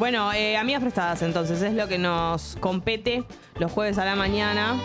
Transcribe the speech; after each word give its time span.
Bueno, 0.00 0.32
eh, 0.32 0.56
amigas 0.56 0.80
prestadas 0.80 1.20
entonces, 1.20 1.60
es 1.60 1.74
lo 1.74 1.86
que 1.86 1.98
nos 1.98 2.56
compete 2.58 3.22
los 3.58 3.70
jueves 3.70 3.98
a 3.98 4.06
la 4.06 4.16
mañana. 4.16 4.80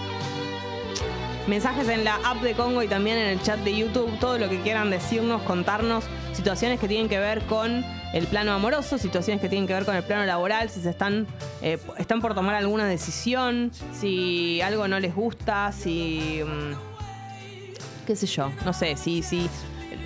Mensajes 1.47 1.87
en 1.87 2.03
la 2.03 2.15
app 2.15 2.41
de 2.41 2.51
Congo 2.51 2.83
y 2.83 2.89
también 2.89 3.17
en 3.19 3.27
el 3.27 3.41
chat 3.41 3.57
de 3.59 3.77
YouTube, 3.77 4.11
todo 4.19 4.37
lo 4.37 4.49
que 4.49 4.59
quieran 4.59 4.89
decirnos, 4.89 5.41
contarnos, 5.43 6.03
situaciones 6.33 6.81
que 6.81 6.89
tienen 6.89 7.07
que 7.07 7.17
ver 7.17 7.41
con 7.43 7.85
el 8.11 8.27
plano 8.27 8.51
amoroso, 8.51 8.97
situaciones 8.97 9.41
que 9.41 9.47
tienen 9.47 9.67
que 9.67 9.73
ver 9.73 9.85
con 9.85 9.95
el 9.95 10.03
plano 10.03 10.25
laboral, 10.25 10.69
si 10.69 10.81
se 10.81 10.89
están, 10.89 11.27
eh, 11.61 11.77
están 11.97 12.19
por 12.19 12.35
tomar 12.35 12.55
alguna 12.55 12.85
decisión, 12.85 13.71
si 13.93 14.59
algo 14.59 14.89
no 14.89 14.99
les 14.99 15.15
gusta, 15.15 15.71
si... 15.71 16.41
mm, 16.45 18.05
qué 18.05 18.17
sé 18.17 18.27
yo, 18.27 18.51
no 18.65 18.73
sé, 18.73 18.97
si, 18.97 19.23
si 19.23 19.49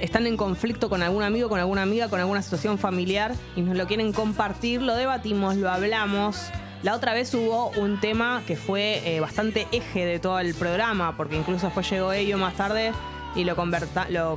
están 0.01 0.27
en 0.27 0.37
conflicto 0.37 0.89
con 0.89 1.01
algún 1.03 1.23
amigo, 1.23 1.49
con 1.49 1.59
alguna 1.59 1.81
amiga, 1.81 2.07
con 2.09 2.19
alguna 2.19 2.41
situación 2.41 2.77
familiar 2.77 3.33
y 3.55 3.61
nos 3.61 3.75
lo 3.77 3.87
quieren 3.87 4.13
compartir, 4.13 4.81
lo 4.81 4.95
debatimos, 4.95 5.55
lo 5.55 5.69
hablamos. 5.69 6.37
La 6.83 6.95
otra 6.95 7.13
vez 7.13 7.33
hubo 7.33 7.69
un 7.71 7.99
tema 7.99 8.41
que 8.47 8.55
fue 8.55 9.01
eh, 9.05 9.19
bastante 9.19 9.67
eje 9.71 10.05
de 10.05 10.19
todo 10.19 10.39
el 10.39 10.55
programa, 10.55 11.17
porque 11.17 11.35
incluso 11.35 11.65
después 11.67 11.89
llegó 11.89 12.13
ello 12.13 12.37
más 12.37 12.53
tarde 12.55 12.93
y 13.35 13.43
lo, 13.43 13.55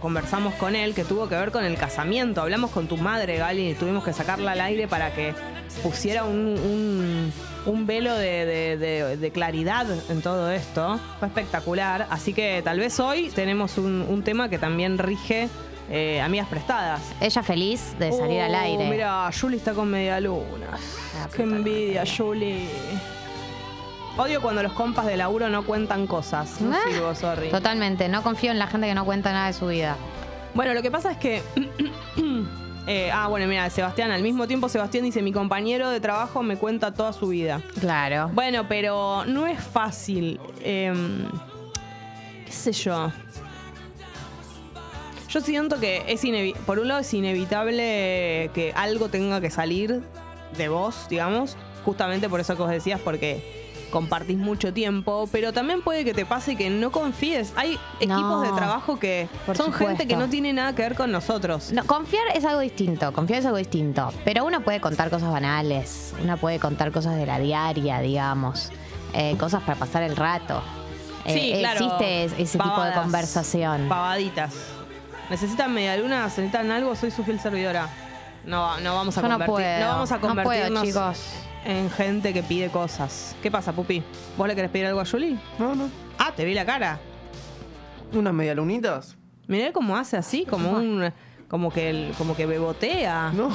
conversamos 0.00 0.54
con 0.54 0.74
él, 0.76 0.94
que 0.94 1.04
tuvo 1.04 1.28
que 1.28 1.36
ver 1.36 1.50
con 1.52 1.64
el 1.64 1.76
casamiento. 1.76 2.42
Hablamos 2.42 2.70
con 2.72 2.88
tu 2.88 2.96
madre, 2.96 3.36
Gali, 3.38 3.70
y 3.70 3.74
tuvimos 3.74 4.02
que 4.04 4.12
sacarla 4.12 4.52
al 4.52 4.60
aire 4.60 4.88
para 4.88 5.14
que 5.14 5.34
pusiera 5.82 6.24
un- 6.24 7.32
un 7.66 7.86
velo 7.86 8.14
de, 8.14 8.44
de- 8.44 8.76
de- 8.76 9.16
de 9.16 9.30
claridad 9.30 9.86
en 10.10 10.20
todo 10.22 10.50
esto. 10.50 10.98
Fue 11.18 11.28
espectacular. 11.28 12.06
Así 12.10 12.32
que 12.32 12.60
tal 12.64 12.78
vez 12.78 12.98
hoy 13.00 13.30
tenemos 13.34 13.78
un, 13.78 14.04
un 14.08 14.22
tema 14.22 14.48
que 14.48 14.58
también 14.58 14.98
rige 14.98 15.48
eh, 15.90 16.20
amigas 16.20 16.48
prestadas. 16.48 17.00
Ella 17.20 17.42
feliz 17.42 17.94
de 17.98 18.12
salir 18.12 18.40
al 18.40 18.54
Oh, 18.54 18.58
aire. 18.58 18.88
Mira, 18.90 19.30
Julie 19.38 19.58
está 19.58 19.72
con 19.74 19.90
medialunas. 19.90 20.80
Ah, 21.20 21.28
Qué 21.34 21.42
envidia, 21.42 22.04
Julie. 22.06 22.68
Odio 24.18 24.42
cuando 24.42 24.62
los 24.62 24.72
compas 24.74 25.06
de 25.06 25.16
laburo 25.16 25.48
no 25.48 25.64
cuentan 25.64 26.06
cosas. 26.06 26.60
No 26.60 26.74
Ah, 26.76 26.80
sirvo, 26.90 27.14
sorry. 27.14 27.48
Totalmente, 27.48 28.08
no 28.08 28.22
confío 28.22 28.50
en 28.50 28.58
la 28.58 28.66
gente 28.66 28.86
que 28.86 28.94
no 28.94 29.04
cuenta 29.04 29.32
nada 29.32 29.46
de 29.46 29.52
su 29.54 29.68
vida. 29.68 29.96
Bueno, 30.54 30.74
lo 30.74 30.82
que 30.82 30.90
pasa 30.90 31.12
es 31.12 31.16
que. 31.18 31.42
eh, 32.86 33.10
ah, 33.12 33.28
bueno, 33.28 33.46
mira, 33.46 33.68
Sebastián, 33.70 34.10
al 34.10 34.22
mismo 34.22 34.46
tiempo 34.46 34.68
Sebastián 34.68 35.04
dice: 35.04 35.22
Mi 35.22 35.32
compañero 35.32 35.90
de 35.90 36.00
trabajo 36.00 36.42
me 36.42 36.56
cuenta 36.56 36.92
toda 36.92 37.12
su 37.12 37.28
vida. 37.28 37.60
Claro. 37.80 38.30
Bueno, 38.34 38.66
pero 38.68 39.24
no 39.26 39.46
es 39.46 39.62
fácil. 39.62 40.40
em, 40.62 41.26
¿Qué 42.46 42.52
sé 42.52 42.72
yo? 42.72 43.10
Yo 45.28 45.40
siento 45.40 45.80
que 45.80 46.02
es 46.08 46.22
inevi- 46.24 46.54
por 46.54 46.78
un 46.78 46.88
lado 46.88 47.00
es 47.00 47.14
inevitable 47.14 48.50
que 48.52 48.72
algo 48.76 49.08
tenga 49.08 49.40
que 49.40 49.50
salir 49.50 50.02
de 50.58 50.68
vos, 50.68 51.06
digamos, 51.08 51.56
justamente 51.84 52.28
por 52.28 52.40
eso 52.40 52.54
que 52.54 52.62
vos 52.62 52.70
decías, 52.70 53.00
porque 53.00 53.61
compartís 53.92 54.36
mucho 54.36 54.72
tiempo, 54.72 55.28
pero 55.30 55.52
también 55.52 55.82
puede 55.82 56.04
que 56.04 56.12
te 56.14 56.26
pase 56.26 56.56
que 56.56 56.68
no 56.70 56.90
confíes. 56.90 57.52
Hay 57.54 57.78
No, 58.04 58.14
equipos 58.16 58.42
de 58.42 58.48
trabajo 58.52 58.98
que 58.98 59.28
son 59.54 59.72
gente 59.72 60.08
que 60.08 60.16
no 60.16 60.28
tiene 60.28 60.52
nada 60.52 60.74
que 60.74 60.82
ver 60.82 60.96
con 60.96 61.12
nosotros. 61.12 61.70
No, 61.72 61.84
confiar 61.84 62.24
es 62.34 62.44
algo 62.44 62.60
distinto, 62.60 63.12
confiar 63.12 63.38
es 63.40 63.46
algo 63.46 63.58
distinto. 63.58 64.12
Pero 64.24 64.44
uno 64.44 64.62
puede 64.62 64.80
contar 64.80 65.10
cosas 65.10 65.30
banales, 65.30 66.12
uno 66.20 66.36
puede 66.38 66.58
contar 66.58 66.90
cosas 66.90 67.14
de 67.14 67.26
la 67.26 67.38
diaria, 67.38 68.00
digamos, 68.00 68.70
eh, 69.12 69.36
cosas 69.38 69.62
para 69.62 69.78
pasar 69.78 70.02
el 70.02 70.16
rato. 70.16 70.60
Eh, 71.24 71.34
Sí, 71.34 71.58
claro. 71.60 71.84
Existe 71.84 72.24
es- 72.24 72.32
ese 72.38 72.58
tipo 72.58 72.82
de 72.82 72.92
conversación. 72.94 73.88
Pavaditas. 73.88 74.54
¿Necesitan 75.30 75.72
medialunas? 75.72 76.36
¿Necesitan 76.36 76.70
algo? 76.72 76.96
Soy 76.96 77.10
su 77.12 77.22
fiel 77.22 77.38
servidora. 77.38 77.88
No, 78.44 78.80
no 78.80 78.94
vamos 78.96 79.16
a 79.16 79.22
Yo 79.22 79.28
no 79.28 79.38
puedo. 79.38 79.86
vamos 79.86 80.10
a 80.10 80.16
No 80.16 80.20
puedo, 80.20 80.34
convertirnos 80.44 80.82
chicos. 80.82 81.18
En 81.64 81.90
gente 81.90 82.32
que 82.32 82.42
pide 82.42 82.68
cosas. 82.70 83.36
¿Qué 83.42 83.50
pasa, 83.50 83.72
Pupi? 83.72 84.02
¿Vos 84.36 84.48
le 84.48 84.54
querés 84.54 84.70
pedir 84.70 84.86
algo 84.86 85.00
a 85.00 85.06
Julie? 85.06 85.38
No, 85.58 85.74
no. 85.74 85.88
Ah, 86.18 86.32
te 86.34 86.44
vi 86.44 86.54
la 86.54 86.64
cara. 86.64 86.98
¿Unas 88.12 88.32
medialunitas? 88.34 89.16
Mirá 89.46 89.72
cómo 89.72 89.96
hace 89.96 90.16
así, 90.16 90.44
como 90.44 90.70
un. 90.72 91.12
como 91.48 91.70
que 91.70 91.90
el, 91.90 92.14
como 92.18 92.36
que 92.36 92.46
bebotea. 92.46 93.32
No. 93.34 93.50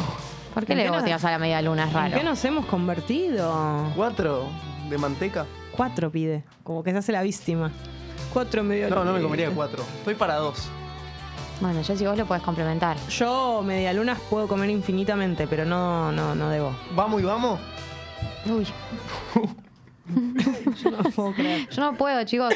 ¿Por 0.53 0.65
qué 0.65 0.73
¿En 0.73 0.79
le 0.79 0.89
boteas 0.89 1.23
a 1.23 1.31
la 1.31 1.37
media 1.39 1.61
luna? 1.61 1.83
Es 1.83 1.89
¿En 1.89 1.95
raro. 1.95 2.17
qué 2.17 2.23
nos 2.23 2.43
hemos 2.43 2.65
convertido? 2.65 3.91
¿Cuatro 3.95 4.47
de 4.89 4.97
manteca? 4.97 5.45
Cuatro 5.71 6.11
pide. 6.11 6.43
Como 6.63 6.83
que 6.83 6.91
se 6.91 6.97
hace 6.97 7.11
la 7.11 7.21
víctima. 7.21 7.71
Cuatro 8.33 8.63
medio. 8.63 8.89
No, 8.89 9.05
no 9.05 9.13
me 9.13 9.21
comería 9.21 9.51
cuatro. 9.51 9.83
Estoy 9.99 10.15
para 10.15 10.35
dos. 10.35 10.69
Bueno, 11.61 11.81
yo 11.81 11.95
si 11.95 12.05
vos 12.05 12.17
lo 12.17 12.25
puedes 12.25 12.43
complementar. 12.43 12.97
Yo 13.09 13.61
medialunas 13.63 14.19
puedo 14.29 14.47
comer 14.47 14.69
infinitamente, 14.69 15.47
pero 15.47 15.65
no, 15.65 16.11
no, 16.11 16.35
no 16.35 16.49
debo. 16.49 16.75
¿Vamos 16.95 17.21
y 17.21 17.25
vamos? 17.25 17.59
Uy. 18.49 18.67
No 20.89 21.03
puedo 21.11 21.33
creer. 21.33 21.67
Yo 21.69 21.81
no 21.81 21.97
puedo, 21.97 22.23
chicos. 22.23 22.53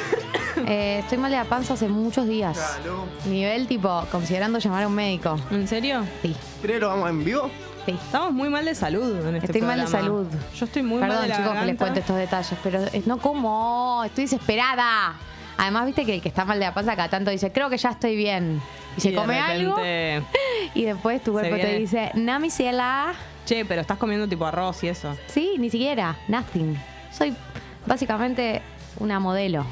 Eh, 0.66 1.00
estoy 1.00 1.18
mal 1.18 1.30
de 1.32 1.36
la 1.38 1.44
panza 1.44 1.74
hace 1.74 1.90
muchos 1.90 2.26
días. 2.28 2.58
Claro. 2.58 3.06
Nivel 3.26 3.68
tipo, 3.68 4.06
considerando 4.10 4.58
llamar 4.60 4.84
a 4.84 4.88
un 4.88 4.96
médico. 4.96 5.38
¿En 5.52 5.68
serio? 5.68 6.06
Sí, 6.22 6.34
¿Pero 6.62 6.88
vamos 6.90 7.10
en 7.10 7.24
vivo? 7.26 7.50
sí. 7.86 7.92
Estamos 7.92 8.32
muy 8.32 8.48
mal 8.48 8.64
de 8.64 8.74
salud 8.74 9.26
en 9.28 9.36
este 9.36 9.48
Estoy 9.48 9.62
mal 9.64 9.82
de 9.82 9.88
salud. 9.88 10.28
Yo 10.56 10.66
estoy 10.66 10.84
muy 10.84 11.00
Perdón, 11.02 11.18
mal 11.18 11.24
de 11.24 11.28
la 11.30 11.38
chicos, 11.38 11.54
que 11.60 11.66
les 11.66 11.78
cuente 11.78 12.00
estos 12.00 12.16
detalles, 12.16 12.60
pero 12.64 12.80
es- 12.86 13.08
no 13.08 13.18
como, 13.18 14.04
estoy 14.06 14.24
desesperada. 14.26 15.16
Además, 15.58 15.86
viste 15.88 16.06
que 16.06 16.16
el 16.16 16.22
que 16.22 16.30
está 16.30 16.46
mal 16.46 16.58
de 16.58 16.66
la 16.66 16.74
panza 16.74 16.96
cada 16.96 17.10
tanto 17.10 17.32
dice, 17.32 17.52
creo 17.52 17.70
que 17.70 17.78
ya 17.78 17.90
estoy 17.90 18.16
bien. 18.16 18.62
Y, 18.96 19.00
Y 19.00 19.02
se 19.02 19.14
come 19.14 19.38
algo 19.40 19.76
repente, 19.76 20.24
y 20.76 20.86
después 20.86 21.22
tu 21.24 21.34
cuerpo 21.34 21.56
te 21.58 21.78
dice, 21.78 22.12
no, 22.16 22.40
mi 22.40 22.50
ciela. 22.50 23.14
Che, 23.46 23.66
pero 23.66 23.82
estás 23.82 23.98
comiendo 23.98 24.28
tipo 24.28 24.46
arroz 24.46 24.84
y 24.84 24.90
eso. 24.90 25.16
Sí, 25.28 25.56
ni 25.58 25.70
siquiera, 25.70 26.18
nothing. 26.28 26.76
Soy 27.12 27.36
básicamente 27.86 28.62
una 29.00 29.20
modelo 29.20 29.66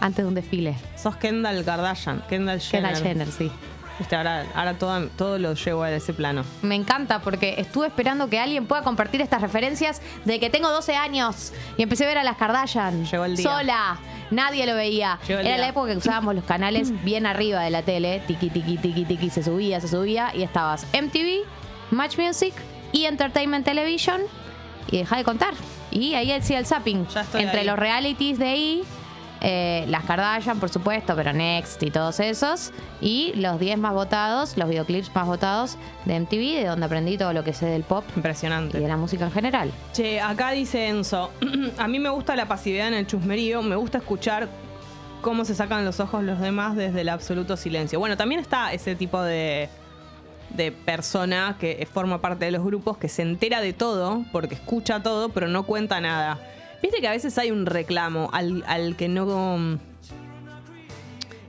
antes 0.00 0.24
de 0.24 0.28
un 0.28 0.34
desfile. 0.34 0.74
Sos 0.96 1.16
Kendall 1.16 1.64
Kardashian. 1.64 2.22
Kendall 2.28 2.60
Jenner. 2.60 2.92
Kendall 2.92 3.08
Jenner, 3.08 3.28
sí. 3.30 3.50
Viste, 3.98 4.16
ahora, 4.16 4.44
ahora 4.54 4.74
todo, 4.74 5.06
todo 5.16 5.38
lo 5.38 5.54
llevo 5.54 5.84
a 5.84 5.90
ese 5.92 6.12
plano. 6.12 6.44
Me 6.62 6.74
encanta 6.74 7.20
porque 7.20 7.54
estuve 7.58 7.86
esperando 7.86 8.28
que 8.28 8.40
alguien 8.40 8.66
pueda 8.66 8.82
compartir 8.82 9.20
estas 9.20 9.40
referencias 9.40 10.02
de 10.24 10.40
que 10.40 10.50
tengo 10.50 10.68
12 10.68 10.96
años 10.96 11.52
y 11.76 11.82
empecé 11.84 12.04
a 12.04 12.08
ver 12.08 12.18
a 12.18 12.24
las 12.24 12.36
Kardashian. 12.36 13.04
Llegó 13.06 13.24
el 13.24 13.36
día. 13.36 13.50
Sola. 13.50 13.98
Nadie 14.30 14.66
lo 14.66 14.74
veía. 14.74 15.20
Era 15.28 15.42
día. 15.42 15.58
la 15.58 15.68
época 15.68 15.92
que 15.92 15.98
usábamos 15.98 16.34
los 16.34 16.44
canales 16.44 16.92
bien 17.04 17.24
arriba 17.24 17.62
de 17.62 17.70
la 17.70 17.82
tele. 17.82 18.20
Tiki, 18.26 18.50
tiki, 18.50 18.78
tiki, 18.78 19.04
tiki. 19.04 19.30
Se 19.30 19.44
subía, 19.44 19.80
se 19.80 19.86
subía. 19.86 20.34
Y 20.34 20.42
estabas 20.42 20.86
MTV, 20.92 21.44
Match 21.92 22.18
Music 22.18 22.52
y 22.94 23.04
Entertainment 23.04 23.64
Television. 23.66 24.22
Y 24.90 24.98
deja 24.98 25.16
de 25.16 25.24
contar. 25.24 25.52
Y 25.90 26.14
ahí 26.14 26.30
hacía 26.32 26.58
el 26.58 26.66
zapping. 26.66 27.06
Ya 27.08 27.20
estoy 27.22 27.42
Entre 27.42 27.60
ahí. 27.60 27.66
los 27.66 27.78
realities 27.78 28.38
de 28.38 28.46
ahí. 28.46 28.82
eh, 29.46 29.84
las 29.88 30.04
Kardashian, 30.04 30.58
por 30.58 30.70
supuesto, 30.70 31.14
pero 31.16 31.32
Next 31.34 31.82
y 31.82 31.90
todos 31.90 32.18
esos. 32.20 32.72
Y 33.02 33.32
los 33.36 33.58
10 33.60 33.76
más 33.78 33.92
votados, 33.92 34.56
los 34.56 34.68
videoclips 34.68 35.14
más 35.14 35.26
votados 35.26 35.76
de 36.06 36.18
MTV, 36.20 36.60
de 36.60 36.64
donde 36.66 36.86
aprendí 36.86 37.18
todo 37.18 37.32
lo 37.34 37.44
que 37.44 37.52
sé 37.52 37.66
del 37.66 37.82
pop 37.82 38.04
y 38.14 38.18
Impresionante. 38.20 38.78
de 38.80 38.88
la 38.88 38.96
música 38.96 39.24
en 39.26 39.32
general. 39.32 39.70
Che, 39.92 40.18
acá 40.20 40.50
dice 40.52 40.88
Enzo, 40.88 41.30
a 41.78 41.88
mí 41.88 41.98
me 41.98 42.08
gusta 42.08 42.36
la 42.36 42.46
pasividad 42.48 42.88
en 42.88 42.94
el 42.94 43.06
chusmerío, 43.06 43.60
me 43.62 43.76
gusta 43.76 43.98
escuchar 43.98 44.48
cómo 45.20 45.44
se 45.44 45.54
sacan 45.54 45.84
los 45.84 46.00
ojos 46.00 46.22
los 46.22 46.38
demás 46.40 46.76
desde 46.76 47.00
el 47.02 47.08
absoluto 47.10 47.56
silencio. 47.58 47.98
Bueno, 47.98 48.16
también 48.16 48.40
está 48.40 48.72
ese 48.72 48.94
tipo 48.94 49.20
de, 49.22 49.68
de 50.56 50.72
persona 50.72 51.56
que 51.58 51.86
forma 51.92 52.20
parte 52.20 52.44
de 52.44 52.50
los 52.50 52.64
grupos 52.64 52.96
que 52.96 53.08
se 53.08 53.22
entera 53.22 53.60
de 53.60 53.72
todo, 53.72 54.24
porque 54.32 54.54
escucha 54.54 55.02
todo, 55.02 55.30
pero 55.30 55.48
no 55.48 55.64
cuenta 55.64 56.00
nada. 56.00 56.38
Viste 56.82 57.00
que 57.00 57.08
a 57.08 57.12
veces 57.12 57.36
hay 57.38 57.50
un 57.50 57.66
reclamo 57.66 58.30
al, 58.32 58.64
al 58.66 58.96
que 58.96 59.08
no... 59.08 59.78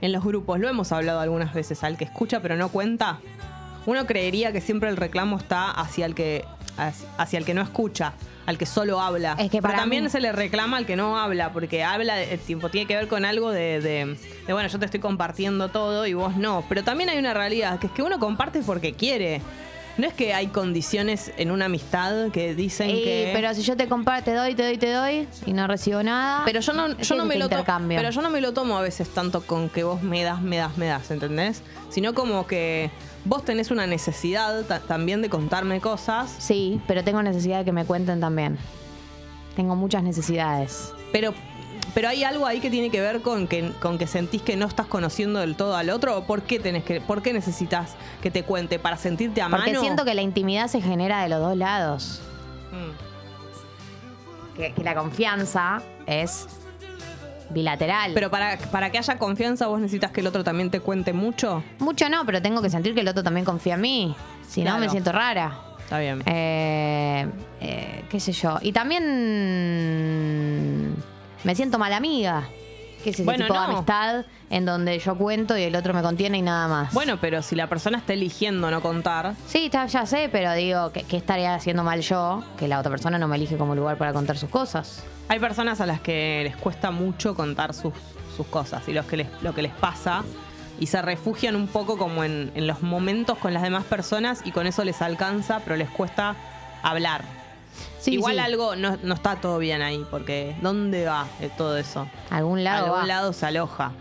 En 0.02 0.12
los 0.12 0.22
grupos, 0.24 0.60
lo 0.60 0.68
hemos 0.68 0.92
hablado 0.92 1.20
algunas 1.20 1.54
veces, 1.54 1.82
al 1.82 1.96
que 1.96 2.04
escucha 2.04 2.40
pero 2.40 2.56
no 2.56 2.68
cuenta. 2.68 3.18
Uno 3.86 4.06
creería 4.06 4.52
que 4.52 4.60
siempre 4.60 4.88
el 4.90 4.96
reclamo 4.96 5.38
está 5.38 5.70
hacia 5.70 6.06
el 6.06 6.14
que 6.14 6.44
hacia 7.16 7.38
el 7.38 7.44
que 7.44 7.54
no 7.54 7.62
escucha, 7.62 8.12
al 8.46 8.56
que 8.58 8.66
solo 8.66 9.00
habla. 9.00 9.36
Es 9.38 9.50
que 9.50 9.60
Pero 9.60 9.74
también 9.74 10.04
mí- 10.04 10.10
se 10.10 10.20
le 10.20 10.32
reclama 10.32 10.76
al 10.78 10.86
que 10.86 10.96
no 10.96 11.18
habla, 11.18 11.52
porque 11.52 11.82
habla, 11.84 12.14
de, 12.14 12.38
tiempo 12.38 12.68
tiene 12.70 12.86
que 12.86 12.94
ver 12.96 13.08
con 13.08 13.24
algo 13.24 13.50
de, 13.50 13.80
de- 13.80 14.16
de, 14.46 14.52
bueno, 14.52 14.68
yo 14.68 14.78
te 14.78 14.84
estoy 14.86 15.00
compartiendo 15.00 15.68
todo 15.68 16.06
y 16.06 16.14
vos 16.14 16.36
no. 16.36 16.64
Pero 16.68 16.84
también 16.84 17.10
hay 17.10 17.18
una 17.18 17.34
realidad, 17.34 17.78
que 17.78 17.88
es 17.88 17.92
que 17.92 18.02
uno 18.02 18.18
comparte 18.18 18.60
porque 18.60 18.94
quiere. 18.94 19.40
No 19.98 20.06
es 20.06 20.12
que 20.12 20.34
hay 20.34 20.48
condiciones 20.48 21.32
en 21.38 21.50
una 21.50 21.64
amistad 21.64 22.30
que 22.30 22.54
dicen 22.54 22.90
Y, 22.90 23.02
que... 23.02 23.30
Pero 23.34 23.54
si 23.54 23.62
yo 23.62 23.78
te 23.78 23.88
comparo, 23.88 24.22
te 24.22 24.34
doy, 24.34 24.54
te 24.54 24.62
doy, 24.62 24.76
te 24.76 24.92
doy 24.92 25.26
y 25.46 25.54
no 25.54 25.66
recibo 25.66 26.02
nada. 26.02 26.42
Pero 26.44 26.60
yo 26.60 26.74
no, 26.74 26.94
¿qué 26.98 27.02
yo 27.02 27.16
no 27.16 27.24
me 27.24 27.36
lo 27.38 27.48
tomo. 27.48 27.64
Pero 27.88 28.10
yo 28.10 28.20
no 28.20 28.28
me 28.28 28.42
lo 28.42 28.52
tomo 28.52 28.76
a 28.76 28.82
veces 28.82 29.08
tanto 29.08 29.40
con 29.46 29.70
que 29.70 29.84
vos 29.84 30.02
me 30.02 30.22
das, 30.22 30.42
me 30.42 30.58
das, 30.58 30.76
me 30.76 30.84
das, 30.84 31.10
¿entendés? 31.10 31.62
Sino 31.88 32.12
como 32.12 32.46
que 32.46 32.90
vos 33.26 33.44
tenés 33.44 33.70
una 33.70 33.86
necesidad 33.86 34.62
ta- 34.64 34.80
también 34.80 35.20
de 35.22 35.28
contarme 35.28 35.80
cosas, 35.80 36.34
Sí, 36.38 36.80
pero 36.86 37.02
tengo 37.04 37.22
necesidad 37.22 37.58
de 37.58 37.64
que 37.64 37.72
me 37.72 37.84
cuenten 37.84 38.20
también. 38.20 38.56
Tengo 39.54 39.74
muchas 39.76 40.02
necesidades. 40.02 40.92
pero, 41.12 41.32
pero 41.94 42.08
hay 42.08 42.24
algo 42.24 42.44
ahí 42.46 42.60
que 42.60 42.68
tiene 42.70 42.90
que 42.90 43.00
ver 43.00 43.22
con 43.22 43.46
que, 43.48 43.72
con 43.80 43.96
que 43.98 44.06
sentís 44.06 44.42
que 44.42 44.56
no 44.56 44.66
estás 44.66 44.86
conociendo 44.86 45.40
del 45.40 45.56
todo 45.56 45.76
al 45.76 45.88
otro, 45.90 46.16
o 46.18 46.24
por 46.24 46.42
qué 46.42 46.58
tenés 46.60 46.84
que, 46.84 47.00
por 47.00 47.22
qué 47.22 47.32
necesitas 47.32 47.94
que 48.22 48.30
te 48.30 48.42
cuente, 48.42 48.78
para 48.78 48.96
sentirte 48.98 49.40
a 49.40 49.48
Porque 49.48 49.70
mano. 49.72 49.80
siento 49.80 50.04
que 50.04 50.14
la 50.14 50.22
intimidad 50.22 50.68
se 50.68 50.80
genera 50.82 51.22
de 51.22 51.28
los 51.30 51.40
dos 51.40 51.56
lados. 51.56 52.20
Mm. 52.72 54.56
Que, 54.56 54.72
que 54.72 54.82
la 54.84 54.94
confianza 54.94 55.82
es 56.06 56.46
bilateral. 57.50 58.12
Pero 58.14 58.30
para, 58.30 58.56
para 58.70 58.90
que 58.90 58.98
haya 58.98 59.18
confianza, 59.18 59.66
vos 59.66 59.80
necesitas 59.80 60.10
que 60.10 60.20
el 60.20 60.26
otro 60.26 60.42
también 60.44 60.70
te 60.70 60.80
cuente 60.80 61.12
mucho. 61.12 61.62
Mucho 61.78 62.08
no, 62.08 62.24
pero 62.26 62.42
tengo 62.42 62.62
que 62.62 62.70
sentir 62.70 62.94
que 62.94 63.00
el 63.00 63.08
otro 63.08 63.22
también 63.22 63.44
confía 63.44 63.74
en 63.74 63.80
mí. 63.80 64.16
Si 64.48 64.62
no, 64.62 64.78
me 64.78 64.88
siento 64.88 65.12
rara. 65.12 65.58
Está 65.80 65.98
bien. 66.00 66.22
Eh, 66.26 67.26
eh, 67.60 68.04
qué 68.10 68.18
sé 68.20 68.32
yo. 68.32 68.58
Y 68.60 68.72
también 69.66 70.94
me 71.44 71.54
siento 71.54 71.78
mala 71.78 71.96
amiga. 71.96 72.44
Que 73.04 73.10
es 73.10 73.16
ese 73.16 73.24
Bueno, 73.24 73.46
tipo 73.46 73.56
de 73.58 73.64
amistad 73.66 74.24
en 74.50 74.64
donde 74.64 74.98
yo 74.98 75.16
cuento 75.16 75.56
y 75.56 75.62
el 75.62 75.76
otro 75.76 75.94
me 75.94 76.02
contiene 76.02 76.38
y 76.38 76.42
nada 76.42 76.66
más. 76.66 76.92
Bueno, 76.92 77.18
pero 77.20 77.40
si 77.42 77.54
la 77.54 77.68
persona 77.68 77.98
está 77.98 78.14
eligiendo 78.14 78.68
no 78.70 78.80
contar, 78.80 79.34
Sí, 79.46 79.66
está- 79.66 79.86
ya 79.86 80.06
sé, 80.06 80.28
pero 80.32 80.52
digo, 80.54 80.90
¿qué, 80.92 81.04
qué 81.04 81.16
estaría 81.16 81.54
haciendo 81.54 81.84
mal 81.84 82.00
yo? 82.00 82.42
Que 82.58 82.66
la 82.66 82.80
otra 82.80 82.90
persona 82.90 83.16
no 83.18 83.28
me 83.28 83.36
elige 83.36 83.56
como 83.56 83.74
lugar 83.76 83.96
para 83.96 84.12
contar 84.12 84.36
sus 84.38 84.50
cosas. 84.50 85.04
Hay 85.28 85.38
personas 85.40 85.80
a 85.80 85.86
las 85.86 86.00
que 86.00 86.42
les 86.44 86.56
cuesta 86.56 86.90
mucho 86.90 87.34
contar 87.34 87.74
sus, 87.74 87.92
sus 88.36 88.46
cosas 88.46 88.86
y 88.88 88.92
los 88.92 89.06
que 89.06 89.16
les, 89.18 89.28
lo 89.42 89.54
que 89.54 89.62
les 89.62 89.72
pasa 89.72 90.22
y 90.78 90.86
se 90.86 91.00
refugian 91.02 91.56
un 91.56 91.68
poco 91.68 91.96
como 91.96 92.22
en, 92.22 92.52
en 92.54 92.66
los 92.66 92.82
momentos 92.82 93.38
con 93.38 93.54
las 93.54 93.62
demás 93.62 93.84
personas 93.84 94.42
y 94.44 94.52
con 94.52 94.66
eso 94.66 94.84
les 94.84 95.00
alcanza, 95.02 95.60
pero 95.64 95.76
les 95.76 95.88
cuesta 95.90 96.36
hablar. 96.82 97.22
Sí, 97.98 98.12
Igual 98.14 98.34
sí. 98.34 98.40
algo 98.40 98.76
no, 98.76 98.96
no 99.02 99.14
está 99.14 99.36
todo 99.36 99.58
bien 99.58 99.82
ahí, 99.82 100.04
porque 100.10 100.54
¿dónde 100.62 101.06
va 101.06 101.26
todo 101.58 101.76
eso? 101.76 102.06
Algún 102.30 102.60
A 102.60 102.62
lado. 102.62 102.84
algún 102.86 103.00
va. 103.00 103.06
lado 103.06 103.32
se 103.32 103.46
aloja. 103.46 103.92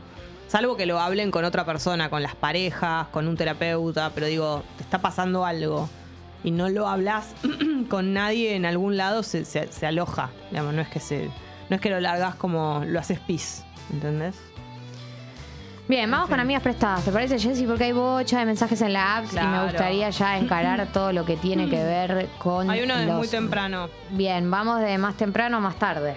Salvo 0.47 0.77
que 0.77 0.85
lo 0.85 0.99
hablen 0.99 1.31
con 1.31 1.43
otra 1.43 1.65
persona, 1.65 2.09
con 2.09 2.21
las 2.21 2.35
parejas, 2.35 3.07
con 3.07 3.27
un 3.27 3.35
terapeuta, 3.35 4.11
pero 4.13 4.27
digo, 4.27 4.63
te 4.77 4.83
está 4.83 4.99
pasando 4.99 5.43
algo 5.43 5.89
y 6.45 6.51
no 6.51 6.69
lo 6.69 6.87
hablas 6.87 7.33
con 7.89 8.13
nadie 8.13 8.55
en 8.55 8.65
algún 8.65 8.95
lado, 8.95 9.21
se, 9.23 9.43
se- 9.43 9.69
se 9.71 9.85
aloja. 9.85 10.29
Digamos, 10.51 10.73
no 10.73 10.81
es 10.81 10.87
que 10.87 11.01
se. 11.01 11.29
No 11.69 11.75
es 11.75 11.81
que 11.81 11.89
lo 11.89 11.99
largas 11.99 12.35
como 12.35 12.83
lo 12.85 12.99
haces 12.99 13.19
pis, 13.19 13.63
¿entendés? 13.91 14.35
Bien, 15.87 16.09
vamos 16.09 16.29
con 16.29 16.39
amigas 16.39 16.63
prestadas. 16.63 17.03
¿Te 17.05 17.11
parece, 17.11 17.37
Jessy? 17.37 17.65
Porque 17.67 17.83
hay 17.85 17.91
bocha 17.91 18.39
de 18.39 18.45
mensajes 18.45 18.81
en 18.81 18.93
la 18.93 19.17
app 19.17 19.25
y 19.25 19.35
me 19.35 19.41
Claro. 19.41 19.63
gustaría 19.65 20.09
ya 20.09 20.37
encarar 20.37 20.87
todo 20.93 21.11
lo 21.11 21.25
que 21.25 21.37
tiene 21.37 21.69
que 21.69 21.83
ver 21.83 22.27
con. 22.39 22.69
Hay 22.69 22.81
uno 22.81 22.95
de 22.97 23.05
los- 23.05 23.17
muy 23.17 23.27
temprano. 23.27 23.89
Bien, 24.11 24.49
vamos 24.49 24.81
de 24.81 24.97
más 24.97 25.15
temprano 25.15 25.57
a 25.57 25.59
más 25.59 25.75
tarde. 25.77 26.15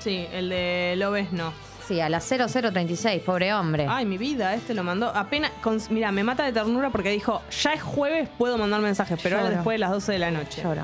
Sí, 0.00 0.26
el 0.32 0.48
de 0.48 0.94
lo 0.96 1.10
ves 1.10 1.32
no. 1.32 1.52
Sí, 1.86 2.00
a 2.00 2.08
las 2.08 2.28
0036, 2.28 3.22
pobre 3.22 3.54
hombre. 3.54 3.86
Ay, 3.88 4.06
mi 4.06 4.18
vida, 4.18 4.54
este 4.54 4.74
lo 4.74 4.82
mandó. 4.82 5.08
Apenas. 5.14 5.52
mira, 5.90 6.10
me 6.10 6.24
mata 6.24 6.44
de 6.44 6.52
ternura 6.52 6.90
porque 6.90 7.10
dijo, 7.10 7.42
ya 7.62 7.74
es 7.74 7.82
jueves, 7.82 8.28
puedo 8.36 8.58
mandar 8.58 8.80
mensajes, 8.80 9.20
pero 9.22 9.38
ahora 9.38 9.50
después 9.50 9.74
de 9.76 9.78
las 9.78 9.90
12 9.92 10.12
de 10.12 10.18
la 10.18 10.30
noche. 10.32 10.62
Lloro. 10.62 10.82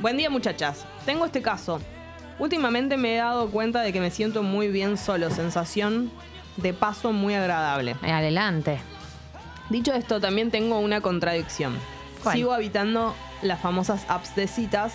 Buen 0.00 0.16
día 0.16 0.30
muchachas. 0.30 0.86
Tengo 1.04 1.26
este 1.26 1.42
caso. 1.42 1.80
Últimamente 2.38 2.96
me 2.96 3.14
he 3.14 3.16
dado 3.18 3.50
cuenta 3.50 3.82
de 3.82 3.92
que 3.92 4.00
me 4.00 4.10
siento 4.12 4.44
muy 4.44 4.68
bien 4.68 4.96
solo, 4.96 5.30
sensación 5.30 6.12
de 6.56 6.72
paso 6.74 7.12
muy 7.12 7.34
agradable. 7.34 7.96
Eh, 8.02 8.12
Adelante. 8.12 8.78
Dicho 9.68 9.92
esto, 9.92 10.20
también 10.20 10.52
tengo 10.52 10.78
una 10.78 11.00
contradicción. 11.00 11.76
¿Cuál? 12.22 12.36
Sigo 12.36 12.52
habitando 12.52 13.16
las 13.42 13.60
famosas 13.60 14.04
apps 14.08 14.36
de 14.36 14.46
citas 14.46 14.94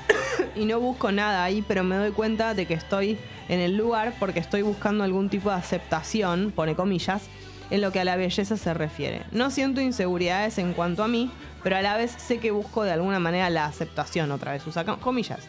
y 0.56 0.64
no 0.64 0.80
busco 0.80 1.12
nada 1.12 1.44
ahí, 1.44 1.62
pero 1.66 1.84
me 1.84 1.96
doy 1.96 2.12
cuenta 2.12 2.54
de 2.54 2.66
que 2.66 2.74
estoy 2.74 3.18
en 3.48 3.60
el 3.60 3.76
lugar 3.76 4.14
porque 4.18 4.40
estoy 4.40 4.62
buscando 4.62 5.04
algún 5.04 5.28
tipo 5.28 5.50
de 5.50 5.56
aceptación, 5.56 6.52
pone 6.54 6.74
comillas, 6.74 7.22
en 7.70 7.80
lo 7.80 7.90
que 7.92 8.00
a 8.00 8.04
la 8.04 8.16
belleza 8.16 8.56
se 8.56 8.74
refiere. 8.74 9.22
No 9.32 9.50
siento 9.50 9.80
inseguridades 9.80 10.58
en 10.58 10.74
cuanto 10.74 11.02
a 11.04 11.08
mí, 11.08 11.30
pero 11.62 11.76
a 11.76 11.82
la 11.82 11.96
vez 11.96 12.10
sé 12.18 12.38
que 12.38 12.50
busco 12.50 12.82
de 12.82 12.92
alguna 12.92 13.18
manera 13.18 13.48
la 13.50 13.64
aceptación, 13.66 14.30
otra 14.30 14.52
vez, 14.52 14.66
usa 14.66 14.84
com- 14.84 14.98
comillas. 15.00 15.40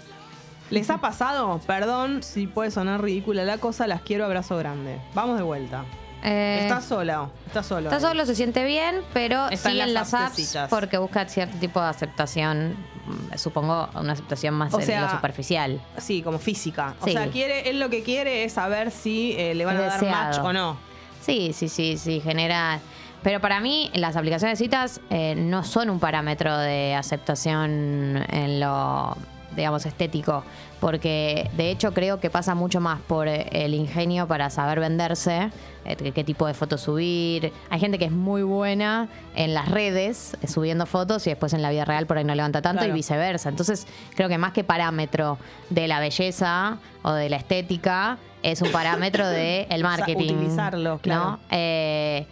¿Les 0.70 0.90
ha 0.90 1.00
pasado? 1.02 1.60
Perdón 1.68 2.24
si 2.24 2.48
puede 2.48 2.72
sonar 2.72 3.02
ridícula 3.04 3.44
la 3.44 3.58
cosa, 3.58 3.86
las 3.88 4.02
quiero 4.02 4.26
abrazo 4.26 4.58
grande. 4.58 5.00
Vamos 5.14 5.38
de 5.38 5.44
vuelta. 5.44 5.84
Eh, 6.24 6.60
¿Estás 6.64 6.86
sola? 6.86 7.30
¿Estás 7.48 7.66
solo? 7.66 7.90
Está 7.90 8.00
solo, 8.00 8.26
se 8.26 8.34
siente 8.36 8.64
bien, 8.64 9.02
pero 9.14 9.50
Está 9.50 9.70
en 9.70 9.74
sigue 9.76 9.84
en 9.84 9.94
las 9.94 10.14
apps 10.14 10.58
porque 10.70 10.98
busca 10.98 11.28
cierto 11.28 11.58
tipo 11.58 11.82
de 11.82 11.88
aceptación. 11.88 12.78
mm, 13.06 13.38
Supongo 13.38 13.90
una 13.96 14.14
aceptación 14.14 14.54
más 14.54 14.74
O 14.74 14.80
en 14.80 14.86
sea, 14.86 15.02
lo 15.02 15.10
superficial. 15.12 15.82
Sí, 15.98 16.22
como 16.22 16.40
física. 16.40 16.96
O 17.02 17.08
sea, 17.08 17.28
quiere, 17.28 17.70
él 17.70 17.80
lo 17.80 17.90
que 17.90 18.04
quiere 18.04 18.46
es 18.46 18.54
saber 18.54 18.92
si 18.92 19.34
eh, 19.38 19.54
le 19.54 19.66
van 19.66 19.76
Es 19.76 19.82
a 19.82 19.86
dar 19.88 20.00
deseado. 20.00 20.24
match 20.26 20.40
o 20.40 20.54
no. 20.54 20.78
Sí, 21.22 21.52
sí, 21.54 21.68
sí, 21.70 21.98
sí, 21.98 22.22
genera. 22.22 22.80
Pero 23.22 23.40
para 23.40 23.60
mí, 23.62 23.90
las 23.94 24.16
aplicaciones 24.18 24.60
de 24.60 24.66
citas 24.66 25.00
eh, 25.10 25.36
no 25.36 25.64
son 25.64 25.90
un 25.90 26.00
parámetro 26.00 26.58
de 26.58 26.94
aceptación 26.96 28.24
en 28.30 28.60
lo, 28.60 29.16
digamos, 29.56 29.86
estético. 29.86 30.44
Porque 30.80 31.50
de 31.56 31.72
hecho 31.72 31.94
creo 31.94 32.20
que 32.20 32.30
pasa 32.30 32.56
mucho 32.56 32.80
más 32.82 33.00
por 33.02 33.28
eh, 33.28 33.48
el 33.52 33.74
ingenio 33.74 34.28
para 34.28 34.50
saber 34.50 34.80
venderse, 34.82 35.50
eh, 35.86 35.96
qué, 36.14 36.24
tipo 36.24 36.46
de 36.46 36.54
fotos 36.54 36.82
subir. 36.82 37.54
Hay 37.70 37.80
gente 37.80 37.98
que 37.98 38.06
es 38.06 38.12
muy 38.12 38.44
buena 38.44 39.08
en 39.36 39.54
las 39.54 39.70
redes, 39.70 40.36
eh, 40.42 40.48
subiendo 40.48 40.86
fotos, 40.86 41.26
y 41.28 41.30
después 41.30 41.54
en 41.54 41.62
la 41.62 41.70
vida 41.70 41.86
real 41.86 42.06
por 42.06 42.18
ahí 42.18 42.24
no 42.26 42.36
levanta 42.36 42.62
tanto 42.62 42.80
Claro. 42.82 42.94
y 42.94 42.98
viceversa. 42.98 43.48
Entonces, 43.50 43.88
creo 44.16 44.28
que 44.28 44.38
más 44.38 44.52
que 44.52 44.64
parámetro 44.64 45.38
de 45.70 45.88
la 45.88 46.00
belleza 46.00 46.78
o 47.02 47.12
de 47.14 47.30
la 47.30 47.38
estética, 47.38 48.18
es 48.42 48.62
un 48.62 48.72
parámetro 48.74 49.26
de 49.28 49.68
el 49.70 49.82
Usa- 49.86 49.98
marketing. 49.98 50.34
utilizarlo, 50.36 51.00
claro. 51.00 51.24
¿no? 51.24 51.40
Eh, 51.50 52.28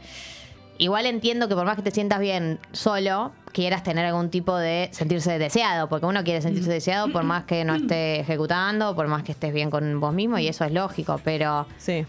igual 0.83 1.05
entiendo 1.05 1.47
que 1.47 1.55
por 1.55 1.65
más 1.65 1.75
que 1.75 1.81
te 1.81 1.91
sientas 1.91 2.19
bien 2.19 2.59
solo, 2.71 3.31
quieras 3.53 3.83
tener 3.83 4.05
algún 4.05 4.29
tipo 4.29 4.57
de 4.57 4.89
sentirse 4.91 5.37
deseado, 5.37 5.87
porque 5.89 6.05
uno 6.05 6.23
quiere 6.23 6.41
sentirse 6.41 6.71
deseado 6.71 7.11
por 7.11 7.23
más 7.23 7.43
que 7.45 7.63
no 7.63 7.75
esté 7.75 8.19
ejecutando, 8.21 8.95
por 8.95 9.07
más 9.07 9.23
que 9.23 9.31
estés 9.31 9.53
bien 9.53 9.69
con 9.69 9.99
vos 9.99 10.13
mismo, 10.13 10.37
y 10.39 10.47
eso 10.47 10.65
es 10.65 10.71
lógico, 10.71 11.19
pero 11.23 11.67
Sí. 11.77 12.05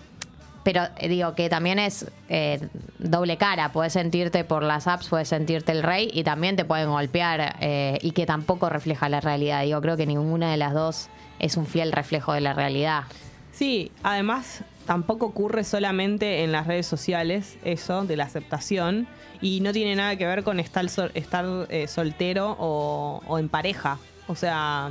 pero 0.64 0.84
eh, 0.96 1.08
digo 1.08 1.34
que 1.34 1.48
también 1.48 1.78
es 1.80 2.06
eh, 2.28 2.66
doble 2.98 3.36
cara. 3.36 3.72
Puedes 3.72 3.92
sentirte 3.92 4.44
por 4.44 4.62
las 4.62 4.86
apps, 4.86 5.08
puedes 5.08 5.28
sentirte 5.28 5.72
el 5.72 5.82
rey 5.82 6.08
y 6.12 6.22
también 6.24 6.54
te 6.56 6.64
pueden 6.64 6.88
golpear 6.88 7.56
eh, 7.60 7.98
y 8.00 8.12
que 8.12 8.26
tampoco 8.26 8.68
refleja 8.68 9.08
la 9.08 9.20
realidad. 9.20 9.62
Digo, 9.64 9.80
creo 9.80 9.96
que 9.96 10.06
ninguna 10.06 10.50
de 10.50 10.56
las 10.56 10.72
dos 10.72 11.08
es 11.40 11.56
un 11.56 11.66
fiel 11.66 11.90
reflejo 11.92 12.32
de 12.32 12.40
la 12.40 12.52
realidad. 12.54 13.02
Sí, 13.50 13.90
además 14.02 14.62
tampoco 14.86 15.26
ocurre 15.26 15.64
solamente 15.64 16.42
en 16.44 16.52
las 16.52 16.66
redes 16.66 16.86
sociales 16.86 17.58
eso 17.64 18.04
de 18.04 18.16
la 18.16 18.24
aceptación 18.24 19.06
y 19.40 19.60
no 19.60 19.72
tiene 19.72 19.94
nada 19.96 20.16
que 20.16 20.26
ver 20.26 20.42
con 20.44 20.60
estar, 20.60 20.86
eh, 21.04 21.86
soltero 21.88 22.56
o, 22.58 23.38
en 23.38 23.48
pareja. 23.48 23.98
O 24.28 24.34
sea, 24.36 24.90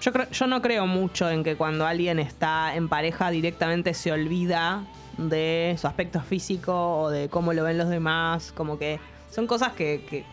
yo, 0.00 0.12
creo- 0.12 0.30
yo 0.30 0.46
no 0.46 0.60
creo 0.62 0.86
mucho 0.86 1.30
en 1.30 1.42
que 1.44 1.56
cuando 1.56 1.86
alguien 1.86 2.18
está 2.18 2.74
en 2.74 2.88
pareja 2.88 3.30
directamente 3.30 3.94
se 3.94 4.12
olvida 4.12 4.84
de 5.16 5.74
su 5.80 5.86
aspecto 5.86 6.20
físico 6.20 7.00
o 7.00 7.10
de 7.10 7.28
cómo 7.28 7.52
lo 7.54 7.64
ven 7.64 7.78
los 7.78 7.88
demás. 7.88 8.52
Como 8.52 8.78
que 8.78 9.00
son 9.30 9.46
cosas 9.46 9.72
que- 9.72 10.24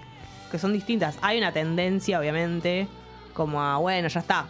que 0.51 0.59
son 0.59 0.73
distintas. 0.73 1.17
Hay 1.21 1.37
una 1.37 1.51
tendencia, 1.53 2.19
obviamente, 2.19 2.87
como 3.33 3.61
a, 3.61 3.77
bueno, 3.77 4.07
ya 4.09 4.19
está. 4.19 4.45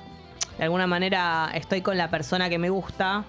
De 0.58 0.64
alguna 0.66 0.86
manera 0.88 1.50
estoy 1.54 1.82
con 1.82 1.98
la 1.98 2.10
persona 2.10 2.50
que 2.50 2.58
me 2.58 2.70
gusta 2.70 3.24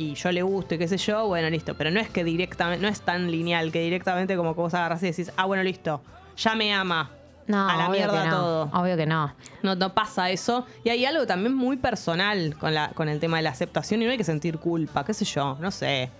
y 0.00 0.14
yo 0.14 0.32
le 0.32 0.40
gusto 0.40 0.74
y 0.74 0.78
qué 0.78 0.88
sé 0.88 0.96
yo, 0.96 1.26
bueno, 1.26 1.50
listo. 1.50 1.74
Pero 1.74 1.90
no 1.90 2.00
es 2.00 2.08
que 2.08 2.24
directamente, 2.24 2.82
no 2.82 2.88
es 2.88 3.02
tan 3.02 3.30
lineal 3.30 3.70
que 3.70 3.82
directamente 3.82 4.34
como 4.34 4.54
que 4.54 4.60
vos 4.62 4.72
agarrás 4.72 5.02
y 5.02 5.06
decís, 5.06 5.30
ah, 5.36 5.44
bueno, 5.44 5.62
listo, 5.62 6.00
ya 6.38 6.54
me 6.54 6.72
ama. 6.72 7.10
No, 7.46 7.68
a 7.68 7.76
la 7.76 7.88
obvio 7.88 7.98
mierda 7.98 8.22
que 8.22 8.28
no. 8.28 8.36
todo. 8.36 8.70
Obvio 8.72 8.96
que 8.96 9.04
no. 9.06 9.34
No, 9.62 9.74
no 9.74 9.92
pasa 9.92 10.30
eso. 10.30 10.66
Y 10.84 10.88
hay 10.88 11.04
algo 11.04 11.26
también 11.26 11.52
muy 11.52 11.76
personal 11.76 12.56
con, 12.58 12.72
la, 12.72 12.92
con 12.94 13.10
el 13.10 13.20
tema 13.20 13.36
de 13.36 13.42
la 13.42 13.50
aceptación 13.50 14.00
y 14.00 14.06
no 14.06 14.12
hay 14.12 14.16
que 14.16 14.24
sentir 14.24 14.58
culpa, 14.58 15.04
qué 15.04 15.12
sé 15.12 15.26
yo, 15.26 15.58
no 15.60 15.70
sé. 15.70 16.10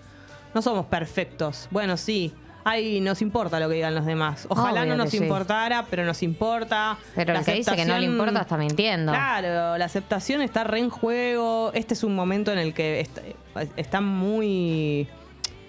No 0.53 0.61
somos 0.61 0.85
perfectos. 0.85 1.67
Bueno, 1.71 1.97
sí. 1.97 2.33
Ay, 2.63 3.01
nos 3.01 3.21
importa 3.21 3.59
lo 3.59 3.67
que 3.69 3.75
digan 3.75 3.95
los 3.95 4.05
demás. 4.05 4.45
Ojalá 4.49 4.81
Obvio 4.81 4.91
no 4.91 5.03
nos 5.03 5.09
sí. 5.11 5.17
importa, 5.17 5.85
pero 5.89 6.05
nos 6.05 6.21
importa. 6.23 6.97
Pero 7.15 7.33
La 7.33 7.39
el 7.39 7.45
que 7.45 7.53
dice 7.53 7.75
que 7.75 7.85
no 7.85 7.97
le 7.97 8.05
importa 8.05 8.41
está 8.41 8.57
mintiendo. 8.57 9.11
Claro, 9.11 9.77
la 9.77 9.85
aceptación 9.85 10.41
está 10.41 10.63
re 10.63 10.79
en 10.79 10.89
juego. 10.89 11.71
Este 11.73 11.93
es 11.93 12.03
un 12.03 12.15
momento 12.15 12.51
en 12.51 12.59
el 12.59 12.73
que 12.73 12.99
está, 12.99 13.21
está 13.75 14.01
muy 14.01 15.07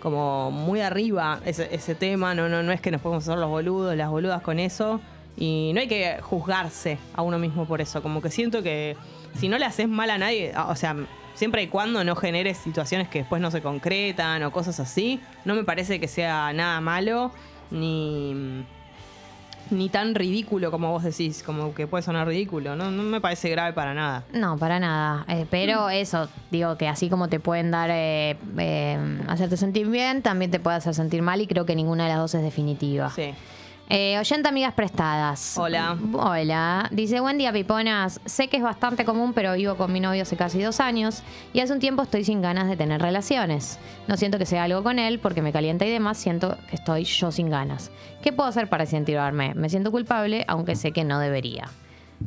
como 0.00 0.50
muy 0.50 0.80
arriba 0.80 1.40
ese, 1.46 1.68
ese 1.72 1.94
tema. 1.94 2.34
No, 2.34 2.48
no, 2.48 2.62
no 2.62 2.72
es 2.72 2.80
que 2.80 2.90
nos 2.90 3.00
podemos 3.00 3.24
hacer 3.24 3.38
los 3.38 3.48
boludos, 3.48 3.96
las 3.96 4.10
boludas 4.10 4.42
con 4.42 4.58
eso. 4.58 5.00
Y 5.36 5.70
no 5.74 5.80
hay 5.80 5.88
que 5.88 6.18
juzgarse 6.20 6.98
a 7.14 7.22
uno 7.22 7.38
mismo 7.38 7.66
por 7.66 7.80
eso. 7.80 8.02
Como 8.02 8.20
que 8.20 8.30
siento 8.30 8.62
que 8.62 8.96
si 9.38 9.48
no 9.48 9.58
le 9.58 9.64
haces 9.64 9.88
mal 9.88 10.10
a 10.10 10.18
nadie, 10.18 10.52
o 10.68 10.76
sea, 10.76 10.94
siempre 11.34 11.62
y 11.62 11.68
cuando 11.68 12.04
no 12.04 12.16
generes 12.16 12.58
situaciones 12.58 13.08
que 13.08 13.20
después 13.20 13.40
no 13.40 13.50
se 13.50 13.60
concretan 13.60 14.42
o 14.42 14.52
cosas 14.52 14.80
así, 14.80 15.20
no 15.44 15.54
me 15.54 15.64
parece 15.64 16.00
que 16.00 16.08
sea 16.08 16.52
nada 16.52 16.80
malo 16.80 17.32
ni 17.70 18.64
ni 19.70 19.88
tan 19.88 20.14
ridículo 20.14 20.70
como 20.70 20.90
vos 20.90 21.02
decís, 21.02 21.42
como 21.42 21.74
que 21.74 21.86
puede 21.86 22.02
sonar 22.02 22.28
ridículo, 22.28 22.76
no, 22.76 22.90
no 22.90 23.02
me 23.02 23.20
parece 23.20 23.48
grave 23.48 23.72
para 23.72 23.94
nada. 23.94 24.24
No, 24.32 24.56
para 24.58 24.78
nada. 24.78 25.24
Eh, 25.28 25.46
pero 25.50 25.88
eso, 25.88 26.28
digo 26.50 26.76
que 26.76 26.88
así 26.88 27.08
como 27.08 27.28
te 27.28 27.40
pueden 27.40 27.70
dar, 27.70 27.90
eh, 27.90 28.36
eh, 28.58 29.18
hacerte 29.28 29.56
sentir 29.56 29.88
bien, 29.88 30.22
también 30.22 30.50
te 30.50 30.60
puede 30.60 30.76
hacer 30.76 30.94
sentir 30.94 31.22
mal 31.22 31.40
y 31.40 31.46
creo 31.46 31.64
que 31.64 31.74
ninguna 31.74 32.04
de 32.04 32.10
las 32.10 32.18
dos 32.18 32.34
es 32.34 32.42
definitiva. 32.42 33.10
Sí. 33.10 33.32
Eh, 33.88 34.16
oyente 34.18 34.48
amigas 34.48 34.72
prestadas. 34.72 35.58
Hola. 35.58 35.98
Hola. 36.14 36.88
Dice, 36.92 37.20
buen 37.20 37.36
día, 37.36 37.52
piponas. 37.52 38.20
Sé 38.24 38.48
que 38.48 38.56
es 38.56 38.62
bastante 38.62 39.04
común, 39.04 39.34
pero 39.34 39.52
vivo 39.52 39.74
con 39.76 39.92
mi 39.92 40.00
novio 40.00 40.22
hace 40.22 40.34
casi 40.36 40.62
dos 40.62 40.80
años 40.80 41.22
y 41.52 41.60
hace 41.60 41.74
un 41.74 41.78
tiempo 41.78 42.02
estoy 42.02 42.24
sin 42.24 42.40
ganas 42.40 42.68
de 42.68 42.76
tener 42.76 43.02
relaciones. 43.02 43.78
No 44.08 44.16
siento 44.16 44.38
que 44.38 44.46
sea 44.46 44.64
algo 44.64 44.82
con 44.82 44.98
él 44.98 45.18
porque 45.18 45.42
me 45.42 45.52
calienta 45.52 45.84
y 45.84 45.90
demás, 45.90 46.16
siento 46.16 46.56
que 46.70 46.76
estoy 46.76 47.04
yo 47.04 47.30
sin 47.32 47.50
ganas. 47.50 47.90
¿Qué 48.22 48.32
puedo 48.32 48.48
hacer 48.48 48.68
para 48.68 48.84
incentivarme? 48.84 49.52
Me 49.54 49.68
siento 49.68 49.90
culpable, 49.90 50.44
aunque 50.48 50.74
sé 50.74 50.92
que 50.92 51.04
no 51.04 51.18
debería. 51.18 51.64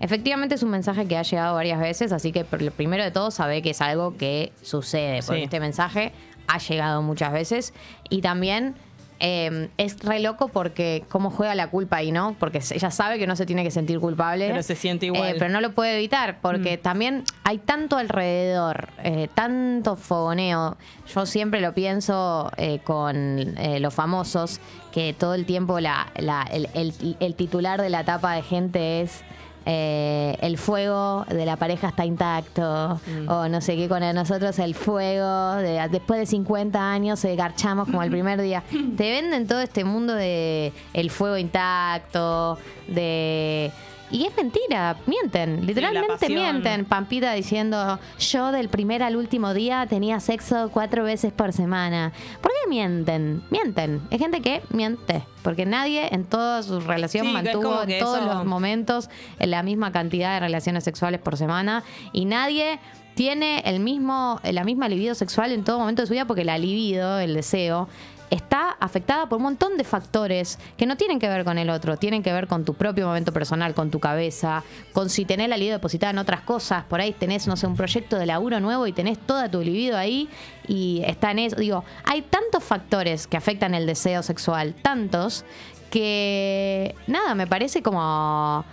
Efectivamente 0.02 0.56
es 0.56 0.62
un 0.64 0.70
mensaje 0.70 1.08
que 1.08 1.18
ha 1.18 1.24
llegado 1.24 1.56
varias 1.56 1.80
veces, 1.80 2.12
así 2.12 2.32
que 2.32 2.46
lo 2.60 2.72
primero 2.72 3.04
de 3.04 3.10
todo 3.12 3.32
sabe 3.32 3.64
que 3.64 3.72
es 3.72 3.82
algo 3.82 4.16
que 4.18 4.52
sucede, 4.62 5.22
porque 5.26 5.40
Sí. 5.40 5.44
este 5.46 5.60
mensaje 5.60 6.12
ha 6.48 6.60
llegado 6.60 7.02
muchas 7.02 7.32
veces 7.34 7.74
y 8.10 8.22
también 8.22 8.76
eh, 9.20 9.70
es 9.78 10.00
re 10.04 10.20
loco 10.20 10.48
porque 10.50 11.04
cómo 11.10 11.30
juega 11.30 11.56
la 11.56 11.70
culpa 11.70 11.98
ahí, 11.98 12.12
¿no? 12.12 12.36
Porque 12.40 12.62
ella 12.72 12.92
sabe 12.92 13.18
que 13.18 13.28
no 13.28 13.36
se 13.36 13.46
tiene 13.46 13.64
que 13.64 13.72
sentir 13.72 14.00
culpable. 14.00 14.48
Pero 14.50 14.64
se 14.64 14.76
siente 14.76 15.06
igual. 15.08 15.30
Eh, 15.30 15.36
pero 15.40 15.50
no 15.52 15.62
lo 15.62 15.72
puede 15.74 15.96
evitar 15.96 16.40
porque 16.42 16.78
también 16.78 17.24
hay 17.44 17.58
tanto 17.60 17.98
alrededor, 17.98 18.90
eh, 19.04 19.28
tanto 19.34 19.96
fogoneo. 19.96 20.78
Yo 21.14 21.26
siempre 21.26 21.62
lo 21.62 21.74
pienso 21.74 22.52
eh, 22.58 22.80
con 22.84 23.56
los 23.80 23.94
famosos, 23.94 24.60
que 24.92 25.14
todo 25.14 25.34
el 25.34 25.46
tiempo 25.46 25.80
la, 25.80 26.08
la- 26.18 26.48
el, 26.52 26.70
el- 26.74 27.18
el 27.20 27.36
titular 27.36 27.82
de 27.82 27.90
la 27.90 28.04
tapa 28.04 28.34
de 28.34 28.42
gente 28.42 29.02
es... 29.02 29.24
eh, 29.66 30.38
el 30.42 30.58
fuego 30.58 31.26
de 31.30 31.46
la 31.46 31.56
pareja 31.58 31.88
está 31.90 32.06
intacto 32.06 33.00
o 33.28 33.48
no 33.48 33.62
sé 33.62 33.76
qué 33.76 33.88
con 33.90 34.02
nosotros 34.14 34.58
el 34.60 34.76
fuego 34.76 35.56
de- 35.56 35.88
después 35.90 36.20
de 36.20 36.26
50 36.26 36.92
años 36.92 37.20
se 37.20 37.36
garchamos 37.36 37.88
como 37.88 38.04
el 38.04 38.12
primer 38.12 38.42
día. 38.42 38.64
Te 38.98 39.10
venden 39.12 39.48
todo 39.48 39.62
este 39.62 39.84
mundo 39.84 40.14
de 40.14 40.72
el 40.94 41.10
fuego 41.10 41.38
intacto 41.38 42.58
de 42.88 43.72
y 44.12 44.26
es 44.26 44.36
mentira, 44.38 44.98
mienten, 45.08 45.66
literalmente 45.66 46.30
mienten. 46.30 46.86
Pampita 46.86 47.34
diciendo, 47.34 48.00
yo 48.20 48.52
del 48.52 48.70
primer 48.70 49.02
al 49.04 49.16
último 49.16 49.54
día 49.54 49.86
tenía 49.90 50.20
sexo 50.20 50.70
cuatro 50.72 51.04
veces 51.04 51.34
por 51.34 51.52
semana. 51.54 52.14
¿Por 52.42 52.52
qué 52.52 52.70
mienten? 52.70 53.44
Mienten. 53.50 54.02
Es 54.12 54.20
gente 54.20 54.42
que 54.42 54.62
miente. 54.70 55.24
Porque 55.44 55.66
nadie 55.66 56.08
en 56.12 56.26
toda 56.26 56.64
su 56.64 56.80
relación 56.80 57.28
Sí, 57.28 57.34
mantuvo 57.34 57.84
en 57.84 58.00
todos 58.00 58.18
eso- 58.20 58.26
los 58.26 58.46
momentos 58.46 59.10
la 59.40 59.64
misma 59.64 59.92
cantidad 59.92 60.34
de 60.36 60.40
relaciones 60.40 60.84
sexuales 60.84 61.20
por 61.20 61.38
semana. 61.38 61.84
Y 62.14 62.26
nadie 62.26 62.80
tiene 63.16 63.60
el 63.66 63.80
mismo, 63.80 64.40
la 64.44 64.64
misma 64.64 64.90
libido 64.90 65.16
sexual 65.16 65.52
en 65.52 65.64
todo 65.64 65.80
momento 65.80 66.02
de 66.02 66.08
su 66.08 66.14
vida 66.14 66.26
porque 66.26 66.44
la 66.44 66.58
libido, 66.58 67.20
el 67.20 67.34
deseo, 67.34 67.88
está 68.29 68.72
afectada 68.79 69.27
por 69.29 69.38
un 69.38 69.44
montón 69.44 69.77
de 69.77 69.84
factores 69.84 70.58
que 70.77 70.86
no 70.86 70.98
tienen 70.98 71.20
que 71.20 71.27
ver 71.27 71.44
con 71.46 71.58
el 71.58 71.70
otro, 71.70 71.98
tienen 71.98 72.24
que 72.24 72.34
ver 72.34 72.48
con 72.48 72.65
tu 72.65 72.74
propio 72.74 73.08
momento 73.08 73.32
personal, 73.32 73.74
con 73.74 73.91
tu 73.91 74.00
cabeza, 74.00 74.63
con 74.94 75.10
si 75.10 75.25
tenés 75.25 75.48
la 75.50 75.58
libido 75.58 75.75
depositada 75.77 76.12
en 76.12 76.17
otras 76.17 76.41
cosas, 76.41 76.84
por 76.86 77.01
ahí 77.01 77.13
tenés, 77.13 77.48
no 77.48 77.55
sé, 77.55 77.67
un 77.67 77.75
proyecto 77.75 78.17
de 78.17 78.25
laburo 78.25 78.60
nuevo 78.60 78.88
y 78.88 78.94
tenés 78.94 79.17
toda 79.20 79.50
tu 79.50 79.62
libido 79.62 79.98
ahí 79.98 80.27
y 80.67 81.01
está 81.05 81.32
en 81.32 81.39
eso. 81.39 81.55
Digo, 81.55 81.84
hay 82.03 82.22
tantos 82.24 82.63
factores 82.63 83.27
que 83.27 83.38
afectan 83.38 83.74
el 83.75 83.86
deseo 83.86 84.24
sexual, 84.24 84.74
tantos, 84.82 85.46
que 85.91 86.94
nada, 87.08 87.36
me 87.36 87.48
parece 87.48 87.82
como, 87.82 88.65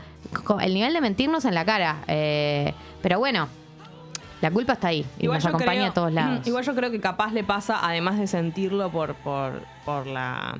co- 0.44 0.61
el 0.61 0.75
nivel 0.75 0.92
de 0.92 1.00
mentirnos 1.00 1.44
en 1.44 1.54
la 1.54 1.64
cara. 1.64 2.02
Eh, 2.09 2.75
pero 3.00 3.18
bueno, 3.18 3.49
la 4.43 4.51
culpa 4.51 4.75
está 4.75 4.89
ahí 4.89 5.07
y 5.19 5.27
nos 5.29 5.43
yo 5.43 5.49
acompaña 5.49 5.73
creo- 5.81 5.91
a 5.91 5.95
todos 5.95 6.13
lados. 6.13 6.47
Igual 6.47 6.65
yo 6.65 6.75
creo 6.75 6.91
que 6.91 7.01
capaz 7.01 7.33
le 7.33 7.45
pasa, 7.45 7.79
además 7.83 8.19
de 8.19 8.27
sentirlo 8.27 8.91
por, 8.91 9.15
por, 9.15 9.63
por 9.87 10.07
la. 10.07 10.59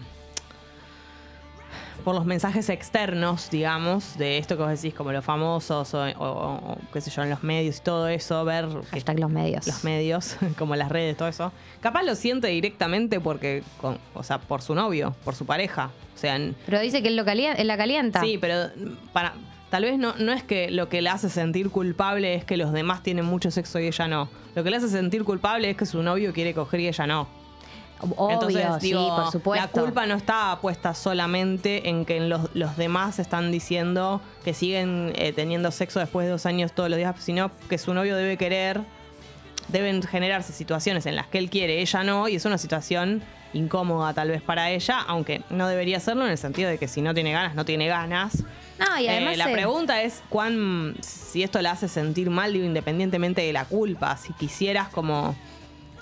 por 2.05 2.15
los 2.17 2.25
mensajes 2.25 2.69
externos, 2.69 3.49
digamos, 3.51 4.19
de 4.19 4.39
esto 4.39 4.57
que 4.57 4.63
vos 4.65 4.71
decís, 4.73 4.93
como 4.93 5.13
los 5.13 5.25
famosos 5.25 5.95
o, 5.95 6.03
o- 6.05 6.73
o, 6.73 6.79
qué 6.93 7.01
sé 7.01 7.11
yo, 7.13 7.23
en 7.23 7.31
los 7.31 7.45
medios 7.45 7.79
y 7.79 7.81
todo 7.81 8.09
eso, 8.09 8.45
ver 8.45 8.67
Hashtag 8.91 9.21
los 9.21 9.31
medios. 9.31 9.67
los 9.69 9.85
medios, 9.85 10.37
como 10.59 10.75
las 10.75 10.89
redes, 10.89 11.17
todo 11.17 11.29
eso. 11.29 11.53
Capaz 11.81 12.03
lo 12.03 12.17
siente 12.17 12.49
directamente 12.49 13.21
porque, 13.21 13.63
con- 13.81 13.99
o 14.15 14.23
sea, 14.25 14.39
por 14.39 14.63
su 14.63 14.75
novio, 14.75 15.15
por 15.25 15.37
su 15.37 15.47
pareja. 15.47 15.91
O 16.15 16.19
sea, 16.19 16.35
en- 16.37 16.57
Pero 16.67 16.81
dice 16.81 17.03
que 17.03 17.09
él, 17.09 17.17
lo 17.17 17.25
calien- 17.25 17.55
él 17.57 17.69
la 17.69 17.77
calienta. 17.77 18.21
Sí, 18.21 18.37
pero 18.41 18.71
para 19.13 19.35
tal 19.73 19.85
vez 19.85 19.99
no, 19.99 20.15
no 20.19 20.33
es 20.33 20.43
que 20.43 20.71
lo 20.71 20.91
que 20.91 21.01
le 21.01 21.09
hace 21.09 21.31
sentir 21.31 21.71
culpable 21.71 22.35
es 22.35 22.45
que 22.45 22.59
los 22.59 22.73
demás 22.73 23.03
tienen 23.03 23.25
mucho 23.25 23.51
sexo 23.51 23.81
y 23.81 23.87
ella 23.87 24.07
no. 24.07 24.29
Lo 24.55 24.63
que 24.63 24.69
le 24.69 24.77
hace 24.77 24.91
sentir 24.91 25.25
culpable 25.25 25.71
es 25.71 25.79
que 25.79 25.87
su 25.87 26.03
novio 26.03 26.35
quiere 26.35 26.53
coger 26.53 26.81
y 26.81 26.89
ella 26.89 27.07
no. 27.07 27.27
Obvio, 27.99 28.35
Entonces, 28.35 28.81
digo, 28.83 29.01
sí, 29.01 29.11
por 29.17 29.33
supuesto. 29.33 29.67
la 29.67 29.73
culpa 29.73 30.05
no 30.05 30.15
está 30.15 30.59
puesta 30.61 30.93
solamente 30.93 31.89
en 31.89 32.05
que 32.05 32.21
los, 32.21 32.51
los 32.53 32.77
demás 32.77 33.19
están 33.19 33.51
diciendo 33.51 34.21
que 34.45 34.53
siguen 34.53 35.15
eh, 35.17 35.33
teniendo 35.33 35.71
sexo 35.71 36.01
después 36.01 36.27
de 36.27 36.33
dos 36.33 36.45
años 36.45 36.75
todos 36.75 36.91
los 36.91 36.99
días, 36.99 37.17
sino 37.19 37.51
que 37.71 37.79
su 37.79 37.95
novio 37.95 38.15
debe 38.15 38.37
querer, 38.37 38.83
deben 39.69 40.03
generarse 40.03 40.53
situaciones 40.53 41.07
en 41.07 41.17
las 41.17 41.29
que 41.29 41.39
él 41.39 41.49
quiere, 41.49 41.81
ella 41.81 42.05
no, 42.05 42.29
y 42.29 42.37
es 42.37 42.45
una 42.45 42.59
situación 42.59 43.23
incómoda 43.55 44.13
tal 44.13 44.29
vez 44.29 44.43
para 44.43 44.71
ella, 44.71 45.01
aunque 45.01 45.41
no 45.49 45.67
debería 45.67 45.99
serlo 45.99 46.27
en 46.27 46.33
el 46.33 46.39
sentido 46.39 46.69
de 46.69 46.77
que 46.77 46.89
si 46.89 47.01
no 47.01 47.15
tiene 47.15 47.33
ganas, 47.33 47.55
no 47.55 47.65
tiene 47.65 47.87
ganas. 47.87 48.45
No, 48.79 48.99
y 49.01 49.07
Eh, 49.07 49.37
la 49.37 49.45
se- 49.47 49.53
pregunta 49.53 50.03
es 50.03 50.23
cuán 50.29 50.95
si 51.01 51.43
esto 51.43 51.61
la 51.63 51.73
hace 51.73 51.89
sentir 51.89 52.31
mal, 52.31 52.57
independientemente 52.57 53.43
de 53.43 53.53
la 53.53 53.65
culpa. 53.65 54.17
Si 54.17 54.33
quisieras 54.33 54.89
como, 54.89 55.35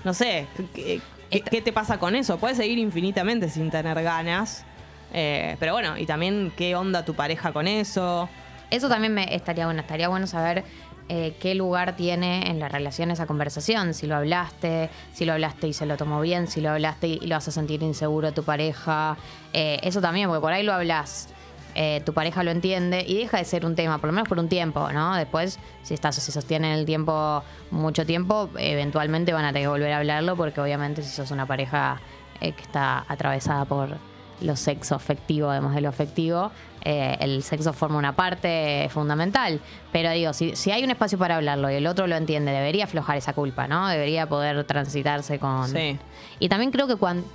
no 0.04 0.14
sé, 0.14 0.46
¿qué, 0.74 1.00
qué- 1.30 1.40
qué 1.42 1.60
te 1.62 1.72
pasa 1.72 1.98
con 1.98 2.14
eso? 2.14 2.38
Puedes 2.38 2.56
seguir 2.56 2.78
infinitamente 2.78 3.48
sin 3.48 3.70
tener 3.70 4.02
ganas. 4.02 4.64
eh, 5.12 5.56
pero 5.58 5.72
bueno, 5.72 5.98
y 5.98 6.06
también 6.06 6.52
qué 6.56 6.76
onda 6.76 7.04
tu 7.04 7.14
pareja 7.14 7.52
con 7.52 7.66
eso. 7.66 8.28
Eso 8.70 8.88
también 8.88 9.12
me 9.12 9.34
estaría 9.34 9.64
bueno. 9.64 9.80
Estaría 9.80 10.08
bueno 10.08 10.28
saber 10.28 10.62
eh, 11.08 11.34
qué 11.40 11.56
lugar 11.56 11.96
tiene 11.96 12.48
en 12.48 12.60
la 12.60 12.68
relación 12.68 13.10
esa 13.10 13.26
conversación. 13.26 13.92
Si 13.94 14.06
lo 14.06 14.14
hablaste, 14.14 14.88
si 15.12 15.24
lo 15.24 15.32
hablaste 15.32 15.66
y 15.66 15.72
se 15.72 15.84
lo 15.84 15.96
tomó 15.96 16.20
bien, 16.20 16.46
si 16.46 16.60
lo 16.60 16.70
hablaste 16.70 17.08
y 17.08 17.26
lo 17.26 17.34
hace 17.34 17.50
sentir 17.50 17.82
inseguro 17.82 18.28
a 18.28 18.30
tu 18.32 18.44
pareja. 18.44 19.16
Eh, 19.52 19.80
eso 19.82 20.00
también, 20.00 20.28
porque 20.28 20.40
por 20.42 20.52
ahí 20.52 20.62
lo 20.62 20.72
hablas. 20.72 21.28
Eh, 21.74 22.02
tu 22.04 22.12
pareja 22.12 22.42
lo 22.42 22.50
entiende 22.50 23.04
y 23.06 23.16
deja 23.16 23.38
de 23.38 23.44
ser 23.44 23.64
un 23.64 23.74
tema, 23.74 23.98
por 23.98 24.08
lo 24.08 24.12
menos 24.12 24.28
por 24.28 24.38
un 24.38 24.48
tiempo, 24.48 24.90
¿no? 24.92 25.14
Después, 25.16 25.58
si 25.82 25.94
estás, 25.94 26.16
si 26.16 26.32
sostienen 26.32 26.72
el 26.72 26.86
tiempo, 26.86 27.42
mucho 27.70 28.04
tiempo, 28.06 28.50
eventualmente 28.58 29.32
van 29.32 29.44
a 29.44 29.48
tener 29.48 29.64
que 29.64 29.68
volver 29.68 29.92
a 29.92 29.98
hablarlo, 29.98 30.36
porque 30.36 30.60
obviamente 30.60 31.02
si 31.02 31.10
sos 31.10 31.30
una 31.30 31.46
pareja 31.46 32.00
eh, 32.40 32.52
que 32.52 32.62
está 32.62 33.04
atravesada 33.08 33.64
por 33.64 33.96
lo 34.40 34.56
sexo 34.56 34.94
afectivo, 34.94 35.50
además 35.50 35.74
de 35.74 35.82
lo 35.82 35.88
afectivo, 35.90 36.50
eh, 36.82 37.16
el 37.20 37.42
sexo 37.42 37.72
forma 37.72 37.98
una 37.98 38.16
parte 38.16 38.88
fundamental. 38.90 39.60
Pero 39.92 40.10
digo, 40.12 40.32
si, 40.32 40.56
si 40.56 40.70
hay 40.70 40.82
un 40.82 40.90
espacio 40.90 41.18
para 41.18 41.36
hablarlo 41.36 41.70
y 41.70 41.74
el 41.74 41.86
otro 41.86 42.06
lo 42.06 42.16
entiende, 42.16 42.52
debería 42.52 42.84
aflojar 42.84 43.16
esa 43.16 43.34
culpa, 43.34 43.68
¿no? 43.68 43.88
Debería 43.88 44.28
poder 44.28 44.64
transitarse 44.64 45.38
con... 45.38 45.68
Sí. 45.68 45.98
Y 46.38 46.48
también 46.48 46.70
creo 46.70 46.86
que 46.86 46.96
cuando, 46.96 47.26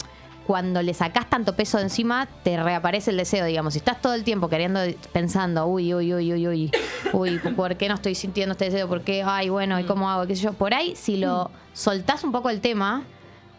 cuando 0.46 0.82
le 0.82 0.94
sacás 0.94 1.30
tanto 1.30 1.56
peso 1.56 1.78
de 1.78 1.84
encima, 1.84 2.28
te 2.44 2.62
reaparece 2.62 3.12
el 3.12 3.18
deseo, 3.18 3.46
digamos. 3.46 3.74
Si 3.74 3.80
estás 3.80 4.02
todo 4.02 4.14
el 4.14 4.24
tiempo 4.24 4.48
queriendo, 4.48 4.80
pensando, 5.12 5.66
uy, 5.66 5.94
uy, 5.94 6.14
uy, 6.14 6.34
uy, 6.34 6.48
uy, 6.48 6.72
uy, 7.14 7.40
¿por 7.56 7.76
qué 7.78 7.90
no 7.90 7.96
estoy 7.96 8.16
sintiendo 8.16 8.52
este 8.54 8.66
deseo? 8.66 8.88
¿Por 8.88 9.02
qué? 9.02 9.24
Ay, 9.24 9.50
bueno, 9.50 9.80
¿y 9.80 9.86
cómo 9.86 10.10
hago? 10.10 10.28
¿Qué 10.28 10.36
sé 10.36 10.44
yo? 10.44 10.54
Por 10.54 10.74
ahí, 10.74 10.96
si 10.96 11.18
lo 11.18 11.50
soltás 11.74 12.24
un 12.24 12.32
poco 12.32 12.50
el 12.50 12.62
tema, 12.62 13.04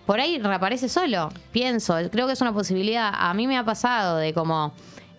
por 0.07 0.21
ahí 0.21 0.39
reaparece 0.39 0.89
solo. 0.89 1.31
Pienso, 1.51 1.97
creo 2.11 2.27
que 2.27 2.35
es 2.35 2.41
una 2.41 2.53
posibilidad. 2.53 3.13
A 3.13 3.35
mí 3.35 3.47
me 3.49 3.59
ha 3.59 3.65
pasado 3.65 4.19
de 4.19 4.33
como 4.33 4.73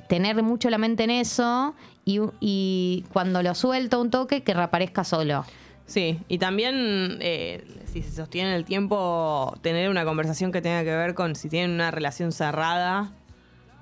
tener 0.08 0.42
mucho 0.44 0.70
la 0.70 0.78
mente 0.78 1.04
en 1.04 1.12
eso 1.12 1.76
y, 2.06 2.22
y 2.40 3.04
cuando 3.12 3.44
lo 3.44 3.54
suelto 3.54 4.00
un 4.00 4.10
toque, 4.10 4.42
que 4.42 4.54
reaparezca 4.54 5.04
solo. 5.04 5.46
Sí, 5.88 6.20
y 6.28 6.38
también 6.38 7.18
eh, 7.22 7.64
si 7.86 8.02
se 8.04 8.12
sostiene 8.12 8.56
el 8.56 8.66
tiempo, 8.66 9.58
tener 9.62 9.90
una 9.90 10.04
conversación 10.04 10.52
que 10.52 10.62
tenga 10.62 10.84
que 10.84 10.96
ver 10.96 11.16
con 11.16 11.36
si 11.36 11.48
tienen 11.48 11.72
una 11.72 11.92
relación 11.92 12.34
cerrada, 12.34 13.14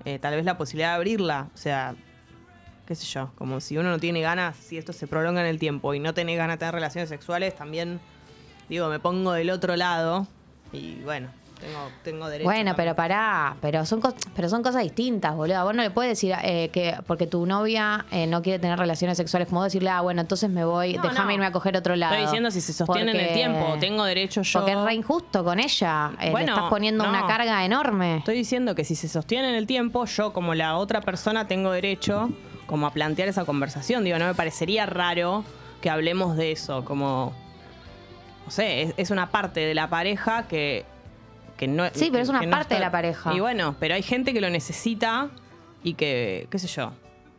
eh, 0.06 0.20
tal 0.20 0.36
vez 0.36 0.46
la 0.46 0.56
posibilidad 0.56 0.90
de 0.90 0.96
abrirla. 0.96 1.50
O 1.56 1.58
sea, 1.58 1.96
qué 2.86 2.94
sé 2.94 3.08
yo, 3.08 3.32
como 3.36 3.60
si 3.60 3.78
uno 3.78 3.90
no 3.90 4.00
tiene 4.00 4.22
ganas, 4.22 4.56
si 4.56 4.78
esto 4.78 4.94
se 4.94 5.08
prolonga 5.08 5.42
en 5.42 5.48
el 5.48 5.58
tiempo 5.58 5.96
y 5.96 6.00
no 6.00 6.14
tenés 6.14 6.38
ganas 6.38 6.56
de 6.56 6.60
tener 6.60 6.76
relaciones 6.76 7.10
sexuales, 7.10 7.56
también, 7.56 8.00
digo, 8.70 8.88
me 8.88 9.00
pongo 9.00 9.34
del 9.34 9.50
otro 9.50 9.76
lado 9.76 10.28
y 10.72 11.02
bueno, 11.04 11.30
tengo, 11.60 11.90
tengo 12.04 12.28
derecho. 12.28 12.44
Bueno, 12.50 12.72
también. 12.72 12.76
pero 12.76 12.96
pará, 12.96 13.56
pero 13.62 13.86
son, 13.86 14.02
pero 14.36 14.50
son 14.50 14.62
cosas 14.64 14.84
distintas, 14.84 15.36
boludo. 15.36 15.64
Vos 15.64 15.74
no 15.76 15.82
le 15.84 15.90
puedes 15.92 16.12
decir 16.12 16.36
eh, 16.44 16.70
que 16.72 16.96
porque 17.08 17.28
tu 17.28 17.46
novia 17.46 18.06
eh, 18.12 18.28
no 18.28 18.42
quiere 18.42 18.60
tener 18.60 18.78
relaciones 18.78 19.18
sexuales, 19.18 19.48
como 19.48 19.64
decirle, 19.64 19.90
ah, 19.90 20.02
bueno, 20.02 20.22
entonces 20.22 20.50
me 20.50 20.66
voy, 20.66 20.94
No, 20.94 21.04
déjame 21.04 21.28
no. 21.28 21.34
irme 21.34 21.46
a 21.48 21.52
coger 21.52 21.76
otro 21.78 21.96
lado. 21.96 22.14
Estoy 22.14 22.26
diciendo 22.28 22.52
si 22.52 22.62
se 22.62 22.74
sostiene 22.74 23.12
en 23.12 23.20
el 23.20 23.34
tiempo, 23.34 23.76
tengo 23.80 24.04
derecho 24.04 24.42
yo. 24.42 24.60
Porque 24.60 24.74
es 24.74 24.80
re 24.82 24.94
injusto 24.94 25.44
con 25.44 25.60
ella. 25.60 26.12
eh, 26.22 26.32
Bueno, 26.32 26.48
le 26.48 26.52
estás 26.54 26.70
poniendo 26.70 27.04
no. 27.04 27.10
una 27.10 27.26
carga 27.28 27.64
enorme. 27.66 28.18
Estoy 28.18 28.36
diciendo 28.36 28.76
que 28.76 28.84
si 28.84 28.96
se 28.96 29.08
sostiene 29.08 29.50
en 29.50 29.56
el 29.56 29.68
tiempo, 29.68 30.06
yo 30.06 30.34
como 30.34 30.54
la 30.56 30.78
otra 30.78 31.02
persona 31.02 31.48
tengo 31.48 31.72
derecho 31.72 32.30
como 32.68 32.88
a 32.88 32.92
plantear 32.92 33.30
esa 33.30 33.46
conversación. 33.46 34.04
Digo, 34.04 34.18
no 34.20 34.26
me 34.26 34.34
parecería 34.34 34.86
raro 34.86 35.44
que 35.82 35.90
hablemos 35.90 36.36
de 36.36 36.52
eso, 36.52 36.84
como, 36.84 37.32
no 38.46 38.52
sé, 38.52 38.82
es, 38.82 38.94
es 38.98 39.12
una 39.12 39.30
parte 39.30 39.60
de 39.60 39.76
la 39.76 39.88
pareja 39.88 40.48
que, 40.48 40.84
que 41.58 41.68
no... 41.68 41.86
Sí, 41.94 42.10
pero 42.12 42.24
es 42.24 42.30
una 42.30 42.40
que 42.42 42.48
no 42.48 42.52
parte 42.58 42.76
de 42.76 42.80
la 42.82 42.92
pareja. 42.92 43.34
Y 43.34 43.40
bueno, 43.40 43.76
pero 43.80 43.96
hay 43.96 44.04
gente 44.04 44.34
que 44.34 44.42
lo 44.42 44.50
necesita 44.50 45.30
y 45.84 45.94
que, 45.94 46.48
qué 46.50 46.60
sé 46.60 46.68
yo. 46.68 46.92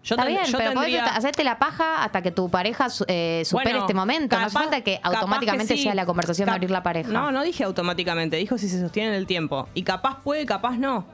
Yo, 0.05 0.15
Está 0.15 0.25
ten- 0.25 0.35
bien, 0.35 0.47
yo 0.47 0.59
pero 0.59 0.73
podés 0.73 0.93
tendría- 0.93 1.17
hacerte 1.17 1.43
la 1.43 1.59
paja 1.59 2.05
hasta 2.05 2.23
que 2.23 2.31
tu 2.31 2.49
pareja 2.49 2.89
su- 2.91 3.05
eh, 3.09 3.43
supere 3.45 3.71
Bueno, 3.71 3.81
este 3.87 3.95
momento. 3.95 4.39
no 4.39 4.47
hace 4.47 4.55
capaz- 4.55 4.63
falta 4.63 4.81
que 4.83 5.01
capaz 5.03 5.17
automáticamente 5.19 5.77
sí. 5.77 5.83
sea 5.83 5.95
la 5.97 6.07
conversación 6.07 6.47
de 6.47 6.51
Cap- 6.51 6.55
abrir 6.57 6.71
la 6.71 6.83
pareja. 6.85 7.11
No, 7.11 7.33
no 7.33 7.43
dije 7.43 7.65
automáticamente, 7.65 8.37
dijo 8.37 8.57
si 8.57 8.69
se 8.69 8.81
sostiene 8.81 9.09
en 9.09 9.15
el 9.17 9.27
tiempo. 9.27 9.69
Y 9.75 9.83
capaz 9.83 10.23
puede, 10.23 10.47
capaz 10.47 10.79
no. 10.79 11.05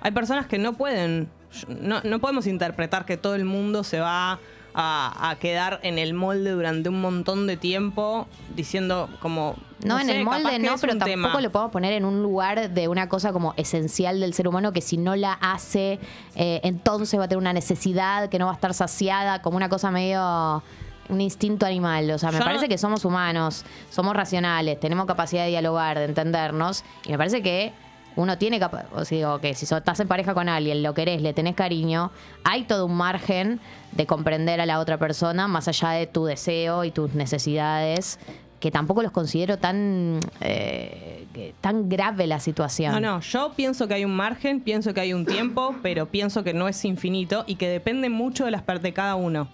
Hay 0.00 0.10
personas 0.10 0.46
que 0.46 0.58
no 0.58 0.72
pueden. 0.72 1.30
No, 1.68 2.00
no 2.02 2.18
podemos 2.18 2.48
interpretar 2.48 3.04
que 3.04 3.16
todo 3.16 3.36
el 3.36 3.44
mundo 3.44 3.84
se 3.84 4.00
va 4.00 4.40
a, 4.74 5.30
a 5.30 5.36
quedar 5.36 5.78
en 5.82 5.98
el 5.98 6.14
molde 6.14 6.50
durante 6.50 6.88
un 6.88 7.00
montón 7.00 7.46
de 7.46 7.56
tiempo 7.56 8.26
diciendo 8.56 9.08
como... 9.20 9.54
No, 9.84 10.00
en 10.00 10.06
sé, 10.06 10.16
el 10.16 10.24
molde 10.24 10.58
no, 10.58 10.74
pero 10.80 10.92
tampoco 10.96 11.06
tema. 11.06 11.40
lo 11.40 11.50
podemos 11.52 11.72
poner 11.72 11.92
en 11.92 12.04
un 12.04 12.22
lugar 12.22 12.70
de 12.70 12.88
una 12.88 13.08
cosa 13.08 13.32
como 13.32 13.54
esencial 13.56 14.18
del 14.20 14.32
ser 14.34 14.48
humano 14.48 14.72
que 14.72 14.80
si 14.80 14.96
no 14.96 15.14
la 15.14 15.34
hace, 15.34 15.98
eh, 16.36 16.60
entonces 16.64 17.18
va 17.20 17.24
a 17.24 17.28
tener 17.28 17.38
una 17.38 17.52
necesidad 17.52 18.28
que 18.30 18.38
no 18.38 18.46
va 18.46 18.52
a 18.52 18.54
estar 18.54 18.72
saciada, 18.74 19.42
como 19.42 19.56
una 19.56 19.68
cosa 19.68 19.90
medio 19.90 20.62
un 21.10 21.20
instinto 21.20 21.66
animal. 21.66 22.10
O 22.12 22.18
sea, 22.18 22.30
me 22.30 22.38
Yo 22.38 22.40
no- 22.40 22.46
parece 22.46 22.66
que 22.68 22.78
somos 22.78 23.04
humanos, 23.04 23.64
somos 23.90 24.16
racionales, 24.16 24.80
tenemos 24.80 25.04
capacidad 25.06 25.44
de 25.44 25.50
dialogar, 25.50 25.98
de 25.98 26.06
entendernos, 26.06 26.82
y 27.04 27.10
me 27.12 27.18
parece 27.18 27.42
que 27.42 27.72
uno 28.16 28.38
tiene 28.38 28.60
capa- 28.60 28.86
o 28.94 29.04
sea, 29.04 29.16
digo, 29.18 29.38
que 29.40 29.54
si 29.54 29.64
estás 29.64 29.98
en 30.00 30.08
pareja 30.08 30.34
con 30.34 30.48
alguien, 30.48 30.82
lo 30.82 30.94
querés, 30.94 31.20
le 31.22 31.32
tenés 31.32 31.54
cariño, 31.54 32.10
hay 32.44 32.62
todo 32.64 32.86
un 32.86 32.94
margen 32.96 33.60
de 33.92 34.06
comprender 34.06 34.60
a 34.60 34.66
la 34.66 34.78
otra 34.78 34.98
persona 34.98 35.48
más 35.48 35.66
allá 35.68 35.90
de 35.90 36.06
tu 36.06 36.24
deseo 36.24 36.84
y 36.84 36.90
tus 36.90 37.14
necesidades, 37.14 38.18
que 38.60 38.70
tampoco 38.70 39.02
los 39.02 39.12
considero 39.12 39.58
tan, 39.58 40.20
eh, 40.40 41.26
que- 41.34 41.54
tan 41.60 41.88
grave 41.88 42.26
la 42.26 42.40
situación. 42.40 42.92
No, 42.92 43.00
no, 43.00 43.20
yo 43.20 43.52
pienso 43.54 43.88
que 43.88 43.94
hay 43.94 44.04
un 44.04 44.14
margen, 44.16 44.60
pienso 44.60 44.94
que 44.94 45.00
hay 45.00 45.12
un 45.12 45.26
tiempo, 45.26 45.74
pero 45.82 46.06
pienso 46.06 46.44
que 46.44 46.54
no 46.54 46.68
es 46.68 46.84
infinito 46.84 47.44
y 47.46 47.56
que 47.56 47.68
depende 47.68 48.08
mucho 48.08 48.44
de 48.44 48.52
las 48.52 48.62
partes 48.62 48.84
de 48.84 48.92
cada 48.94 49.16
uno. 49.16 49.48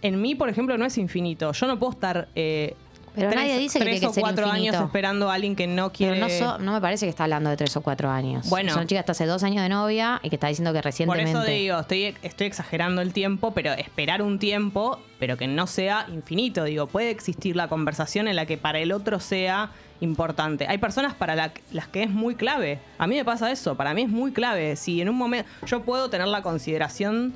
En 0.00 0.20
mí, 0.20 0.34
por 0.34 0.48
ejemplo, 0.48 0.76
no 0.78 0.84
es 0.84 0.98
infinito. 0.98 1.52
Yo 1.52 1.66
no 1.68 1.78
puedo 1.78 1.92
estar 1.92 2.28
eh, 2.34 2.74
Pero 3.14 3.30
nadie 3.30 3.58
dice 3.58 3.78
que 3.78 3.84
tres 3.84 4.00
tiene 4.00 4.12
que 4.14 4.18
o 4.20 4.22
cuatro 4.22 4.46
infinito. 4.46 4.76
años 4.76 4.86
esperando 4.86 5.30
a 5.30 5.34
alguien 5.34 5.54
que 5.54 5.66
no 5.66 5.92
quiere. 5.92 6.14
Pero 6.14 6.26
no, 6.28 6.32
so- 6.32 6.58
no 6.58 6.72
me 6.72 6.80
parece 6.80 7.06
que 7.06 7.10
está 7.10 7.24
hablando 7.24 7.50
de 7.50 7.56
tres 7.56 7.76
o 7.76 7.80
cuatro 7.82 8.10
años. 8.10 8.48
Bueno. 8.48 8.70
Es 8.70 8.76
una 8.76 8.86
chica 8.86 9.00
está 9.00 9.12
hace 9.12 9.26
dos 9.26 9.42
años 9.42 9.62
de 9.62 9.68
novia 9.68 10.18
y 10.22 10.30
que 10.30 10.36
está 10.36 10.48
diciendo 10.48 10.72
que 10.72 10.78
Por 10.78 10.84
recientemente. 10.84 11.30
eso 11.30 11.42
digo, 11.44 11.80
estoy, 11.80 12.14
estoy 12.22 12.46
exagerando 12.46 13.02
el 13.02 13.12
tiempo, 13.12 13.52
pero 13.52 13.72
esperar 13.72 14.22
un 14.22 14.38
tiempo, 14.38 14.98
pero 15.18 15.36
que 15.36 15.46
no 15.46 15.66
sea 15.66 16.06
infinito. 16.12 16.64
Digo, 16.64 16.86
puede 16.86 17.10
existir 17.10 17.54
la 17.54 17.68
conversación 17.68 18.28
en 18.28 18.36
la 18.36 18.46
que 18.46 18.56
para 18.56 18.78
el 18.78 18.92
otro 18.92 19.20
sea 19.20 19.70
importante. 20.00 20.66
Hay 20.68 20.78
personas 20.78 21.14
para 21.14 21.34
la- 21.36 21.52
las 21.70 21.86
que 21.88 22.02
es 22.02 22.10
muy 22.10 22.34
clave. 22.34 22.78
A 22.98 23.06
mí 23.06 23.14
me 23.14 23.24
pasa 23.24 23.50
eso, 23.52 23.76
para 23.76 23.94
mí 23.94 24.02
es 24.02 24.08
muy 24.08 24.32
clave. 24.32 24.74
Si 24.76 25.00
en 25.00 25.08
un 25.08 25.16
momento 25.16 25.48
yo 25.66 25.82
puedo 25.82 26.08
tener 26.10 26.28
la 26.28 26.42
consideración 26.42 27.34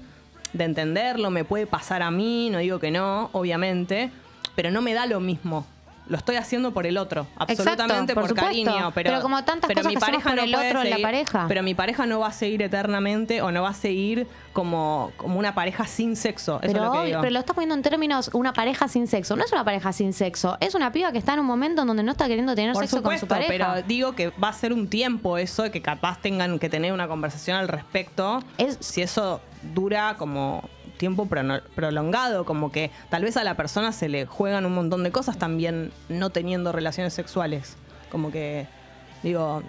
de 0.53 0.65
entenderlo, 0.65 1.31
me 1.31 1.45
puede 1.45 1.67
pasar 1.67 2.03
a 2.03 2.11
mí, 2.11 2.49
no 2.51 2.59
digo 2.59 2.79
que 2.79 2.91
no, 2.91 3.29
obviamente, 3.33 4.11
pero 4.57 4.73
no 4.73 4.83
me 4.83 4.93
da 4.95 5.07
lo 5.07 5.21
mismo. 5.21 5.65
Lo 6.09 6.17
estoy 6.17 6.37
haciendo 6.37 6.73
por 6.73 6.87
el 6.87 6.99
otro, 6.99 7.27
absolutamente 7.37 8.15
por 8.15 8.33
cariño. 8.33 8.93
Pero, 8.95 9.11
Pero 9.11 9.21
como 9.23 9.43
tantas 9.43 9.67
pero 9.67 9.81
cosas 9.81 9.89
mi 9.91 9.95
que 9.97 10.01
pareja 10.01 10.31
por 10.31 10.37
no 10.37 10.43
el 10.45 10.55
otro 10.55 10.83
en 10.83 10.91
la 10.91 10.99
pareja. 11.03 11.47
Pero 11.49 11.65
mi 11.65 11.75
pareja 11.75 12.07
no 12.07 12.21
va 12.21 12.29
a 12.29 12.33
seguir 12.33 12.63
eternamente 12.63 13.43
o 13.43 13.51
no 13.51 13.63
va 13.63 13.71
a 13.71 13.75
seguir 13.75 14.29
como, 14.53 15.11
como 15.17 15.37
una 15.41 15.57
pareja 15.57 15.85
sin 15.89 16.15
sexo. 16.15 16.61
Eso 16.63 16.73
Pero, 16.73 16.85
es 16.85 16.87
lo 16.87 16.93
que 17.01 17.07
digo. 17.09 17.21
pero 17.23 17.33
lo 17.33 17.41
estás 17.41 17.55
poniendo 17.55 17.75
en 17.75 17.83
términos 17.83 18.31
una 18.35 18.53
pareja 18.53 18.87
sin 18.87 19.09
sexo. 19.09 19.35
No 19.35 19.45
es 19.45 19.51
una 19.53 19.65
pareja 19.65 19.93
sin 19.93 20.13
sexo, 20.13 20.57
es 20.61 20.77
una 20.77 20.93
piba 20.93 21.11
que 21.11 21.19
está 21.19 21.35
en 21.35 21.41
un 21.41 21.47
momento 21.47 21.83
en 21.83 21.89
donde 21.89 22.05
no 22.05 22.13
está 22.13 22.29
queriendo 22.29 22.55
tener 22.55 22.73
Por 22.75 22.85
sexo 22.85 22.99
supuesto, 22.99 23.27
con 23.27 23.39
su 23.39 23.47
pareja. 23.49 23.73
pero 23.75 23.87
digo 23.89 24.15
que 24.15 24.29
va 24.43 24.51
a 24.51 24.53
ser 24.53 24.73
un 24.73 24.87
tiempo 24.89 25.39
eso, 25.39 25.69
que 25.73 25.83
capaz 25.83 26.21
tengan 26.23 26.61
que 26.61 26.69
tener 26.69 26.93
una 26.93 27.09
conversación 27.09 27.57
al 27.57 27.67
respecto. 27.67 28.45
Es- 28.59 28.79
si 28.81 29.03
eso 29.03 29.41
dura 29.75 30.15
como 30.17 30.69
tiempo 30.97 31.27
prolongado, 31.27 32.45
como 32.45 32.73
que 32.73 32.91
tal 33.11 33.23
vez 33.23 33.37
a 33.37 33.45
la 33.45 33.55
persona 33.55 33.93
se 33.93 34.09
le 34.09 34.27
juegan 34.27 34.67
un 34.67 34.75
montón 34.75 35.03
de 35.03 35.13
cosas 35.13 35.39
también 35.39 35.93
no 36.09 36.31
teniendo 36.31 36.73
relaciones 36.73 37.15
sexuales. 37.15 37.77
Como 38.11 38.31
que, 38.31 38.67
digo, 39.23 39.63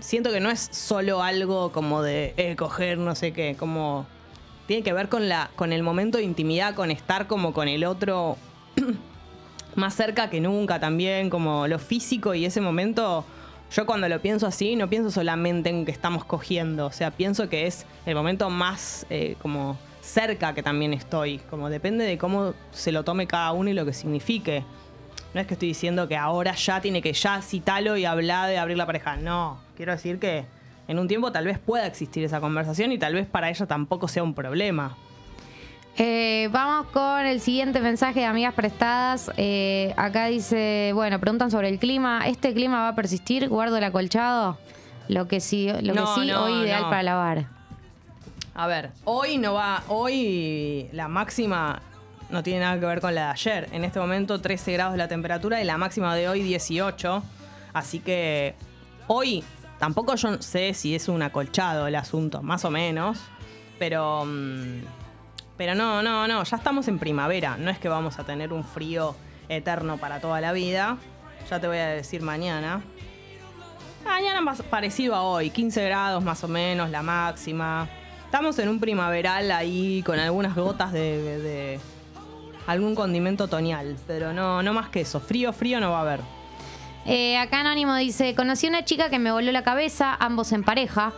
siento 0.00 0.30
que 0.30 0.40
no 0.40 0.50
es 0.50 0.68
solo 0.72 1.22
algo 1.22 1.72
como 1.72 2.02
de 2.02 2.34
eh, 2.36 2.56
coger, 2.56 2.98
no 2.98 3.14
sé 3.14 3.32
qué, 3.32 3.56
como 3.58 4.06
tiene 4.66 4.82
que 4.82 4.92
ver 4.92 5.08
con 5.08 5.28
la 5.28 5.50
con 5.56 5.72
el 5.72 5.82
momento 5.82 6.18
de 6.18 6.24
intimidad, 6.24 6.74
con 6.74 6.90
estar 6.90 7.26
como 7.26 7.52
con 7.52 7.68
el 7.68 7.84
otro 7.84 8.36
más 9.74 9.94
cerca 9.94 10.28
que 10.28 10.40
nunca 10.40 10.80
también, 10.80 11.30
como 11.30 11.66
lo 11.68 11.78
físico 11.78 12.34
y 12.34 12.44
ese 12.44 12.60
momento, 12.60 13.24
yo 13.74 13.86
cuando 13.86 14.08
lo 14.08 14.20
pienso 14.20 14.46
así, 14.46 14.76
no 14.76 14.88
pienso 14.88 15.10
solamente 15.10 15.70
en 15.70 15.84
que 15.84 15.92
estamos 15.92 16.24
cogiendo, 16.24 16.86
o 16.86 16.92
sea, 16.92 17.10
pienso 17.10 17.48
que 17.48 17.66
es 17.66 17.86
el 18.04 18.14
momento 18.14 18.50
más 18.50 19.06
eh, 19.08 19.36
como 19.40 19.78
cerca 20.00 20.54
que 20.54 20.62
también 20.62 20.92
estoy, 20.92 21.38
como 21.50 21.68
depende 21.70 22.04
de 22.04 22.18
cómo 22.18 22.54
se 22.72 22.92
lo 22.92 23.04
tome 23.04 23.26
cada 23.26 23.52
uno 23.52 23.70
y 23.70 23.74
lo 23.74 23.84
que 23.84 23.92
signifique. 23.92 24.64
No 25.34 25.40
es 25.40 25.46
que 25.46 25.54
estoy 25.54 25.68
diciendo 25.68 26.08
que 26.08 26.16
ahora 26.16 26.54
ya 26.54 26.80
tiene 26.80 27.02
que 27.02 27.12
ya 27.12 27.42
citarlo 27.42 27.96
y 27.96 28.04
hablar 28.04 28.48
de 28.48 28.58
abrir 28.58 28.76
la 28.78 28.86
pareja, 28.86 29.16
no, 29.16 29.58
quiero 29.76 29.92
decir 29.92 30.18
que 30.18 30.46
en 30.88 30.98
un 30.98 31.06
tiempo 31.06 31.30
tal 31.32 31.44
vez 31.44 31.58
pueda 31.58 31.86
existir 31.86 32.24
esa 32.24 32.40
conversación 32.40 32.92
y 32.92 32.98
tal 32.98 33.12
vez 33.14 33.26
para 33.26 33.50
ella 33.50 33.66
tampoco 33.66 34.08
sea 34.08 34.22
un 34.22 34.32
problema. 34.34 34.96
Eh, 36.00 36.48
vamos 36.52 36.86
con 36.92 37.26
el 37.26 37.40
siguiente 37.40 37.80
mensaje 37.80 38.20
de 38.20 38.26
amigas 38.26 38.54
prestadas. 38.54 39.32
Eh, 39.36 39.92
acá 39.96 40.26
dice, 40.26 40.92
bueno, 40.94 41.18
preguntan 41.18 41.50
sobre 41.50 41.68
el 41.68 41.80
clima. 41.80 42.26
¿Este 42.28 42.54
clima 42.54 42.82
va 42.82 42.88
a 42.90 42.94
persistir? 42.94 43.48
¿Guardo 43.48 43.76
el 43.78 43.84
acolchado? 43.84 44.58
Lo 45.08 45.26
que 45.26 45.40
sí, 45.40 45.68
lo 45.82 45.94
No, 45.94 46.14
que 46.14 46.20
sí 46.20 46.28
no, 46.28 46.44
hoy 46.44 46.62
ideal 46.64 46.82
no. 46.82 46.90
para 46.90 47.02
lavar. 47.02 47.46
A 48.58 48.66
ver, 48.66 48.90
hoy 49.04 49.38
no 49.38 49.54
va, 49.54 49.84
hoy 49.86 50.88
la 50.90 51.06
máxima 51.06 51.80
no 52.28 52.42
tiene 52.42 52.58
nada 52.58 52.80
que 52.80 52.86
ver 52.86 53.00
con 53.00 53.14
la 53.14 53.26
de 53.26 53.30
ayer. 53.30 53.68
En 53.70 53.84
este 53.84 54.00
momento 54.00 54.40
13 54.40 54.72
grados 54.72 54.96
la 54.96 55.06
temperatura 55.06 55.62
y 55.62 55.64
la 55.64 55.78
máxima 55.78 56.16
de 56.16 56.28
hoy 56.28 56.42
18. 56.42 57.22
Así 57.72 58.00
que 58.00 58.56
hoy 59.06 59.44
tampoco 59.78 60.16
yo 60.16 60.42
sé 60.42 60.74
si 60.74 60.96
es 60.96 61.06
un 61.06 61.22
acolchado 61.22 61.86
el 61.86 61.94
asunto, 61.94 62.42
más 62.42 62.64
o 62.64 62.70
menos. 62.72 63.20
Pero, 63.78 64.24
mm, 64.26 64.80
pero 65.56 65.76
no, 65.76 66.02
no, 66.02 66.26
no, 66.26 66.42
ya 66.42 66.56
estamos 66.56 66.88
en 66.88 66.98
primavera. 66.98 67.56
No 67.56 67.70
es 67.70 67.78
que 67.78 67.88
vamos 67.88 68.18
a 68.18 68.24
tener 68.24 68.52
un 68.52 68.64
frío 68.64 69.14
eterno 69.48 69.98
para 69.98 70.20
toda 70.20 70.40
la 70.40 70.50
vida. 70.50 70.98
Ya 71.48 71.60
te 71.60 71.68
voy 71.68 71.78
a 71.78 71.86
decir 71.90 72.22
mañana. 72.22 72.82
Mañana 74.04 74.40
más 74.40 74.62
parecido 74.62 75.14
a 75.14 75.22
hoy, 75.22 75.50
15 75.50 75.84
grados 75.84 76.24
más 76.24 76.42
o 76.42 76.48
menos, 76.48 76.90
la 76.90 77.04
máxima. 77.04 77.88
Estamos 78.28 78.58
en 78.58 78.68
un 78.68 78.78
primaveral 78.78 79.50
ahí 79.50 80.02
con 80.04 80.18
algunas 80.18 80.54
gotas 80.54 80.92
de, 80.92 81.38
de- 81.40 81.80
algún 82.66 82.94
condimento 82.94 83.44
otoñal, 83.44 83.96
pero 84.06 84.34
no, 84.34 84.62
no 84.62 84.74
más 84.74 84.90
que 84.90 85.00
eso. 85.00 85.18
Frío, 85.18 85.54
frío 85.54 85.80
no 85.80 85.92
va 85.92 85.98
a 85.98 86.02
haber. 86.02 86.20
Eh, 87.06 87.38
acá 87.38 87.60
Anónimo 87.60 87.94
dice, 87.96 88.34
conocí 88.34 88.66
una 88.68 88.84
chica 88.84 89.08
que 89.08 89.18
me 89.18 89.32
voló 89.32 89.50
la 89.50 89.62
cabeza, 89.62 90.14
ambos 90.20 90.52
en 90.52 90.62
pareja, 90.62 91.12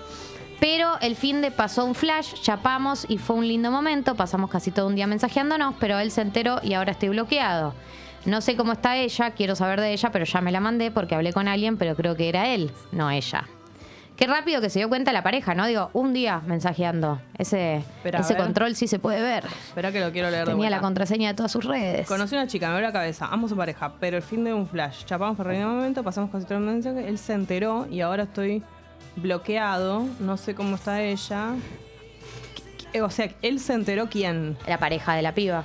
pero 0.60 1.00
el 1.00 1.16
fin 1.16 1.40
de 1.42 1.50
pasó 1.50 1.84
un 1.84 1.96
flash, 1.96 2.34
chapamos 2.42 3.04
y 3.08 3.18
fue 3.18 3.34
un 3.34 3.48
lindo 3.48 3.72
momento, 3.72 4.14
pasamos 4.14 4.48
casi 4.48 4.70
todo 4.70 4.86
un 4.86 4.94
día 4.94 5.08
mensajeándonos, 5.08 5.74
pero 5.80 5.98
él 5.98 6.12
se 6.12 6.20
enteró 6.20 6.60
y 6.62 6.74
ahora 6.74 6.92
estoy 6.92 7.08
bloqueado. 7.08 7.74
No 8.24 8.40
sé 8.40 8.54
cómo 8.54 8.70
está 8.72 8.96
ella, 8.98 9.32
quiero 9.32 9.56
saber 9.56 9.80
de 9.80 9.92
ella, 9.92 10.12
pero 10.12 10.24
ya 10.26 10.40
me 10.40 10.52
la 10.52 10.60
mandé 10.60 10.92
porque 10.92 11.16
hablé 11.16 11.32
con 11.32 11.48
alguien, 11.48 11.76
pero 11.76 11.96
creo 11.96 12.14
que 12.14 12.28
era 12.28 12.46
él, 12.54 12.70
no 12.92 13.10
ella. 13.10 13.48
Qué 14.20 14.26
rápido 14.26 14.61
que 14.61 14.68
se 14.68 14.80
dio 14.80 14.90
cuenta 14.90 15.14
la 15.14 15.22
pareja, 15.22 15.54
¿no? 15.54 15.66
Digo, 15.66 15.88
un 15.94 16.12
día 16.12 16.42
mensajeando. 16.46 17.22
Ese, 17.38 17.83
a 18.04 18.04
ver. 18.04 18.37
control 18.37 18.76
sí 18.76 18.87
se 18.87 18.98
puede 18.98 19.22
ver. 19.22 19.46
Espera 19.46 19.90
que 19.92 20.00
lo 20.00 20.12
quiero 20.12 20.30
leer 20.30 20.44
de 20.44 20.52
Tenía 20.52 20.68
la 20.68 20.76
vuelta. 20.76 20.87
contraseña 20.87 21.28
de 21.28 21.35
todas 21.35 21.50
sus 21.50 21.64
redes. 21.64 22.06
Conocí 22.06 22.35
una 22.35 22.46
chica, 22.46 22.68
me 22.68 22.74
voló 22.74 22.87
la 22.87 22.92
cabeza, 22.92 23.28
ambos 23.30 23.50
en 23.50 23.56
pareja, 23.56 23.94
pero 23.98 24.18
el 24.18 24.22
fin 24.22 24.44
de 24.44 24.52
un 24.52 24.68
flash. 24.68 25.06
Chapamos 25.06 25.38
por 25.38 25.46
un 25.46 25.64
momento, 25.64 26.04
pasamos 26.04 26.28
con 26.28 26.42
otro 26.42 26.61
mensaje, 26.61 27.09
él 27.09 27.16
se 27.16 27.33
enteró 27.33 27.87
y 27.90 28.02
ahora 28.02 28.24
estoy 28.24 28.62
bloqueado, 29.16 30.06
no 30.18 30.37
sé 30.37 30.54
cómo 30.54 30.74
está 30.74 31.00
ella. 31.00 31.54
O 33.02 33.09
sea, 33.09 33.30
él 33.40 33.59
se 33.59 33.72
enteró 33.72 34.11
quién. 34.11 34.59
La 34.66 34.78
pareja 34.78 35.14
de 35.14 35.22
la 35.22 35.33
piba. 35.33 35.64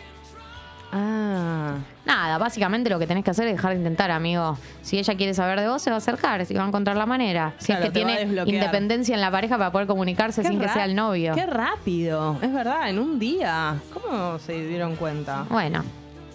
Ah. 0.97 1.75
Nada, 2.05 2.37
básicamente 2.37 2.89
lo 2.89 2.99
que 2.99 3.05
tenés 3.07 3.23
que 3.25 3.31
hacer 3.31 3.47
es 3.47 3.55
dejar 3.55 3.71
de 3.73 3.77
intentar, 3.79 4.11
amigo. 4.11 4.57
Si 4.81 4.97
ella 4.97 5.15
quiere 5.15 5.33
saber 5.33 5.59
de 5.59 5.67
vos, 5.67 5.81
se 5.81 5.89
va 5.89 5.95
a 5.95 5.97
acercar, 5.97 6.45
si 6.45 6.53
va 6.53 6.63
a 6.63 6.67
encontrar 6.67 6.95
la 6.95 7.05
manera. 7.05 7.53
Si 7.57 7.67
Claro, 7.67 7.83
es 7.85 7.89
que 7.89 7.93
tiene 7.93 8.21
independencia 8.45 9.13
en 9.15 9.21
la 9.21 9.29
pareja 9.31 9.57
para 9.57 9.71
poder 9.71 9.87
comunicarse 9.87 10.43
sin 10.43 10.59
que 10.59 10.69
sea 10.69 10.85
el 10.85 10.95
novio. 10.95 11.33
Qué 11.35 11.45
rápido, 11.45 12.37
es 12.41 12.53
verdad, 12.53 12.89
en 12.89 12.99
un 12.99 13.19
día. 13.19 13.75
¿Cómo 13.93 14.39
se 14.39 14.67
dieron 14.67 14.95
cuenta? 14.95 15.45
Bueno, 15.49 15.83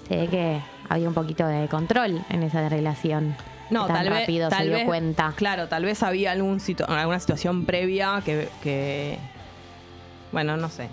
se 0.08 0.16
ve 0.16 0.26
que 0.28 0.60
había 0.88 1.08
un 1.08 1.14
poquito 1.14 1.46
de 1.46 1.66
control 1.68 2.20
en 2.28 2.42
esa 2.42 2.68
relación. 2.68 3.34
No, 3.70 3.86
tan 3.86 3.96
tal 3.98 4.10
vez. 4.10 4.20
rápido 4.20 4.48
tal 4.48 4.58
se 4.58 4.64
dio 4.64 4.74
vez- 4.74 4.84
cuenta. 4.84 5.32
Claro, 5.36 5.68
tal 5.68 5.84
vez 5.84 6.02
había 6.02 6.32
algún 6.32 6.58
situ- 6.60 6.84
alguna 6.88 7.20
situación 7.20 7.64
previa 7.64 8.20
que, 8.24 8.48
que- 8.62 9.16
Bueno, 10.32 10.56
no 10.56 10.68
sé. 10.68 10.88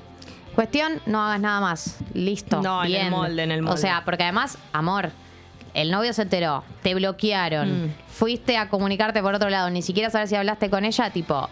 Cuestión, 0.58 1.00
no 1.06 1.22
hagas 1.24 1.39
nada 1.39 1.62
más. 1.62 1.98
Listo. 2.15 2.62
No, 2.63 2.80
en 2.84 2.88
el 2.88 2.91
bien. 2.93 3.10
molde, 3.12 3.43
en 3.43 3.52
el 3.52 3.60
O 3.60 3.63
molde. 3.67 3.78
sea, 3.80 4.02
porque 4.04 4.24
además, 4.24 4.58
amor, 4.74 5.12
el 5.76 5.91
novio 5.91 6.12
se 6.13 6.24
enteró, 6.24 6.63
te 6.82 6.96
bloquearon, 6.96 7.86
Mm. 7.86 7.93
fuiste 8.10 8.58
a 8.58 8.67
comunicarte 8.67 9.22
por 9.22 9.36
otro 9.36 9.52
lado, 9.52 9.70
ni 9.70 9.84
siquiera 9.84 10.10
saber 10.10 10.28
si 10.28 10.34
hablaste 10.36 10.72
con 10.72 10.84
ella, 10.84 11.12
tipo, 11.12 11.48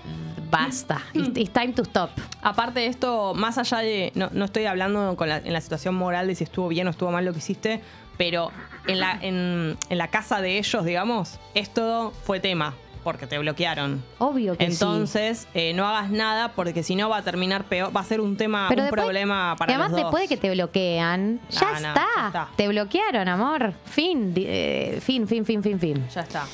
basta. 0.50 1.02
It's, 1.14 1.38
it's 1.38 1.54
time 1.54 1.74
to 1.74 1.84
stop. 1.84 2.10
Aparte 2.42 2.80
de 2.80 2.88
esto, 2.88 3.36
más 3.36 3.60
allá 3.60 3.78
de. 3.78 4.12
No, 4.16 4.30
no 4.34 4.46
estoy 4.46 4.66
hablando 4.66 5.16
con 5.16 5.30
la- 5.30 5.38
en 5.38 5.54
la 5.54 5.62
situación 5.62 5.94
moral 5.94 6.26
de 6.26 6.34
si 6.34 6.44
estuvo 6.44 6.68
bien 6.68 6.88
o 6.88 6.90
estuvo 6.90 7.12
mal 7.12 7.26
lo 7.26 7.32
que 7.34 7.38
hiciste, 7.40 7.82
pero 8.18 8.50
en 8.88 9.00
la, 9.00 9.20
en, 9.22 9.78
en 9.90 9.98
la 10.00 10.08
casa 10.08 10.42
de 10.42 10.58
ellos, 10.58 10.84
digamos, 10.84 11.40
esto 11.54 12.12
fue 12.24 12.40
tema, 12.40 12.74
porque 13.06 13.26
te 13.28 13.38
bloquearon. 13.38 14.04
Obvio 14.18 14.58
que 14.58 14.66
sí. 14.66 14.72
Entonces, 14.74 15.48
eh, 15.54 15.74
no 15.74 15.88
hagas 15.88 16.10
nada 16.12 16.52
porque 16.52 16.84
si 16.84 16.98
no 16.98 17.08
va 17.08 17.18
a 17.20 17.22
terminar 17.22 17.64
peor, 17.64 17.96
va 17.96 18.02
a 18.02 18.04
ser 18.04 18.20
un 18.20 18.36
tema, 18.36 18.66
Pero 18.68 18.82
un 18.82 18.86
después- 18.88 19.02
problema 19.04 19.56
para 19.58 19.72
y 19.72 19.76
además 19.76 19.92
los 19.92 20.02
dos. 20.02 20.12
después 20.12 20.28
de 20.30 20.36
que 20.36 20.42
te 20.42 20.52
bloquean, 20.54 21.40
ya, 21.50 21.62
no, 21.72 21.78
está. 21.78 21.94
ya 22.18 22.28
está. 22.28 22.50
Te 22.58 22.68
bloquearon, 22.68 23.28
amor. 23.30 23.74
Fin, 23.86 24.34
eh, 24.36 25.00
fin, 25.02 25.26
fin, 25.28 25.46
fin, 25.46 25.64
fin, 25.64 25.80
fin. 25.80 26.06
Ya 26.14 26.20
está. 26.22 26.46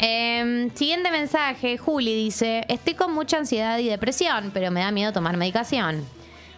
Eh, 0.00 0.70
siguiente 0.74 1.10
mensaje, 1.10 1.76
Juli 1.76 2.14
dice, 2.14 2.64
estoy 2.68 2.94
con 2.94 3.12
mucha 3.14 3.36
ansiedad 3.38 3.78
y 3.78 3.88
depresión, 3.88 4.50
pero 4.54 4.70
me 4.70 4.80
da 4.80 4.90
miedo 4.90 5.12
tomar 5.12 5.36
medicación. 5.36 6.04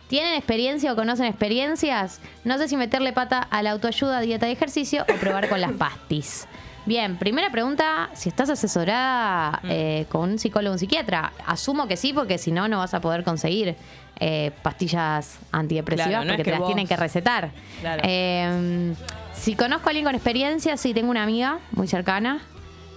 ¿Tienen 0.08 0.34
experiencia 0.34 0.92
o 0.92 0.96
conocen 0.96 1.26
experiencias? 1.26 2.20
No 2.44 2.58
sé 2.58 2.68
si 2.68 2.76
meterle 2.76 3.12
pata 3.12 3.38
a 3.50 3.62
la 3.62 3.70
autoayuda, 3.70 4.20
dieta 4.20 4.48
y 4.48 4.52
ejercicio 4.52 5.04
o 5.08 5.14
probar 5.20 5.48
con 5.48 5.60
las 5.60 5.72
pastis. 5.72 6.46
Bien, 6.86 7.16
primera 7.18 7.50
pregunta, 7.50 8.10
si 8.14 8.28
estás 8.30 8.48
asesorada 8.50 9.60
eh, 9.64 10.06
con 10.08 10.30
un 10.30 10.38
psicólogo 10.38 10.70
o 10.72 10.74
un 10.74 10.78
psiquiatra. 10.78 11.32
Asumo 11.46 11.86
que 11.86 11.96
sí, 11.96 12.12
porque 12.12 12.38
si 12.38 12.50
no, 12.52 12.68
no 12.68 12.78
vas 12.78 12.94
a 12.94 13.00
poder 13.00 13.22
conseguir 13.22 13.76
eh, 14.18 14.50
pastillas 14.62 15.38
antidepresivas 15.52 16.08
Claro, 16.08 16.24
no 16.24 16.30
es 16.32 16.36
porque 16.38 16.44
te 16.44 16.50
las 16.50 16.60
vos- 16.60 16.68
tienen 16.68 16.86
que 16.86 16.96
recetar. 16.96 17.50
Claro. 17.80 18.02
Eh, 18.04 18.94
si 19.34 19.54
conozco 19.54 19.88
a 19.88 19.90
alguien 19.90 20.04
con 20.06 20.14
experiencia, 20.14 20.76
sí, 20.76 20.94
tengo 20.94 21.10
una 21.10 21.22
amiga 21.22 21.58
muy 21.72 21.86
cercana. 21.86 22.40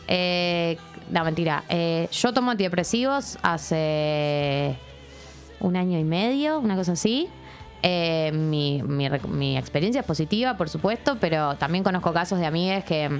Eh, 0.07 0.77
no, 1.11 1.23
mentira. 1.25 1.63
Yo 2.11 2.33
tomo 2.33 2.51
antidepresivos 2.51 3.37
hace 3.43 4.75
un 5.59 5.75
año 5.75 5.99
y 5.99 6.03
medio, 6.03 6.59
una 6.59 6.75
cosa 6.75 6.93
así. 6.93 7.27
Eh, 7.83 8.31
mi, 8.33 8.81
mi 8.81 9.57
experiencia 9.57 9.99
es 10.01 10.07
positiva, 10.07 10.55
por 10.55 10.69
supuesto, 10.69 11.17
pero 11.19 11.55
también 11.55 11.83
conozco 11.83 12.13
casos 12.13 12.39
de 12.39 12.45
amigas 12.45 12.85
que 12.85 13.09
mm, 13.09 13.19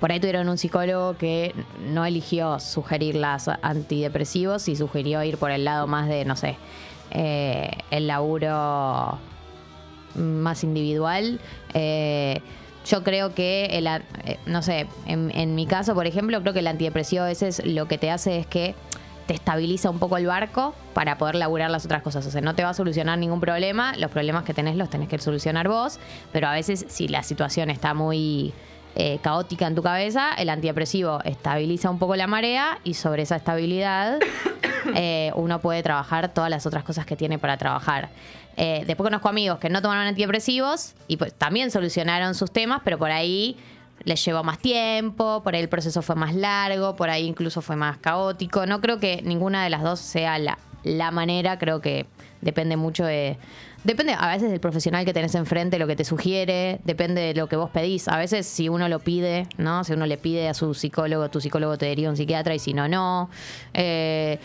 por 0.00 0.12
ahí 0.12 0.20
tuvieron 0.20 0.48
un 0.48 0.58
psicólogo 0.58 1.16
que 1.16 1.54
no 1.80 2.04
eligió 2.04 2.60
sugerir 2.60 3.14
las 3.14 3.48
antidepresivos 3.48 4.68
y 4.68 4.76
sugirió 4.76 5.22
ir 5.22 5.38
por 5.38 5.50
el 5.50 5.64
lado 5.64 5.86
más 5.86 6.08
de, 6.08 6.24
no 6.24 6.36
sé, 6.36 6.56
eh, 7.10 7.70
el 7.90 8.06
laburo 8.06 9.18
más 10.14 10.64
individual. 10.64 11.40
Eh, 11.72 12.40
yo 12.84 13.02
creo 13.02 13.34
que, 13.34 13.66
el, 13.72 13.86
eh, 13.86 14.38
no 14.46 14.60
sé, 14.62 14.86
en, 15.06 15.30
en 15.34 15.54
mi 15.54 15.66
caso, 15.66 15.94
por 15.94 16.06
ejemplo, 16.06 16.40
creo 16.42 16.52
que 16.52 16.60
el 16.60 16.66
antidepresivo 16.66 17.22
a 17.22 17.26
veces 17.26 17.64
lo 17.64 17.88
que 17.88 17.96
te 17.96 18.10
hace 18.10 18.38
es 18.38 18.46
que 18.46 18.74
te 19.26 19.34
estabiliza 19.34 19.90
un 19.90 19.98
poco 19.98 20.16
el 20.18 20.26
barco 20.26 20.74
para 20.92 21.16
poder 21.16 21.36
laburar 21.36 21.70
las 21.70 21.84
otras 21.84 22.02
cosas. 22.02 22.26
O 22.26 22.30
sea, 22.30 22.40
no 22.40 22.54
te 22.54 22.62
va 22.62 22.70
a 22.70 22.74
solucionar 22.74 23.18
ningún 23.18 23.40
problema. 23.40 23.96
Los 23.96 24.10
problemas 24.10 24.44
que 24.44 24.52
tenés 24.52 24.76
los 24.76 24.90
tenés 24.90 25.08
que 25.08 25.18
solucionar 25.18 25.68
vos. 25.68 25.98
Pero 26.32 26.48
a 26.48 26.52
veces, 26.52 26.84
si 26.88 27.08
la 27.08 27.22
situación 27.22 27.70
está 27.70 27.94
muy 27.94 28.52
eh, 28.96 29.18
caótica 29.22 29.66
en 29.66 29.74
tu 29.74 29.82
cabeza, 29.82 30.32
el 30.34 30.48
antidepresivo 30.48 31.20
estabiliza 31.24 31.90
un 31.90 31.98
poco 31.98 32.14
la 32.14 32.26
marea 32.26 32.78
y 32.84 32.94
sobre 32.94 33.22
esa 33.22 33.36
estabilidad 33.36 34.20
eh, 34.94 35.32
uno 35.34 35.60
puede 35.60 35.82
trabajar 35.82 36.32
todas 36.32 36.48
las 36.48 36.64
otras 36.64 36.84
cosas 36.84 37.04
que 37.04 37.16
tiene 37.16 37.38
para 37.38 37.56
trabajar. 37.56 38.10
Eh, 38.56 38.84
después 38.86 39.06
conozco 39.06 39.28
amigos 39.28 39.58
que 39.58 39.68
no 39.68 39.82
tomaron 39.82 40.06
antidepresivos 40.06 40.94
y 41.08 41.16
pues 41.16 41.34
también 41.34 41.72
solucionaron 41.72 42.34
sus 42.36 42.52
temas, 42.52 42.82
pero 42.84 42.98
por 42.98 43.10
ahí 43.10 43.56
les 44.04 44.24
llevó 44.24 44.44
más 44.44 44.58
tiempo, 44.58 45.42
por 45.42 45.54
ahí 45.54 45.62
el 45.62 45.68
proceso 45.68 46.00
fue 46.02 46.14
más 46.14 46.34
largo, 46.34 46.94
por 46.94 47.10
ahí 47.10 47.26
incluso 47.26 47.62
fue 47.62 47.74
más 47.74 47.98
caótico. 47.98 48.64
No 48.66 48.80
creo 48.80 49.00
que 49.00 49.22
ninguna 49.22 49.64
de 49.64 49.70
las 49.70 49.82
dos 49.82 49.98
sea 49.98 50.38
la, 50.38 50.58
la 50.84 51.10
manera, 51.10 51.58
creo 51.58 51.80
que 51.80 52.06
depende 52.40 52.76
mucho 52.76 53.04
de... 53.04 53.36
Depende 53.84 54.14
a 54.18 54.28
veces 54.28 54.50
del 54.50 54.60
profesional 54.60 55.04
que 55.04 55.12
tenés 55.12 55.34
enfrente, 55.34 55.78
lo 55.78 55.86
que 55.86 55.94
te 55.96 56.04
sugiere, 56.04 56.80
depende 56.84 57.20
de 57.20 57.34
lo 57.34 57.48
que 57.48 57.56
vos 57.56 57.68
pedís. 57.70 58.08
A 58.08 58.16
veces 58.16 58.46
si 58.46 58.70
uno 58.70 58.88
lo 58.88 58.98
pide, 59.00 59.46
¿no? 59.58 59.84
Si 59.84 59.92
uno 59.92 60.06
le 60.06 60.16
pide 60.16 60.48
a 60.48 60.54
su 60.54 60.72
psicólogo, 60.72 61.28
tu 61.28 61.38
psicólogo 61.40 61.76
te 61.76 61.84
deriva 61.86 62.08
a 62.08 62.12
un 62.12 62.16
psiquiatra 62.16 62.54
y 62.54 62.58
si 62.58 62.72
no, 62.72 62.88
no. 62.88 63.28
Eh, 63.74 64.38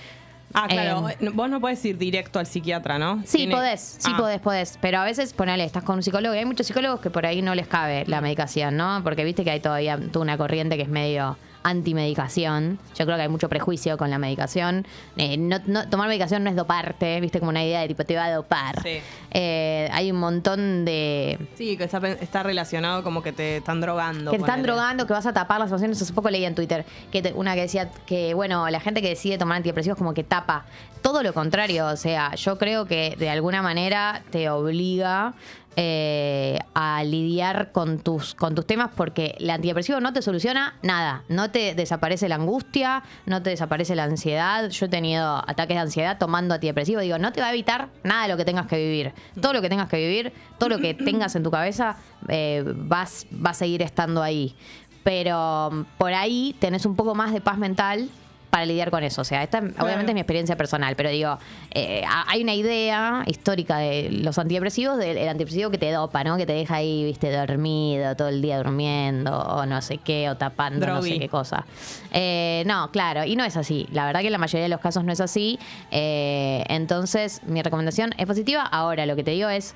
Ah, 0.52 0.66
claro. 0.68 1.08
Em, 1.20 1.32
Vos 1.36 1.48
no 1.48 1.62
podés 1.62 1.86
ir 1.86 1.96
directo 2.00 2.40
al 2.40 2.48
psiquiatra, 2.48 2.98
¿no? 2.98 3.22
Sí, 3.24 3.38
Tiene- 3.38 3.54
podés, 3.56 3.98
sí 4.00 4.10
Ah. 4.12 4.18
podés, 4.18 4.40
podés. 4.40 4.80
Pero 4.82 4.98
a 4.98 5.04
veces, 5.06 5.32
ponele, 5.34 5.64
estás 5.64 5.84
con 5.84 5.98
un 5.98 6.02
psicólogo 6.04 6.34
y 6.34 6.40
hay 6.40 6.46
muchos 6.46 6.66
psicólogos 6.66 7.02
que 7.02 7.12
por 7.12 7.28
ahí 7.28 7.44
no 7.44 7.54
les 7.54 7.68
cabe 7.68 8.04
la 8.08 8.20
medicación, 8.20 8.76
¿no? 8.76 9.02
Porque 9.04 9.24
viste 9.24 9.44
que 9.44 9.52
hay 9.52 9.60
todavía 9.60 10.00
toda 10.12 10.24
una 10.24 10.38
corriente 10.40 10.76
que 10.76 10.82
es 10.82 10.90
medio 10.90 11.38
antimedicación. 11.64 12.80
Yo 12.98 13.06
creo 13.06 13.18
que 13.18 13.24
hay 13.24 13.30
mucho 13.30 13.50
prejuicio 13.50 13.98
con 13.98 14.10
la 14.10 14.18
medicación. 14.18 14.86
Eh, 15.18 15.38
no, 15.38 15.58
no- 15.66 15.90
tomar 15.90 16.08
medicación 16.08 16.44
no 16.44 16.50
es 16.50 16.56
doparte, 16.56 17.20
viste, 17.20 17.40
como 17.40 17.50
una 17.50 17.64
idea 17.64 17.82
de 17.82 17.88
tipo, 17.88 18.04
te 18.06 18.16
va 18.16 18.26
a 18.26 18.32
dopar. 18.32 18.82
Sí. 18.82 19.00
Eh, 19.32 19.90
hay 19.92 20.12
un 20.12 20.18
montón 20.20 20.86
de, 20.86 21.38
Sí, 21.56 21.78
que 21.78 21.84
está, 21.86 21.98
está 22.08 22.44
relacionado 22.44 23.04
como 23.04 23.22
que 23.22 23.32
te 23.34 23.58
están 23.58 23.82
drogando. 23.82 24.32
que 24.32 24.38
te 24.38 24.44
están 24.44 24.64
drogando, 24.64 25.06
que 25.08 25.14
vas 25.14 25.26
a 25.26 25.34
tapar 25.34 25.60
las 25.60 25.70
emociones. 25.70 26.02
Hace 26.02 26.14
poco 26.14 26.30
leí 26.30 26.46
en 26.46 26.56
Twitter 26.56 26.86
que 27.12 27.22
te- 27.22 27.34
una 27.34 27.56
que 27.56 27.62
decía 27.62 27.90
que, 28.06 28.34
bueno, 28.34 28.70
la 28.70 28.80
gente 28.80 29.02
que 29.02 29.10
decide 29.10 29.38
tomar 29.38 29.58
antidepresivos 29.58 29.98
como 29.98 30.14
que 30.14 30.24
tapa. 30.24 30.66
Todo 31.02 31.24
lo 31.24 31.34
contrario, 31.34 31.88
o 31.88 31.96
sea, 31.96 32.36
yo 32.36 32.58
creo 32.58 32.86
que 32.86 33.16
de 33.18 33.30
alguna 33.30 33.62
manera 33.62 34.22
te 34.32 34.50
obliga 34.50 35.34
eh, 35.82 36.60
a 36.74 37.06
lidiar 37.06 37.72
con 37.72 38.00
tus, 38.00 38.36
con 38.36 38.54
tus 38.54 38.68
temas 38.68 38.92
porque 38.94 39.38
el 39.40 39.50
antidepresivo 39.50 40.02
no 40.02 40.12
te 40.12 40.22
soluciona 40.22 40.74
nada. 40.82 41.24
No 41.30 41.52
te 41.52 41.74
desaparece 41.74 42.28
la 42.28 42.36
angustia, 42.36 43.02
no 43.26 43.42
te 43.42 43.52
desaparece 43.52 43.96
la 43.96 44.04
ansiedad. 44.04 44.70
Yo 44.72 44.88
he 44.88 44.90
tenido 44.90 45.38
ataques 45.38 45.78
de 45.78 45.82
ansiedad 45.82 46.18
tomando 46.18 46.56
antidepresivo. 46.56 47.00
Digo, 47.00 47.18
no 47.18 47.32
te 47.32 47.40
va 47.40 47.48
a 47.48 47.54
evitar 47.54 47.88
nada 48.04 48.24
de 48.24 48.28
lo 48.28 48.36
que 48.36 48.44
tengas 48.44 48.68
que 48.68 48.76
vivir. 48.76 49.14
Todo 49.40 49.54
lo 49.54 49.62
que 49.62 49.70
tengas 49.70 49.88
que 49.88 49.96
vivir, 49.96 50.34
todo 50.58 50.68
lo 50.68 50.80
que 50.80 50.94
tengas 51.06 51.38
en 51.38 51.44
tu 51.44 51.52
cabeza, 51.52 51.96
eh, 52.28 52.62
vas, 52.66 53.26
va 53.34 53.52
a 53.52 53.54
seguir 53.54 53.82
estando 53.82 54.22
ahí. 54.22 54.58
Pero 55.06 55.70
mm, 55.72 55.84
por 55.98 56.14
ahí 56.14 56.58
tenés 56.60 56.86
un 56.86 56.98
poco 56.98 57.16
más 57.16 57.32
de 57.32 57.40
paz 57.40 57.58
mental 57.58 58.10
para 58.50 58.66
lidiar 58.66 58.90
con 58.90 59.04
eso. 59.04 59.22
O 59.22 59.24
sea, 59.24 59.44
esta 59.44 59.60
obviamente 59.60 60.12
es 60.12 60.14
mi 60.16 60.22
experiencia 60.22 60.56
personal, 60.58 60.96
pero 60.96 61.10
digo, 61.10 61.38
eh, 61.72 62.02
ha- 62.08 62.26
hay 62.30 62.42
una 62.42 62.56
idea 62.56 63.24
histórica 63.28 63.78
de 63.78 64.10
los 64.12 64.40
antidepresivos, 64.40 64.98
del 64.98 65.18
el 65.18 65.28
antidepresivo 65.30 65.70
que 65.70 65.78
te 65.78 65.92
dopa, 65.92 66.24
¿no? 66.24 66.36
Que 66.38 66.46
te 66.48 66.54
deja 66.54 66.76
ahí, 66.76 67.04
viste, 67.04 67.32
dormido, 67.32 68.16
todo 68.16 68.30
el 68.30 68.42
día 68.42 68.58
durmiendo, 68.58 69.38
o 69.38 69.66
no 69.68 69.82
sé 69.82 69.98
qué, 70.00 70.30
o 70.30 70.36
tapando 70.38 70.86
no 70.96 71.02
sé 71.04 71.20
qué 71.20 71.30
cosa. 71.30 71.66
Eh, 72.12 72.64
no, 72.66 72.90
claro, 72.92 73.24
y 73.24 73.36
no 73.36 73.44
es 73.44 73.56
así. 73.56 73.88
La 73.92 74.06
verdad 74.06 74.22
que 74.22 74.28
en 74.28 74.32
la 74.34 74.38
mayoría 74.40 74.64
de 74.64 74.70
los 74.70 74.80
casos 74.82 75.04
no 75.04 75.12
es 75.12 75.22
así. 75.22 75.60
Eh, 75.92 76.64
entonces, 76.70 77.42
mi 77.46 77.62
recomendación 77.62 78.14
es 78.18 78.26
positiva. 78.26 78.64
Ahora, 78.64 79.06
lo 79.06 79.16
que 79.16 79.24
te 79.24 79.32
digo 79.32 79.50
es, 79.50 79.76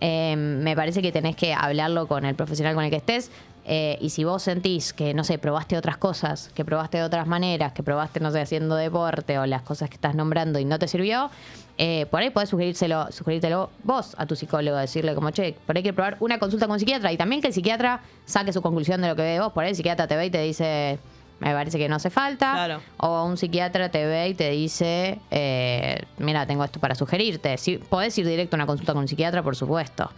eh, 0.00 0.34
me 0.36 0.76
parece 0.76 1.00
que 1.00 1.10
tenés 1.12 1.36
que 1.36 1.54
hablarlo 1.54 2.06
con 2.06 2.24
el 2.26 2.34
profesional 2.34 2.74
con 2.74 2.84
el 2.84 2.90
que 2.90 2.96
estés. 2.96 3.30
Eh, 3.66 3.96
y 4.00 4.10
si 4.10 4.24
vos 4.24 4.42
sentís 4.42 4.92
que, 4.92 5.14
no 5.14 5.24
sé, 5.24 5.38
probaste 5.38 5.76
otras 5.76 5.96
cosas, 5.96 6.50
que 6.54 6.64
probaste 6.64 6.98
de 6.98 7.04
otras 7.04 7.26
maneras, 7.26 7.72
que 7.72 7.82
probaste, 7.82 8.20
no 8.20 8.30
sé, 8.30 8.40
haciendo 8.40 8.76
deporte 8.76 9.38
o 9.38 9.46
las 9.46 9.62
cosas 9.62 9.88
que 9.88 9.94
estás 9.94 10.14
nombrando 10.14 10.58
y 10.58 10.64
no 10.64 10.78
te 10.78 10.86
sirvió, 10.86 11.30
eh, 11.78 12.06
por 12.10 12.20
ahí 12.20 12.30
podés 12.30 12.50
sugerírselo, 12.50 13.10
sugerírtelo 13.10 13.70
vos 13.82 14.14
a 14.18 14.26
tu 14.26 14.36
psicólogo, 14.36 14.76
decirle 14.76 15.14
como, 15.14 15.30
che, 15.30 15.56
por 15.66 15.76
ahí 15.76 15.80
hay 15.80 15.84
que 15.84 15.92
probar 15.92 16.18
una 16.20 16.38
consulta 16.38 16.66
con 16.66 16.74
un 16.74 16.78
psiquiatra 16.78 17.10
y 17.10 17.16
también 17.16 17.40
que 17.40 17.48
el 17.48 17.54
psiquiatra 17.54 18.00
saque 18.26 18.52
su 18.52 18.60
conclusión 18.60 19.00
de 19.00 19.08
lo 19.08 19.16
que 19.16 19.22
ve 19.22 19.40
vos. 19.40 19.52
Por 19.52 19.64
ahí 19.64 19.70
el 19.70 19.76
psiquiatra 19.76 20.06
te 20.06 20.16
ve 20.16 20.26
y 20.26 20.30
te 20.30 20.42
dice, 20.42 20.98
me 21.40 21.52
parece 21.52 21.78
que 21.78 21.88
no 21.88 21.96
hace 21.96 22.10
falta. 22.10 22.52
Claro. 22.52 22.80
O 22.98 23.24
un 23.24 23.36
psiquiatra 23.36 23.88
te 23.88 24.06
ve 24.06 24.28
y 24.28 24.34
te 24.34 24.50
dice, 24.50 25.18
eh, 25.30 26.02
mira, 26.18 26.46
tengo 26.46 26.64
esto 26.64 26.78
para 26.80 26.94
sugerirte. 26.94 27.56
Sí, 27.58 27.78
podés 27.78 28.16
ir 28.18 28.26
directo 28.26 28.56
a 28.56 28.58
una 28.58 28.66
consulta 28.66 28.92
con 28.92 29.02
un 29.02 29.08
psiquiatra, 29.08 29.42
por 29.42 29.56
supuesto. 29.56 30.10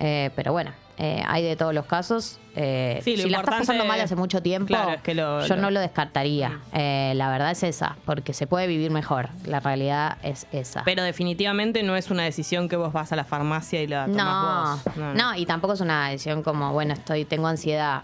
Eh, 0.00 0.30
pero 0.34 0.52
bueno, 0.52 0.72
eh, 0.96 1.22
hay 1.26 1.42
de 1.44 1.56
todos 1.56 1.74
los 1.74 1.84
casos. 1.84 2.38
Eh, 2.56 3.00
Sí, 3.04 3.16
lo 3.16 3.22
si 3.24 3.28
la 3.30 3.38
estás 3.40 3.58
pasando 3.60 3.84
mal 3.84 4.00
hace 4.00 4.16
mucho 4.16 4.42
tiempo, 4.42 4.68
Claro, 4.68 4.92
es 4.92 5.02
que 5.02 5.14
lo- 5.14 5.46
yo 5.46 5.56
lo- 5.56 5.62
no 5.62 5.70
lo 5.70 5.78
descartaría. 5.80 6.58
Eh, 6.72 7.12
la 7.16 7.30
verdad 7.30 7.50
es 7.52 7.62
esa, 7.62 7.96
porque 8.06 8.32
se 8.32 8.46
puede 8.46 8.66
vivir 8.66 8.90
mejor. 8.90 9.28
La 9.46 9.60
realidad 9.60 10.16
es 10.22 10.46
esa. 10.52 10.82
Pero 10.84 11.02
definitivamente 11.02 11.82
no 11.82 11.96
es 11.96 12.10
una 12.10 12.22
decisión 12.24 12.68
que 12.68 12.76
vos 12.76 12.92
vas 12.92 13.12
a 13.12 13.16
la 13.16 13.24
farmacia 13.24 13.82
y 13.82 13.86
la 13.86 14.06
tomás 14.06 14.84
no, 14.96 15.04
vos. 15.06 15.14
no, 15.16 15.36
y 15.36 15.46
tampoco 15.46 15.74
es 15.74 15.80
una 15.80 16.08
decisión 16.08 16.42
como, 16.42 16.72
bueno, 16.72 16.94
estoy, 16.94 17.24
tengo 17.26 17.46
ansiedad, 17.46 18.02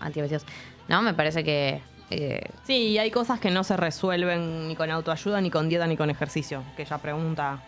antidepresivos. 0.00 0.44
No, 0.86 1.02
me 1.02 1.14
parece 1.14 1.42
que 1.44 1.80
eh, 2.10 2.42
Sí, 2.66 2.74
y 2.88 2.98
hay 2.98 3.10
cosas 3.10 3.38
que 3.40 3.50
no 3.50 3.64
se 3.64 3.76
resuelven 3.76 4.68
ni 4.68 4.76
con 4.76 4.90
autoayuda, 4.90 5.40
ni 5.42 5.50
con 5.50 5.68
dieta, 5.68 5.86
ni 5.86 5.96
con 5.96 6.08
ejercicio. 6.08 6.62
Que 6.76 6.82
ella 6.82 6.98
pregunta. 6.98 7.58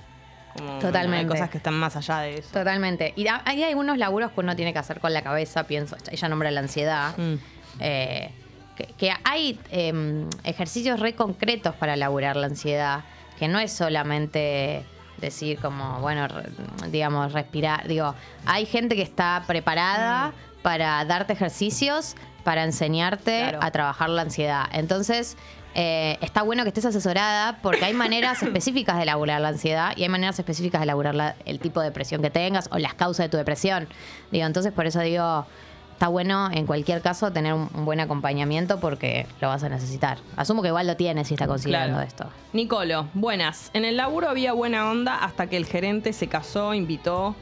Como, 0.57 0.79
Totalmente. 0.79 1.19
Hay 1.25 1.27
cosas 1.27 1.51
que 1.51 1.59
están 1.59 1.75
más 1.75 1.97
allá 1.97 2.19
de 2.21 2.39
eso. 2.39 2.49
Totalmente. 2.53 3.13
Y 3.17 3.27
hay 3.29 3.63
algunos 3.65 3.99
laburos 3.99 4.33
que 4.33 4.41
uno 4.41 4.57
tiene 4.57 4.73
que 4.73 4.79
hacer 4.79 5.01
con 5.01 5.13
la 5.13 5.23
cabeza, 5.23 5.65
pienso. 5.65 5.97
Ella 6.11 6.29
nombra 6.29 6.51
la 6.51 6.61
ansiedad. 6.61 7.17
Mm. 7.17 7.35
Eh, 7.81 8.31
que, 8.77 8.85
que 8.99 9.13
hay 9.25 9.59
eh, 9.71 10.27
ejercicios 10.45 10.99
re 11.01 11.15
concretos 11.15 11.75
para 11.77 11.97
laburar 11.97 12.37
la 12.37 12.47
ansiedad, 12.47 13.05
que 13.39 13.47
no 13.49 13.59
es 13.59 13.73
solamente 13.73 14.85
decir 15.19 15.59
como, 15.59 16.01
bueno, 16.01 16.27
re- 16.29 16.49
digamos, 16.91 17.33
respirar. 17.33 17.87
Digo, 17.87 18.15
hay 18.47 18.67
gente 18.67 18.97
que 18.97 19.03
está 19.03 19.45
preparada 19.47 20.33
para 20.63 21.05
darte 21.05 21.33
ejercicios 21.35 22.17
para 22.45 22.65
enseñarte 22.65 23.41
Claro. 23.51 23.59
a 23.63 23.71
trabajar 23.71 24.09
la 24.09 24.23
ansiedad. 24.23 24.65
Entonces, 24.73 25.37
eh, 25.75 26.19
está 26.21 26.43
bueno 26.43 26.63
que 26.65 26.69
estés 26.69 26.85
asesorada 26.85 27.59
porque 27.63 27.85
hay 27.85 27.95
maneras 27.95 28.43
específicas 28.43 28.97
de 28.97 29.03
elaborar 29.05 29.41
la 29.41 29.49
ansiedad 29.49 29.93
y 29.97 30.03
hay 30.03 30.09
maneras 30.09 30.39
específicas 30.39 30.81
de 30.81 30.85
elaborar 30.85 31.15
la- 31.15 31.37
el 31.45 31.61
tipo 31.61 31.81
de 31.81 31.87
depresión 31.87 32.23
que 32.23 32.31
tengas 32.31 32.69
o 32.73 32.79
las 32.79 32.95
causas 32.95 33.25
de 33.27 33.29
tu 33.31 33.37
depresión. 33.37 33.87
Digo, 34.33 34.47
entonces 34.47 34.73
por 34.73 34.87
eso 34.87 35.01
digo, 35.01 35.47
está 35.93 36.09
bueno 36.09 36.51
en 36.51 36.67
cualquier 36.67 37.03
caso 37.03 37.31
tener 37.31 37.53
un, 37.55 37.69
un 37.75 37.85
buen 37.85 38.01
acompañamiento 38.01 38.81
porque 38.81 39.27
lo 39.41 39.49
vas 39.49 39.63
a 39.63 39.69
necesitar. 39.69 40.19
Asumo 40.37 40.63
que 40.63 40.69
igual 40.69 40.87
lo 40.87 40.97
tienes 40.97 41.29
si 41.29 41.35
está 41.35 41.47
considerando 41.47 41.95
Claro. 41.99 42.09
esto. 42.09 42.27
Nicolo, 42.53 43.09
buenas. 43.15 43.71
En 43.75 43.85
el 43.85 43.97
laburo 43.97 44.29
había 44.29 44.53
buena 44.53 44.91
onda 44.91 45.23
hasta 45.23 45.47
que 45.47 45.57
el 45.57 45.67
gerente 45.67 46.13
se 46.13 46.27
casó, 46.27 46.75
invitó 46.75 47.37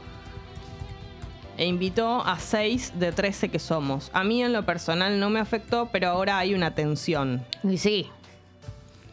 e 1.57 1.65
invitó 1.65 2.21
a 2.25 2.39
6 2.39 2.93
de 2.99 3.11
13 3.11 3.49
que 3.49 3.59
somos. 3.59 4.11
A 4.13 4.23
mí 4.23 4.41
en 4.41 4.53
lo 4.53 4.63
personal 4.65 5.19
no 5.19 5.29
me 5.29 5.39
afectó, 5.41 5.89
pero 5.91 6.07
ahora 6.09 6.37
hay 6.37 6.53
una 6.53 6.73
tensión. 6.73 7.43
Y 7.63 7.77
sí, 7.77 8.09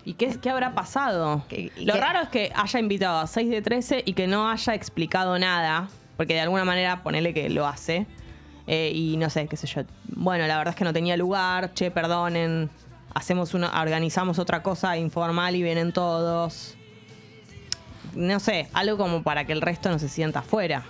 ¿Y 0.07 0.15
qué, 0.15 0.39
qué 0.41 0.49
habrá 0.51 0.73
pasado? 0.75 1.45
¿Qué- 1.49 1.71
y 1.77 1.85
Lo 1.85 1.93
qué? 1.95 2.01
raro 2.01 2.21
es 2.21 2.29
que 2.31 2.51
haya 2.55 2.79
invitado 2.81 3.19
a 3.19 3.27
6 3.27 3.51
de 3.51 3.61
13 3.61 4.03
y 4.07 4.13
que 4.15 4.27
no 4.27 4.49
haya 4.49 4.73
explicado 4.75 5.39
nada, 5.39 5.89
porque 6.17 6.33
de 6.35 6.41
alguna 6.41 6.65
manera 6.65 7.03
ponele 7.03 7.35
que 7.35 7.51
lo 7.51 7.67
hace. 7.67 8.07
eh, 8.69 8.91
y 8.95 9.17
no 9.17 9.31
sé, 9.31 9.47
qué 9.47 9.57
sé 9.57 9.67
yo. 9.69 9.83
Bueno, 10.09 10.45
la 10.49 10.57
verdad 10.59 10.73
es 10.73 10.77
que 10.79 10.85
no 10.85 10.93
tenía 10.93 11.17
lugar, 11.17 11.73
che, 11.75 11.91
perdonen. 11.93 12.69
Hacemos 13.15 13.55
una, 13.55 13.81
organizamos 13.81 14.39
otra 14.41 14.63
cosa 14.63 14.97
informal 14.97 15.55
y 15.55 15.63
vienen 15.63 15.93
todos. 15.93 16.77
No 18.15 18.41
sé, 18.41 18.69
algo 18.73 18.97
como 18.97 19.23
para 19.23 19.45
que 19.45 19.53
el 19.53 19.61
resto 19.61 19.89
no 19.91 19.99
se 19.99 20.09
sienta 20.09 20.41
afuera. 20.41 20.83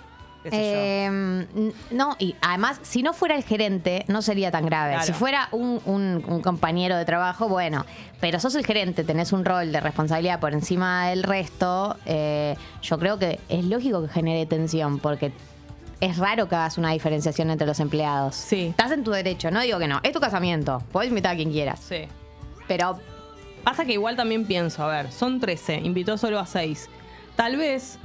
Qué 0.43 0.49
sé 0.51 0.55
yo. 0.55 0.61
Eh, 0.61 1.05
n- 1.05 1.73
no, 1.91 2.15
y 2.19 2.35
además, 2.41 2.79
si 2.83 3.03
no 3.03 3.13
fuera 3.13 3.35
el 3.35 3.43
gerente, 3.43 4.05
no 4.07 4.21
sería 4.21 4.51
tan 4.51 4.65
grave. 4.65 4.91
Claro. 4.93 5.05
Si 5.05 5.13
fuera 5.13 5.49
un, 5.51 5.81
un- 5.85 6.23
un 6.27 6.41
compañero 6.41 6.95
de 6.97 7.05
trabajo, 7.05 7.47
bueno, 7.49 7.85
pero 8.19 8.39
sos 8.39 8.55
el 8.55 8.65
gerente, 8.65 9.03
tenés 9.03 9.33
un 9.33 9.45
rol 9.45 9.71
de 9.71 9.79
responsabilidad 9.79 10.39
por 10.39 10.53
encima 10.53 11.07
del 11.09 11.23
resto, 11.23 11.97
eh, 12.05 12.55
yo 12.81 12.97
creo 12.99 13.19
que 13.19 13.39
es 13.49 13.65
lógico 13.65 14.01
que 14.03 14.09
genere 14.09 14.45
tensión, 14.45 14.99
porque 14.99 15.31
es 15.99 16.17
raro 16.17 16.47
que 16.47 16.55
hagas 16.55 16.77
una 16.77 16.91
diferenciación 16.91 17.49
entre 17.49 17.65
los 17.65 17.79
empleados. 17.79 18.35
Sí. 18.35 18.67
Estás 18.67 18.91
en 18.91 19.03
tu 19.03 19.11
derecho, 19.11 19.49
no 19.51 19.61
digo 19.61 19.79
que 19.79 19.87
no. 19.87 19.99
Es 20.03 20.11
tu 20.11 20.19
casamiento, 20.19 20.83
podés 20.91 21.09
invitar 21.09 21.33
a 21.33 21.35
quien 21.35 21.51
quieras. 21.51 21.79
Sí. 21.79 22.07
Pero 22.67 22.99
Pasa 23.63 23.83
que 23.83 23.91
igual 23.93 24.15
también 24.15 24.45
pienso, 24.45 24.81
a 24.83 24.87
ver, 24.87 25.11
son 25.11 25.41
13, 25.41 25.81
invitó 25.83 26.17
solo 26.17 26.39
a 26.39 26.45
6. 26.45 26.87
Tal 27.35 27.57
vez, 27.57 27.99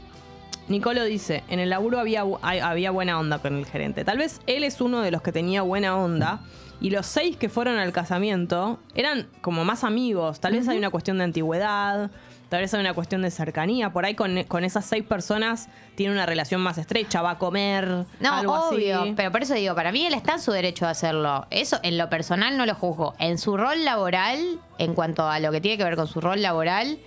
Nicolo 0.69 1.05
dice, 1.05 1.43
en 1.49 1.59
el 1.61 1.71
laburo 1.71 1.99
había, 1.99 2.23
había 2.43 2.91
buena 2.91 3.19
onda 3.19 3.39
con 3.41 3.57
el 3.57 3.67
gerente. 3.67 4.05
Tal 4.05 4.19
vez 4.19 4.41
él 4.47 4.65
es 4.65 4.81
uno 4.81 5.01
de 5.03 5.11
los 5.11 5.21
que 5.23 5.33
tenía 5.33 5.63
buena 5.63 5.97
onda 5.97 6.41
y 6.81 6.91
los 6.91 7.07
6 7.07 7.37
que 7.37 7.49
fueron 7.49 7.79
al 7.79 7.93
casamiento 7.93 8.79
eran 8.95 9.29
como 9.41 9.65
más 9.65 9.85
amigos. 9.85 10.41
Tal 10.41 10.53
vez 10.55 10.69
hay 10.69 10.79
una 10.79 10.91
cuestión 10.91 11.19
de 11.19 11.25
antigüedad, 11.25 12.11
tal 12.49 12.61
vez 12.63 12.73
hay 12.75 12.81
una 12.81 12.95
cuestión 12.95 13.23
de 13.23 13.31
cercanía. 13.31 13.93
Por 13.93 14.05
ahí 14.05 14.15
con, 14.15 14.43
con 14.45 14.65
esas 14.65 14.85
6 14.87 15.05
personas 15.05 15.69
tiene 15.97 16.13
una 16.13 16.27
relación 16.27 16.61
más 16.61 16.79
estrecha, 16.79 17.23
va 17.23 17.33
a 17.33 17.39
comer, 17.39 18.07
No, 18.21 18.33
algo 18.33 18.69
obvio, 18.69 19.03
así. 19.03 19.15
pero 19.17 19.31
por 19.33 19.43
eso 19.43 19.55
digo, 19.55 19.75
para 19.75 19.93
mí 19.93 20.07
él 20.07 20.15
está 20.15 20.35
en 20.35 20.41
su 20.41 20.53
derecho 20.53 20.85
de 20.87 20.93
hacerlo. 20.93 21.47
Eso 21.51 21.79
en 21.83 21.99
lo 21.99 22.09
personal 22.09 22.57
no 22.57 22.67
lo 22.67 22.75
juzgo. 22.75 23.15
En 23.19 23.37
su 23.39 23.57
rol 23.57 23.85
laboral, 23.85 24.39
en 24.79 24.95
cuanto 24.95 25.29
a 25.29 25.39
lo 25.41 25.51
que 25.53 25.61
tiene 25.61 25.77
que 25.77 25.85
ver 25.85 25.97
con 25.97 26.07
su 26.07 26.21
rol 26.21 26.41
laboral, 26.41 26.99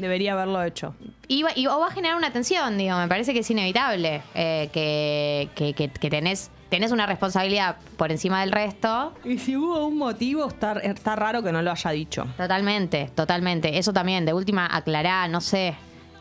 Debería 0.00 0.32
haberlo 0.32 0.62
hecho. 0.64 0.94
y, 1.28 1.44
o 1.66 1.78
va 1.78 1.86
a 1.88 1.90
generar 1.90 2.16
una 2.16 2.32
tensión, 2.32 2.76
digo, 2.78 2.96
me 2.96 3.06
parece 3.06 3.32
que 3.32 3.40
es 3.40 3.50
inevitable 3.50 4.22
eh, 4.34 4.68
que, 4.72 5.48
que, 5.54 5.74
que- 5.74 5.88
que 5.90 6.10
tenés, 6.10 6.50
tenés 6.70 6.90
una 6.92 7.06
responsabilidad 7.06 7.76
por 7.96 8.10
encima 8.10 8.40
del 8.40 8.50
resto. 8.52 9.12
Y 9.24 9.38
si 9.38 9.56
hubo 9.56 9.86
un 9.86 9.98
motivo, 9.98 10.46
está, 10.48 10.72
está 10.80 11.14
raro 11.16 11.42
que 11.42 11.52
no 11.52 11.62
lo 11.62 11.70
haya 11.70 11.90
dicho. 11.90 12.26
Totalmente, 12.36 13.10
totalmente. 13.14 13.78
Eso 13.78 13.92
también, 13.92 14.24
de 14.24 14.32
última, 14.32 14.66
aclará, 14.74 15.28
no 15.28 15.40
sé. 15.40 15.74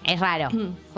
Es 0.04 0.20
raro. 0.20 0.48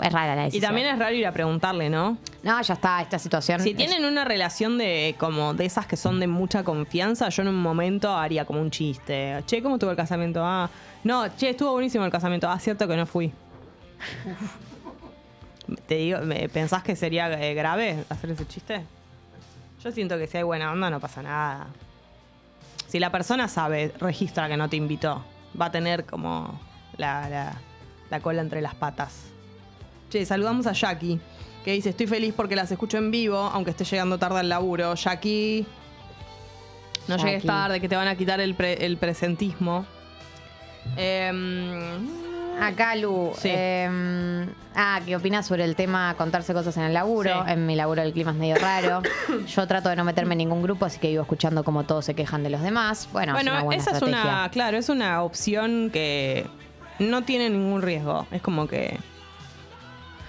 Es 0.02 0.12
rara 0.12 0.34
la 0.34 0.42
Y 0.42 0.44
decisión. 0.46 0.68
también 0.68 0.86
es 0.88 0.98
raro 0.98 1.14
ir 1.14 1.26
a 1.26 1.32
preguntarle, 1.32 1.90
¿no? 1.90 2.16
No, 2.42 2.62
ya 2.62 2.74
está, 2.74 3.02
esta 3.02 3.18
situación. 3.18 3.60
Si 3.60 3.70
es- 3.70 3.76
tienen 3.76 4.04
una 4.04 4.24
relación 4.24 4.78
de 4.78 5.14
como 5.18 5.52
de 5.54 5.66
esas 5.66 5.86
que 5.86 5.96
son 5.96 6.18
de 6.20 6.26
mucha 6.28 6.62
confianza, 6.64 7.28
yo 7.28 7.42
en 7.42 7.48
un 7.48 7.60
momento 7.60 8.16
haría 8.16 8.44
como 8.44 8.60
un 8.60 8.70
chiste. 8.70 9.42
Che, 9.46 9.62
¿cómo 9.62 9.74
estuvo 9.74 9.90
el 9.90 9.96
casamiento? 9.96 10.40
Ah, 10.44 10.70
no, 11.04 11.26
che, 11.36 11.50
estuvo 11.50 11.72
buenísimo 11.72 12.04
el 12.04 12.10
casamiento. 12.12 12.48
Ah, 12.48 12.58
cierto 12.58 12.86
que 12.88 12.96
no 12.96 13.04
fui. 13.04 13.32
Te 15.86 15.94
digo, 15.96 16.20
¿me- 16.20 16.48
¿pensás 16.48 16.82
que 16.82 16.96
sería 16.96 17.30
eh, 17.40 17.54
grave 17.54 18.04
hacer 18.08 18.30
ese 18.30 18.46
chiste? 18.46 18.84
Yo 19.82 19.90
siento 19.92 20.16
que 20.18 20.26
si 20.26 20.36
hay 20.38 20.42
buena 20.42 20.72
onda 20.72 20.90
no 20.90 21.00
pasa 21.00 21.22
nada. 21.22 21.66
Si 22.88 22.98
la 22.98 23.10
persona 23.10 23.48
sabe, 23.48 23.92
registra 23.98 24.48
que 24.48 24.56
no 24.56 24.68
te 24.68 24.76
invitó, 24.76 25.24
va 25.60 25.66
a 25.66 25.70
tener 25.72 26.04
como 26.04 26.60
la, 26.96 27.28
la- 27.28 27.56
la 28.12 28.20
cola 28.20 28.42
entre 28.42 28.60
las 28.60 28.74
patas. 28.74 29.24
Che, 30.10 30.24
saludamos 30.26 30.66
a 30.66 30.72
Jackie, 30.72 31.18
que 31.64 31.72
dice, 31.72 31.88
estoy 31.88 32.06
feliz 32.06 32.34
porque 32.36 32.54
las 32.54 32.70
escucho 32.70 32.98
en 32.98 33.10
vivo, 33.10 33.38
aunque 33.38 33.70
esté 33.70 33.84
llegando 33.84 34.18
tarde 34.18 34.40
al 34.40 34.48
laburo. 34.50 34.94
Jackie, 34.94 35.66
no 37.08 37.16
Jackie. 37.16 37.24
llegues 37.30 37.44
tarde, 37.46 37.80
que 37.80 37.88
te 37.88 37.96
van 37.96 38.08
a 38.08 38.14
quitar 38.14 38.38
el, 38.40 38.54
pre- 38.54 38.84
el 38.84 38.98
presentismo. 38.98 39.86
Em, 40.96 42.22
Acá, 42.60 42.94
Lu. 42.96 43.32
Sí. 43.38 43.48
eh, 43.50 44.46
ah, 44.74 45.00
¿qué 45.06 45.16
opinas 45.16 45.46
sobre 45.46 45.64
el 45.64 45.74
tema 45.74 46.14
contarse 46.18 46.52
cosas 46.52 46.76
en 46.76 46.82
el 46.84 46.92
laburo? 46.92 47.44
Sí. 47.46 47.50
En 47.52 47.64
mi 47.66 47.74
laburo 47.74 48.02
el 48.02 48.12
clima 48.12 48.32
es 48.32 48.36
medio 48.36 48.56
raro. 48.56 49.00
Yo 49.46 49.66
trato 49.66 49.88
de 49.88 49.96
no 49.96 50.04
meterme 50.04 50.34
en 50.34 50.38
ningún 50.38 50.62
grupo, 50.62 50.84
así 50.84 50.98
que 50.98 51.08
vivo 51.08 51.22
escuchando 51.22 51.64
cómo 51.64 51.84
todos 51.84 52.04
se 52.04 52.14
quejan 52.14 52.42
de 52.42 52.50
los 52.50 52.60
demás. 52.60 53.08
Bueno, 53.10 53.32
bueno, 53.32 53.52
es 53.52 53.56
una 53.56 53.64
buena 53.64 53.80
esa 53.82 53.90
estrategia. 53.92 54.20
es 54.20 54.24
una, 54.28 54.48
claro, 54.50 54.76
es 54.76 54.88
una 54.90 55.22
opción 55.22 55.88
que 55.90 56.46
no 57.02 57.22
tiene 57.22 57.50
ningún 57.50 57.82
riesgo. 57.82 58.26
Es 58.30 58.42
como 58.42 58.66
que... 58.66 58.98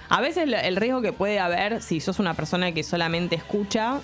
A 0.08 0.20
veces 0.20 0.48
el 0.62 0.76
riesgo 0.76 1.00
que 1.00 1.12
puede 1.12 1.40
haber 1.40 1.82
si 1.82 2.00
sos 2.00 2.18
una 2.18 2.34
persona 2.34 2.72
que 2.72 2.82
solamente 2.82 3.34
escucha 3.36 4.00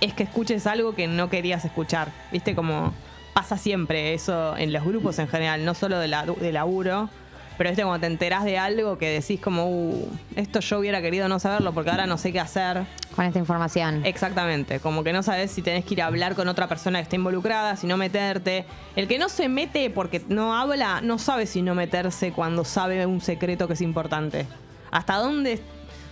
es 0.00 0.12
que 0.12 0.24
escuches 0.24 0.66
algo 0.66 0.94
que 0.94 1.06
no 1.06 1.30
querías 1.30 1.64
escuchar. 1.64 2.12
¿Viste? 2.30 2.54
Como 2.54 2.92
pasa 3.32 3.56
siempre 3.56 4.14
eso 4.14 4.56
en 4.56 4.72
los 4.72 4.84
grupos 4.84 5.18
en 5.18 5.28
general, 5.28 5.64
no 5.64 5.74
solo 5.74 5.98
de, 5.98 6.08
la, 6.08 6.24
de 6.26 6.52
laburo. 6.52 7.08
Pero 7.56 7.70
viste, 7.70 7.84
cuando 7.84 8.00
te 8.00 8.12
enterás 8.12 8.44
de 8.44 8.58
algo 8.58 8.98
que 8.98 9.08
decís 9.08 9.40
como, 9.40 9.66
uh, 9.66 10.08
esto 10.34 10.60
yo 10.60 10.80
hubiera 10.80 11.00
querido 11.00 11.28
no 11.28 11.38
saberlo 11.38 11.72
porque 11.72 11.90
ahora 11.90 12.06
no 12.06 12.18
sé 12.18 12.32
qué 12.32 12.40
hacer. 12.40 12.84
Con 13.14 13.24
esta 13.24 13.38
información. 13.38 14.04
Exactamente, 14.04 14.80
como 14.80 15.04
que 15.04 15.12
no 15.12 15.22
sabes 15.22 15.52
si 15.52 15.62
tenés 15.62 15.84
que 15.84 15.94
ir 15.94 16.02
a 16.02 16.06
hablar 16.06 16.34
con 16.34 16.48
otra 16.48 16.66
persona 16.66 16.98
que 16.98 17.04
esté 17.04 17.16
involucrada, 17.16 17.76
si 17.76 17.86
no 17.86 17.96
meterte. 17.96 18.64
El 18.96 19.06
que 19.06 19.18
no 19.18 19.28
se 19.28 19.48
mete 19.48 19.88
porque 19.90 20.22
no 20.28 20.56
habla, 20.56 21.00
no 21.00 21.18
sabe 21.18 21.46
si 21.46 21.62
no 21.62 21.76
meterse 21.76 22.32
cuando 22.32 22.64
sabe 22.64 23.06
un 23.06 23.20
secreto 23.20 23.68
que 23.68 23.74
es 23.74 23.80
importante. 23.80 24.46
¿Hasta 24.90 25.16
dónde? 25.16 25.60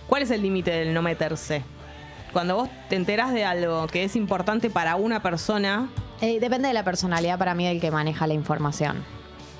¿Cuál 0.07 0.23
es 0.23 0.31
el 0.31 0.41
límite 0.41 0.71
del 0.71 0.93
no 0.93 1.01
meterse? 1.01 1.61
Cuando 2.31 2.55
vos 2.55 2.69
te 2.89 2.95
enterás 2.95 3.33
de 3.33 3.45
algo 3.45 3.85
que 3.87 4.05
es 4.05 4.15
importante 4.15 4.69
para 4.69 4.95
una 4.95 5.21
persona, 5.21 5.89
Eh, 6.21 6.39
depende 6.39 6.69
de 6.69 6.73
la 6.73 6.83
personalidad 6.83 7.37
para 7.37 7.53
mí 7.53 7.67
del 7.67 7.81
que 7.81 7.91
maneja 7.91 8.27
la 8.27 8.33
información. 8.33 9.03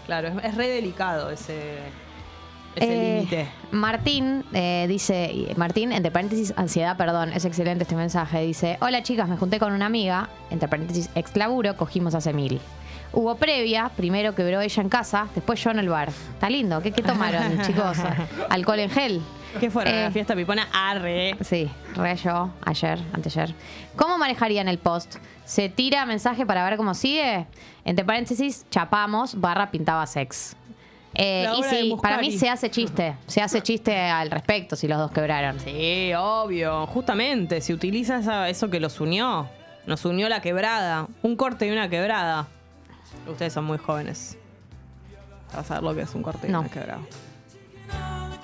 Claro, 0.06 0.28
es, 0.30 0.44
es 0.44 0.56
re 0.56 0.70
delicado 0.70 1.30
ese, 1.30 1.78
ese 2.76 2.94
Eh, 2.94 3.16
límite. 3.16 3.48
Martín 3.72 4.44
eh, 4.54 4.86
dice, 4.88 5.54
Martín, 5.58 5.92
entre 5.92 6.12
paréntesis, 6.12 6.54
ansiedad, 6.58 6.98
perdón, 6.98 7.34
es 7.34 7.46
excelente 7.46 7.84
este 7.84 7.96
mensaje. 7.96 8.42
Dice: 8.42 8.78
Hola 8.82 9.04
chicas, 9.04 9.28
me 9.30 9.38
junté 9.38 9.60
con 9.60 9.74
una 9.74 9.86
amiga, 9.86 10.30
entre 10.50 10.68
paréntesis, 10.68 11.10
ex 11.16 11.36
laburo, 11.36 11.76
cogimos 11.78 12.16
hace 12.16 12.34
mil. 12.34 12.60
Hubo 13.16 13.36
previa, 13.36 13.92
primero 13.96 14.34
quebró 14.34 14.60
ella 14.62 14.82
en 14.82 14.90
casa, 14.90 15.28
después 15.36 15.64
yo 15.64 15.70
en 15.70 15.78
el 15.80 15.88
bar. 15.90 16.10
Está 16.10 16.50
lindo, 16.50 16.82
¿qué, 16.82 16.92
qué 16.92 17.04
tomaron, 17.04 17.62
chicos? 17.66 17.98
¿Alcohol 18.50 18.80
en 18.80 18.90
gel? 18.90 19.22
¿Qué 19.60 19.70
fueron? 19.70 19.94
eh, 19.94 20.04
¿La 20.06 20.12
fiesta 20.12 20.36
pipona? 20.36 20.68
Arre. 20.74 21.36
Sí, 21.42 21.70
re 21.96 22.16
yo, 22.16 22.50
ayer, 22.66 23.00
anteayer. 23.14 23.54
¿Cómo 23.96 24.18
manejarían 24.18 24.68
el 24.68 24.78
post? 24.80 25.18
¿Se 25.46 25.70
tira 25.70 26.06
mensaje 26.06 26.46
para 26.46 26.64
ver 26.68 26.78
cómo 26.78 26.94
sigue? 26.94 27.46
Entre 27.86 28.04
paréntesis, 28.06 28.66
chapamos, 28.70 29.40
barra 29.40 29.70
pintaba 29.72 30.06
sex. 30.08 30.56
Eh, 31.16 31.48
y 31.58 31.64
sí, 31.64 31.96
para 32.02 32.18
mí 32.18 32.32
se 32.32 32.50
hace 32.50 32.72
chiste. 32.72 33.16
Se 33.28 33.42
hace 33.42 33.62
chiste 33.62 33.96
al 33.96 34.32
respecto 34.32 34.76
si 34.76 34.88
los 34.88 34.98
dos 34.98 35.12
quebraron. 35.12 35.60
Sí, 35.60 36.12
obvio. 36.18 36.88
Justamente, 36.88 37.62
se 37.62 37.74
utiliza 37.74 38.18
esa- 38.20 38.50
eso 38.50 38.70
que 38.72 38.80
los 38.80 39.00
unió. 39.00 39.48
Nos 39.86 40.06
unió 40.06 40.28
la 40.30 40.42
quebrada. 40.42 41.08
Un 41.22 41.36
corte 41.36 41.68
y 41.68 41.72
una 41.72 41.88
quebrada. 41.90 42.48
Ustedes 43.28 43.54
son 43.54 43.66
muy 43.66 43.78
jóvenes. 43.78 44.38
Vas 45.54 45.70
a 45.70 45.76
ver 45.76 45.84
lo 45.84 45.94
que 45.94 46.02
es 46.02 46.16
un 46.16 46.24
corte 46.24 46.48
y 46.48 46.52
No. 46.52 46.62
una 46.62 46.70
quebrada. 46.70 47.02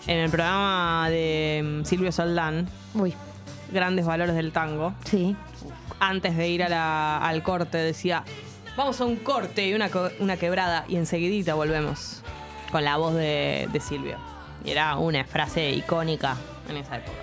En 0.07 0.17
el 0.19 0.29
programa 0.29 1.07
de 1.09 1.81
mm, 1.81 1.85
Silvio 1.85 2.11
Soldán, 2.11 2.67
Uy, 2.93 3.13
Grandes 3.71 4.05
Valores 4.05 4.35
del 4.35 4.51
Tango, 4.51 4.93
sí. 5.05 5.35
antes 5.99 6.35
de 6.35 6.47
ir 6.49 6.63
a 6.63 6.69
la- 6.69 7.17
al 7.19 7.43
corte 7.43 7.77
decía, 7.77 8.23
vamos 8.75 8.99
a 9.01 9.05
un 9.05 9.17
corte 9.17 9.67
y 9.67 9.73
una, 9.73 9.89
una 10.19 10.37
quebrada 10.37 10.85
y 10.87 10.95
enseguidita 10.95 11.53
volvemos 11.53 12.21
con 12.71 12.83
la 12.83 12.97
voz 12.97 13.13
de, 13.13 13.67
de 13.71 13.79
Silvio. 13.79 14.17
Y 14.65 14.71
era 14.71 14.95
una 14.97 15.23
frase 15.25 15.71
icónica 15.71 16.35
en 16.69 16.77
esa 16.77 16.97
época. 16.97 17.17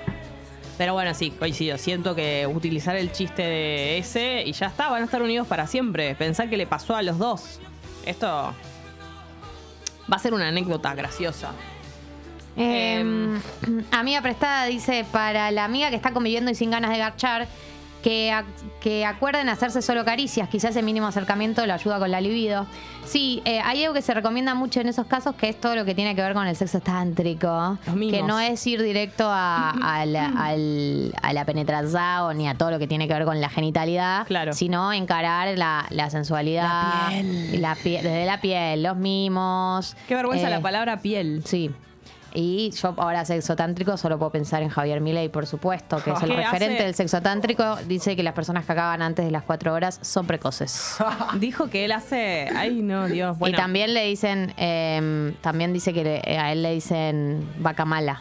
Pero 0.78 0.92
bueno, 0.92 1.14
sí, 1.14 1.30
coincido. 1.30 1.78
Siento 1.78 2.14
que 2.14 2.46
utilizar 2.46 2.96
el 2.96 3.10
chiste 3.10 3.42
de 3.42 3.98
ese 3.98 4.42
y 4.44 4.52
ya 4.52 4.66
está, 4.66 4.88
van 4.90 5.02
a 5.02 5.04
estar 5.06 5.22
unidos 5.22 5.46
para 5.46 5.66
siempre. 5.66 6.14
Pensar 6.14 6.50
que 6.50 6.56
le 6.58 6.66
pasó 6.66 6.94
a 6.94 7.02
los 7.02 7.16
dos 7.18 7.60
Esto 8.04 8.26
va 10.12 10.16
a 10.16 10.18
ser 10.18 10.34
una 10.34 10.48
anécdota 10.48 10.94
graciosa. 10.94 11.50
Eh, 12.56 13.38
amiga 13.90 14.22
prestada 14.22 14.64
dice, 14.66 15.04
para 15.12 15.50
la 15.50 15.64
amiga 15.64 15.90
que 15.90 15.96
está 15.96 16.12
conviviendo 16.12 16.50
y 16.50 16.54
sin 16.54 16.70
ganas 16.70 16.90
de 16.90 16.98
garchar, 16.98 17.46
que, 18.02 18.30
ac- 18.30 18.44
que 18.80 19.04
acuerden 19.04 19.48
hacerse 19.48 19.82
solo 19.82 20.04
caricias, 20.04 20.48
quizás 20.48 20.76
el 20.76 20.84
mínimo 20.84 21.08
acercamiento 21.08 21.66
lo 21.66 21.74
ayuda 21.74 21.98
con 21.98 22.10
la 22.10 22.20
libido. 22.20 22.64
Sí, 23.04 23.42
eh, 23.44 23.60
hay 23.64 23.82
algo 23.82 23.94
que 23.94 24.02
se 24.02 24.14
recomienda 24.14 24.54
mucho 24.54 24.80
en 24.80 24.88
esos 24.88 25.06
casos, 25.06 25.34
que 25.34 25.48
es 25.48 25.60
todo 25.60 25.74
lo 25.74 25.84
que 25.84 25.94
tiene 25.94 26.14
que 26.14 26.22
ver 26.22 26.32
con 26.34 26.46
el 26.46 26.54
sexo 26.54 26.78
tántrico, 26.80 27.78
que 28.10 28.22
no 28.22 28.38
es 28.38 28.64
ir 28.66 28.80
directo 28.80 29.24
a, 29.28 29.70
a 29.70 30.06
la, 30.06 30.26
al- 30.26 31.12
a 31.20 31.32
la 31.32 31.44
penetración 31.44 32.38
ni 32.38 32.48
a 32.48 32.54
todo 32.54 32.70
lo 32.70 32.78
que 32.78 32.86
tiene 32.86 33.08
que 33.08 33.14
ver 33.14 33.24
con 33.24 33.40
la 33.40 33.48
genitalidad, 33.48 34.24
Claro. 34.26 34.52
sino 34.52 34.92
encarar 34.92 35.56
la, 35.58 35.86
la 35.90 36.08
sensualidad, 36.08 37.10
La 37.10 37.10
piel. 37.10 37.60
la 37.62 37.74
pie- 37.74 38.02
desde 38.02 38.24
la 38.24 38.40
piel, 38.40 38.82
los 38.84 38.96
mimos. 38.96 39.96
Qué 40.06 40.14
vergüenza 40.14 40.46
eh, 40.46 40.50
la 40.50 40.60
palabra 40.60 41.00
piel. 41.00 41.42
Sí. 41.44 41.70
Y 42.38 42.70
yo 42.72 42.92
ahora 42.98 43.24
sexo 43.24 43.56
tántrico 43.56 43.96
solo 43.96 44.18
puedo 44.18 44.30
pensar 44.30 44.62
en 44.62 44.68
Javier 44.68 45.00
Milei, 45.00 45.30
por 45.30 45.46
supuesto, 45.46 46.02
que 46.04 46.10
es 46.10 46.22
el 46.22 46.28
¿Qué 46.28 46.36
referente 46.36 46.74
hace? 46.76 46.84
del 46.84 46.94
sexo 46.94 47.22
tántrico. 47.22 47.76
Dice 47.88 48.14
que 48.14 48.22
las 48.22 48.34
personas 48.34 48.66
que 48.66 48.72
acaban 48.72 49.00
antes 49.00 49.24
de 49.24 49.30
las 49.30 49.42
cuatro 49.42 49.72
horas 49.72 49.98
son 50.02 50.26
precoces. 50.26 50.98
Dijo 51.40 51.70
que 51.70 51.86
él 51.86 51.92
hace. 51.92 52.50
Ay, 52.54 52.82
no, 52.82 53.06
Dios. 53.06 53.38
Bueno, 53.38 53.54
Y 53.54 53.56
también 53.56 53.94
le 53.94 54.04
dicen, 54.04 54.52
eh, 54.58 55.34
también 55.40 55.72
dice 55.72 55.94
que 55.94 56.04
le- 56.04 56.20
eh, 56.30 56.36
a 56.38 56.52
él 56.52 56.62
le 56.62 56.72
dicen 56.74 57.48
vaca 57.58 57.86
mala, 57.86 58.20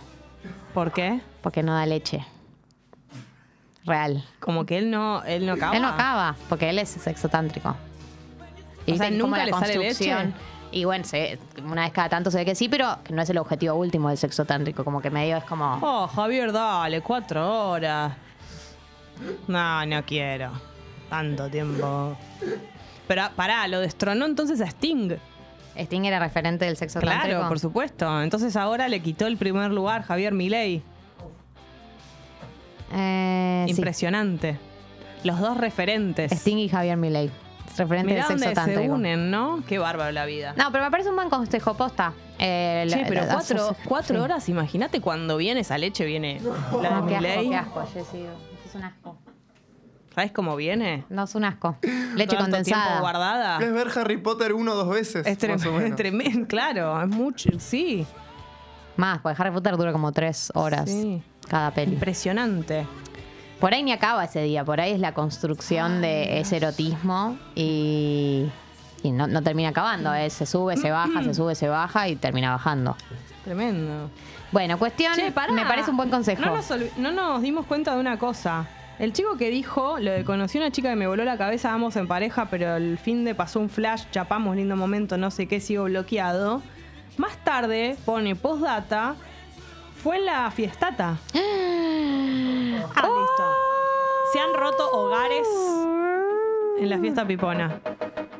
¿por 0.74 0.94
qué? 0.94 1.20
porque 1.42 1.62
no 1.62 1.74
da 1.74 1.86
leche. 1.86 2.26
Real. 3.86 4.24
Como 4.40 4.66
que 4.66 4.78
él 4.78 4.90
no, 4.92 5.24
él 5.26 5.46
no 5.46 5.54
acaba. 5.54 5.76
Él 5.76 5.82
no 5.82 5.90
acaba, 5.90 6.36
porque 6.48 6.70
él 6.70 6.80
es 6.80 6.88
sexo 6.90 7.28
tántrico. 7.28 7.76
O 8.88 8.96
sea, 8.96 9.12
¿nunca 9.12 9.44
le 9.46 9.52
sale 9.52 9.78
leche? 9.78 10.16
Y 10.72 10.84
bueno, 10.86 11.06
se- 11.06 11.40
una 11.64 11.84
vez 11.84 11.94
cada 11.94 12.10
tanto 12.10 12.30
se 12.32 12.38
ve 12.40 12.46
que 12.46 12.56
sí, 12.56 12.68
pero 12.68 12.98
que 13.04 13.14
no 13.14 13.22
es 13.22 13.30
el 13.30 13.38
objetivo 13.38 13.76
último 13.76 14.10
del 14.10 14.18
sexo 14.18 14.46
tántrico. 14.46 14.84
Como 14.84 15.02
que 15.02 15.10
medio 15.10 15.38
es 15.38 15.44
como. 15.46 15.80
Oh, 15.82 16.08
Javier, 16.08 16.52
dale, 16.52 17.02
cuatro 17.02 17.70
horas. 17.72 18.14
No, 19.48 19.86
no 19.86 20.04
quiero. 20.06 20.52
Tanto 21.10 21.50
tiempo. 21.50 22.18
Pero 23.08 23.24
pará, 23.36 23.68
lo 23.68 23.80
destronó 23.80 24.26
entonces 24.26 24.60
a 24.60 24.66
Sting. 24.66 25.12
Sting 25.78 26.04
era 26.06 26.20
referente 26.20 26.66
del 26.66 26.76
sexo 26.78 27.00
tántrico. 27.00 27.26
Claro, 27.38 27.48
por 27.48 27.60
supuesto. 27.60 28.22
Entonces 28.22 28.56
ahora 28.56 28.88
le 28.88 29.02
quitó 29.02 29.28
el 29.28 29.38
primer 29.38 29.72
lugar 29.72 30.04
Javier 30.04 30.34
Milei. 30.34 30.82
Eh, 32.94 33.64
sí. 33.68 33.72
Impresionante. 33.72 34.58
Los 35.24 35.40
dos 35.40 35.58
referentes. 35.58 36.32
Sting 36.32 36.58
y 36.58 36.70
Javier 36.70 36.98
Milei. 36.98 37.32
Referente 37.78 38.14
Mirá 38.14 38.28
del 38.28 38.40
sexo 38.40 38.62
dónde 38.62 38.76
se 38.76 38.90
unen, 38.90 39.32
¿no? 39.32 39.64
Qué 39.68 39.78
bárbaro 39.80 40.12
la 40.12 40.26
vida. 40.26 40.54
No, 40.58 40.72
pero 40.72 40.84
me 40.84 40.92
parece 40.92 41.10
un 41.10 41.16
buen 41.16 41.30
consejo 41.30 41.76
posta. 41.76 42.14
Eh, 42.40 42.86
Che, 42.90 43.02
la- 43.02 43.08
pero 43.08 43.22
la- 43.26 43.76
cuatro, 43.86 44.24
horas, 44.24 44.50
imagínate 44.50 45.00
cuando 45.02 45.38
viene 45.38 45.62
esa 45.62 45.78
leche, 45.78 46.06
viene 46.06 46.40
la 46.82 46.90
de 46.90 46.96
No, 47.02 47.08
qué 47.08 47.16
asco, 47.18 47.50
qué 47.50 47.56
asco, 47.56 47.86
Jessy. 47.94 48.26
Es 48.66 48.76
un 48.76 48.84
asco. 48.84 49.18
¿Sabes 50.14 50.32
cómo 50.32 50.56
viene? 50.56 51.04
No, 51.10 51.24
es 51.24 51.36
un 51.36 51.44
asco. 51.44 51.78
Leche 51.82 51.98
Tanto 52.16 52.18
tiempo 52.18 52.42
condensada. 52.44 52.96
Es 52.96 53.02
guardada. 53.02 53.58
ver 53.60 53.88
Harry 53.96 54.18
Potter 54.18 54.54
uno 54.54 54.72
o 54.72 54.76
dos 54.76 54.90
veces. 54.90 55.28
Es 55.28 55.38
tremendo, 55.96 56.48
claro, 56.48 57.02
es 57.02 57.08
mucho, 57.10 57.50
sí. 57.60 58.06
Más, 58.96 59.20
porque 59.20 59.42
Harry 59.42 59.52
Potter 59.52 59.76
dura 59.76 59.92
como 59.92 60.14
tres 60.14 60.52
horas 60.56 60.90
Sí. 60.90 61.22
cada 61.50 61.72
peli. 61.72 61.94
Impresionante. 61.94 62.86
Por 63.60 63.74
ahí 63.74 63.84
ni 63.84 63.92
acaba 63.92 64.26
ese 64.26 64.42
día, 64.44 64.64
por 64.64 64.80
ahí 64.82 64.92
es 64.92 65.00
la 65.00 65.14
construcción 65.14 66.02
de 66.02 66.40
ese 66.40 66.58
erotismo 66.58 67.38
y, 67.56 68.46
y 69.02 69.12
no, 69.12 69.28
no 69.28 69.42
termina 69.42 69.70
acabando. 69.70 70.14
eh. 70.14 70.30
Se 70.30 70.46
sube, 70.46 70.78
se 70.78 70.92
baja, 70.92 71.24
se 71.24 71.34
sube, 71.34 71.56
se 71.56 71.68
baja 71.68 72.08
y 72.10 72.16
termina 72.16 72.52
bajando. 72.52 72.96
Tremendo. 73.44 74.10
Bueno, 74.52 74.78
cuestión, 74.78 75.14
Che, 75.16 75.32
me 75.52 75.66
parece 75.66 75.92
un 75.92 75.98
buen 75.98 76.10
consejo. 76.10 76.42
No 76.46 76.56
nos, 76.56 76.70
olvi- 76.72 76.92
no 76.98 77.12
nos 77.12 77.42
dimos 77.42 77.66
cuenta 77.66 77.94
de 77.94 78.00
una 78.00 78.18
cosa. 78.20 78.68
El 79.00 79.12
chico 79.12 79.36
que 79.38 79.50
dijo, 79.50 80.00
lo 80.00 80.12
de 80.12 80.24
conocí 80.24 80.58
una 80.58 80.72
chica 80.72 80.90
que 80.90 80.96
me 80.96 81.08
voló 81.08 81.24
la 81.26 81.38
cabeza, 81.38 81.70
vamos 81.72 81.96
en 81.98 82.08
pareja, 82.08 82.46
pero 82.50 82.76
el 82.78 82.98
fin 82.98 83.26
de 83.26 83.36
pasó 83.36 83.60
un 83.60 83.70
flash, 83.70 84.04
chapamos, 84.12 84.56
lindo 84.56 84.76
momento, 84.78 85.18
no 85.18 85.32
sé 85.32 85.48
qué, 85.48 85.60
sigo 85.60 85.84
bloqueado. 85.86 86.62
Más 87.18 87.36
tarde 87.44 87.98
pone 88.06 88.36
postdata, 88.36 89.16
fue 90.06 90.20
la 90.20 90.52
fiestata. 90.52 91.18
Ah, 91.34 93.08
listo. 93.08 93.44
Se 94.32 94.40
han 94.40 94.54
roto 94.54 94.88
hogares 94.92 95.48
en 96.78 96.92
la 96.92 97.00
fiesta 97.00 97.26
pipona. 97.26 97.80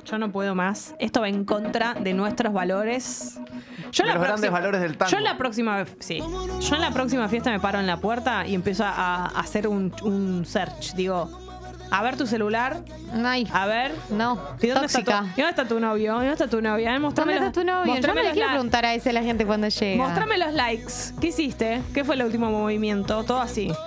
Yo 0.04 0.20
no 0.20 0.32
puedo 0.32 0.54
más. 0.54 0.94
Esto 1.00 1.22
va 1.22 1.28
en 1.28 1.44
contra 1.44 1.96
de 1.96 2.14
nuestros 2.14 2.54
valores. 2.54 3.40
Yo 3.92 4.06
De 4.06 4.14
los 4.14 4.22
grandes 4.22 4.52
valores 4.52 4.80
del 4.80 4.96
tango. 4.96 5.10
Yo 5.10 5.18
en 5.18 5.24
la 5.24 5.40
próxima, 5.40 5.86
sí. 5.98 6.20
Yo 6.62 6.76
en 6.76 6.82
la 6.82 6.92
próxima 6.92 7.28
fiesta 7.30 7.50
me 7.50 7.60
paro 7.60 7.80
en 7.80 7.88
la 7.88 7.98
puerta 7.98 8.46
y 8.46 8.54
empiezo 8.54 8.84
a, 8.86 9.26
a 9.26 9.26
hacer 9.40 9.68
un, 9.68 9.92
un 10.04 10.46
search. 10.46 10.94
Digo, 10.94 11.45
a 11.92 12.04
ver 12.04 12.18
tu 12.18 12.26
celular, 12.28 12.78
Ay, 13.24 13.48
a 13.54 13.66
ver. 13.66 13.94
no, 14.10 14.40
¿Y 14.62 14.68
dónde 14.68 14.86
está, 14.88 15.00
tu, 15.00 15.06
tóxica. 15.06 15.24
¿Y 15.38 15.42
dónde 15.42 15.50
está 15.50 15.68
tu 15.68 15.80
novio? 15.80 16.14
¿Y 16.14 16.18
dónde 16.18 16.32
está 16.32 16.48
tu 16.48 16.62
novia? 16.62 17.00
Mostrame 17.00 17.34
¿Dónde 17.34 17.48
los- 17.48 17.50
está 17.50 17.62
tu 17.62 17.66
novio? 17.68 17.86
Yo 17.86 17.92
mostrame 17.94 18.16
no 18.16 18.22
le 18.24 18.28
los 18.30 18.34
quiero 18.34 18.50
preguntar 18.50 18.86
a 18.86 18.94
eso 18.94 19.10
a 19.10 19.14
la 19.14 19.24
gente 19.24 19.46
cuando 19.46 19.68
llega. 19.70 20.04
Mostrame 20.04 20.38
los 20.38 20.54
likes. 20.54 20.94
¿Qué 21.22 21.28
hiciste? 21.28 21.82
¿Qué 21.94 22.04
fue 22.04 22.16
el 22.16 22.24
último 22.24 22.50
movimiento? 22.50 23.24
Todo 23.24 23.40
así. 23.40 23.72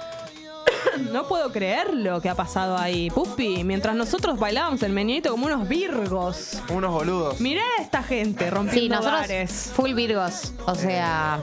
No 1.12 1.28
puedo 1.28 1.52
creer 1.52 1.94
lo 1.94 2.20
que 2.20 2.28
ha 2.28 2.34
pasado 2.34 2.76
ahí, 2.76 3.10
Pupi. 3.10 3.62
Mientras 3.64 3.94
nosotros 3.94 4.38
bailábamos 4.38 4.82
el 4.82 4.92
meñadito 4.92 5.30
como 5.30 5.46
unos 5.46 5.68
virgos. 5.68 6.60
Unos 6.70 6.90
boludos. 6.92 7.40
Mirá 7.40 7.62
a 7.78 7.82
esta 7.82 8.02
gente 8.02 8.50
rompiendo 8.50 8.80
Sí, 8.80 8.88
nosotros 8.88 9.20
bares. 9.20 9.72
full 9.74 9.92
virgos, 9.94 10.52
o 10.66 10.74
sea, 10.74 11.38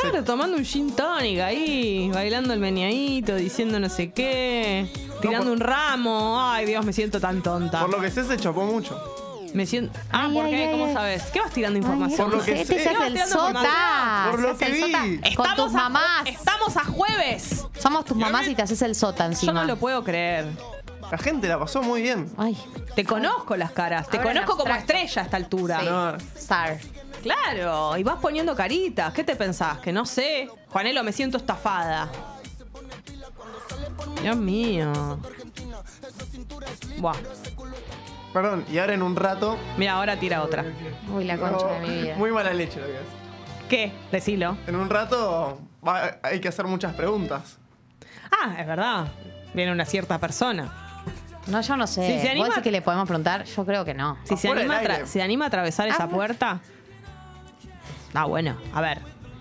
Claro, 0.00 0.24
tomando 0.24 0.56
un 0.56 0.64
gin 0.64 0.94
tonic 0.96 1.40
ahí, 1.40 2.10
bailando 2.12 2.52
el 2.54 2.60
meñadito, 2.60 3.34
diciendo 3.36 3.78
no 3.78 3.88
sé 3.88 4.10
qué, 4.10 4.86
tirando 5.28 5.44
por- 5.46 5.52
un 5.54 5.60
ramo. 5.60 6.38
Ay, 6.40 6.66
Dios, 6.66 6.84
me 6.84 6.92
siento 6.92 7.20
tan 7.20 7.42
tonta. 7.42 7.80
Por 7.80 7.90
lo 7.90 8.00
que 8.00 8.10
sé, 8.10 8.24
se 8.24 8.36
chapó 8.36 8.64
mucho. 8.64 9.00
Me 9.54 9.66
siento. 9.66 9.98
Ah, 10.10 10.26
Ay, 10.28 10.34
¿por 10.34 10.44
ay, 10.46 10.50
qué? 10.52 10.64
ay, 10.64 10.70
¿Cómo 10.72 10.86
ay. 10.86 10.94
sabes? 10.94 11.22
¿Qué 11.24 11.40
vas 11.40 11.50
tirando 11.50 11.76
Ay, 11.76 11.82
información? 11.82 12.30
Por 12.30 12.38
lo 12.38 12.44
que 12.44 12.60
este 12.62 12.82
sé. 12.82 12.88
hace 12.88 13.06
el 13.06 13.12
Tirando 13.12 13.34
sota. 13.34 14.28
Por 14.30 14.40
lo 14.40 14.48
se 14.56 14.64
hace 14.64 14.64
que 14.64 14.80
el 14.80 14.86
vi. 15.20 15.32
sota 15.34 15.36
con 15.36 15.56
tus 15.56 15.74
a- 15.74 15.76
mamás. 15.76 16.26
estamos 16.26 16.76
a 16.76 16.84
jueves. 16.84 17.66
Somos 17.78 18.04
tus 18.06 18.16
mamás 18.16 18.48
y 18.48 18.54
te 18.54 18.62
haces 18.62 18.80
el 18.82 18.94
sota 18.94 19.24
Yo 19.24 19.30
encima. 19.32 19.52
no 19.52 19.64
lo 19.64 19.76
puedo 19.76 20.02
creer. 20.02 20.46
La 21.10 21.18
gente 21.18 21.46
la 21.48 21.58
pasó 21.58 21.82
muy 21.82 22.00
bien. 22.00 22.32
Ay, 22.38 22.56
Te 22.96 23.04
conozco 23.04 23.54
las 23.56 23.72
caras. 23.72 24.08
Te 24.08 24.16
Ahora 24.16 24.30
en 24.30 24.36
conozco 24.38 24.56
como 24.62 24.72
abstracto. 24.74 24.92
estrella 25.04 25.22
a 25.22 25.24
esta 25.26 25.36
altura. 25.36 25.80
sí. 25.80 25.86
No. 25.86 26.12
Sar. 26.40 26.78
Claro, 27.22 27.96
y 27.98 28.02
vas 28.02 28.16
poniendo 28.16 28.56
caritas. 28.56 29.12
¿Qué 29.12 29.22
te 29.22 29.36
pensás? 29.36 29.78
Que 29.78 29.92
no 29.92 30.06
sé. 30.06 30.48
Juanelo, 30.70 31.04
me 31.04 31.12
siento 31.12 31.36
estafada. 31.36 32.08
Dios 34.22 34.36
mío. 34.36 35.18
Buah. 36.98 37.14
Perdón, 38.32 38.64
y 38.70 38.78
ahora 38.78 38.94
en 38.94 39.02
un 39.02 39.14
rato. 39.16 39.58
Mira, 39.76 39.94
ahora 39.94 40.16
tira 40.18 40.42
otra. 40.42 40.64
Uy, 41.12 41.24
la 41.24 41.36
concha 41.36 41.66
de 41.66 41.80
mi 41.80 42.02
vida. 42.02 42.16
Muy 42.16 42.30
mala 42.30 42.52
leche 42.54 42.80
lo 42.80 42.86
que 42.86 42.92
es. 42.92 42.98
¿Qué? 43.68 43.92
Decilo. 44.10 44.56
En 44.66 44.76
un 44.76 44.88
rato 44.88 45.60
va- 45.86 46.18
hay 46.22 46.40
que 46.40 46.48
hacer 46.48 46.66
muchas 46.66 46.94
preguntas. 46.94 47.58
Ah, 48.30 48.54
es 48.58 48.66
verdad. 48.66 49.08
Viene 49.54 49.72
una 49.72 49.84
cierta 49.84 50.18
persona. 50.18 50.72
No, 51.48 51.60
yo 51.60 51.76
no 51.76 51.86
sé. 51.86 52.06
Si 52.06 52.12
se 52.12 52.18
¿Vos 52.22 52.30
anima- 52.30 52.46
decís 52.48 52.62
que 52.62 52.70
le 52.70 52.80
podemos 52.82 53.06
preguntar? 53.06 53.44
Yo 53.44 53.66
creo 53.66 53.84
que 53.84 53.94
no. 53.94 54.16
Si 54.24 54.36
se 54.36 54.48
Afuera 54.48 54.60
anima, 54.60 54.76
a 54.76 54.78
del 54.78 54.88
tra- 54.88 54.94
aire. 54.94 55.06
se 55.06 55.22
anima 55.22 55.44
a 55.46 55.48
atravesar 55.48 55.88
esa 55.88 56.04
Ah, 56.04 56.08
puerta. 56.08 56.60
Ah, 58.14 58.24
bueno. 58.26 58.56
A 58.72 58.80
ver. 58.80 58.98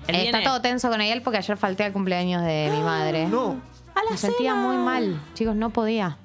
Él 0.08 0.16
Eh, 0.16 0.22
viene- 0.24 0.38
Está 0.40 0.50
todo 0.50 0.62
tenso 0.62 0.90
con 0.90 1.00
él 1.00 1.22
porque 1.22 1.38
ayer 1.38 1.56
falté 1.58 1.84
al 1.84 1.94
cumpleaños 1.94 2.44
de 2.44 2.70
mi 2.76 2.82
madre. 2.84 3.28
No. 3.28 3.62
A 3.96 4.04
la 4.04 4.12
Me 4.12 4.18
sentía 4.18 4.56
muy 4.56 4.78
mal. 4.78 5.22
Chicos, 5.34 5.56
no 5.56 5.70
podía. 5.72 6.18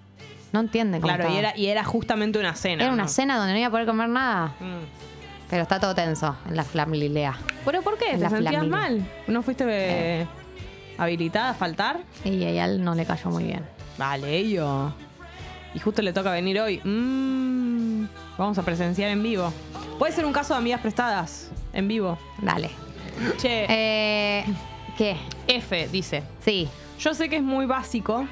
No 0.52 0.60
entienden 0.60 1.00
cómo 1.00 1.12
Claro, 1.14 1.24
y 1.30 1.36
estaba. 1.36 1.50
era, 1.50 1.58
y 1.58 1.66
era 1.66 1.84
justamente 1.84 2.38
una 2.38 2.54
cena. 2.54 2.84
Era 2.84 2.92
una 2.92 3.02
¿no? 3.04 3.08
cena 3.08 3.36
donde 3.36 3.52
no 3.52 3.58
iba 3.58 3.68
a 3.68 3.70
poder 3.70 3.86
comer 3.86 4.08
nada. 4.08 4.46
Mm. 4.60 5.48
Pero 5.50 5.62
está 5.62 5.78
todo 5.78 5.94
tenso 5.94 6.36
en 6.48 6.56
la 6.56 6.64
familia. 6.64 7.34
¿Pero 7.64 7.82
por 7.82 7.98
qué? 7.98 8.12
¿Te 8.12 8.18
La 8.18 8.30
sentías 8.30 8.52
flamina. 8.54 8.76
mal? 8.76 9.06
¿No 9.28 9.42
fuiste 9.42 9.64
eh, 9.68 10.26
habilitada 10.98 11.50
a 11.50 11.54
faltar? 11.54 12.00
Y 12.24 12.42
a 12.44 12.64
él 12.64 12.82
no 12.82 12.94
le 12.94 13.04
cayó 13.04 13.30
muy 13.30 13.44
bien. 13.44 13.64
Vale, 13.98 14.48
yo. 14.48 14.92
Y 15.74 15.78
justo 15.78 16.02
le 16.02 16.12
toca 16.12 16.30
venir 16.32 16.60
hoy. 16.60 16.80
Mm, 16.82 18.06
vamos 18.38 18.58
a 18.58 18.62
presenciar 18.62 19.10
en 19.10 19.22
vivo. 19.22 19.52
Puede 19.98 20.12
ser 20.12 20.24
un 20.24 20.32
caso 20.32 20.54
de 20.54 20.58
amigas 20.58 20.80
prestadas 20.80 21.50
en 21.72 21.86
vivo. 21.88 22.18
Dale. 22.40 22.70
Che, 23.38 23.66
Eh, 23.68 24.44
¿Qué? 24.96 25.16
F 25.48 25.88
dice. 25.88 26.22
Sí. 26.44 26.68
Yo 26.98 27.14
sé 27.14 27.28
que 27.28 27.36
es 27.36 27.42
muy 27.42 27.66
básico, 27.66 28.26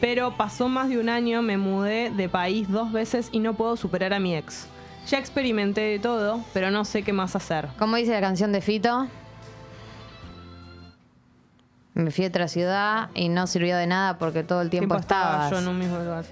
pero 0.00 0.36
pasó 0.36 0.68
más 0.68 0.88
de 0.88 0.98
un 0.98 1.08
año, 1.08 1.42
me 1.42 1.56
mudé 1.56 2.10
de 2.10 2.28
país 2.28 2.68
dos 2.70 2.92
veces 2.92 3.28
y 3.32 3.38
no 3.40 3.54
puedo 3.54 3.76
superar 3.76 4.12
a 4.12 4.20
mi 4.20 4.34
ex. 4.36 4.66
Ya 5.08 5.18
experimenté 5.18 5.80
de 5.80 5.98
todo, 5.98 6.44
pero 6.52 6.70
no 6.70 6.84
sé 6.84 7.02
qué 7.02 7.12
más 7.12 7.34
hacer. 7.36 7.68
¿Cómo 7.78 7.96
dice 7.96 8.12
la 8.12 8.20
canción 8.20 8.52
de 8.52 8.60
Fito? 8.60 9.06
me 11.92 12.10
fui 12.10 12.24
a 12.24 12.28
otra 12.28 12.48
ciudad 12.48 13.10
y 13.14 13.28
no 13.28 13.46
sirvió 13.46 13.76
de 13.76 13.86
nada 13.86 14.16
porque 14.16 14.42
todo 14.42 14.62
el 14.62 14.70
tiempo, 14.70 14.94
estaba 14.96 15.44
estabas. 15.44 15.50
yo 15.50 15.58
en 15.58 15.68
un 15.68 15.78
mismo 15.78 15.98
lugar. 15.98 16.24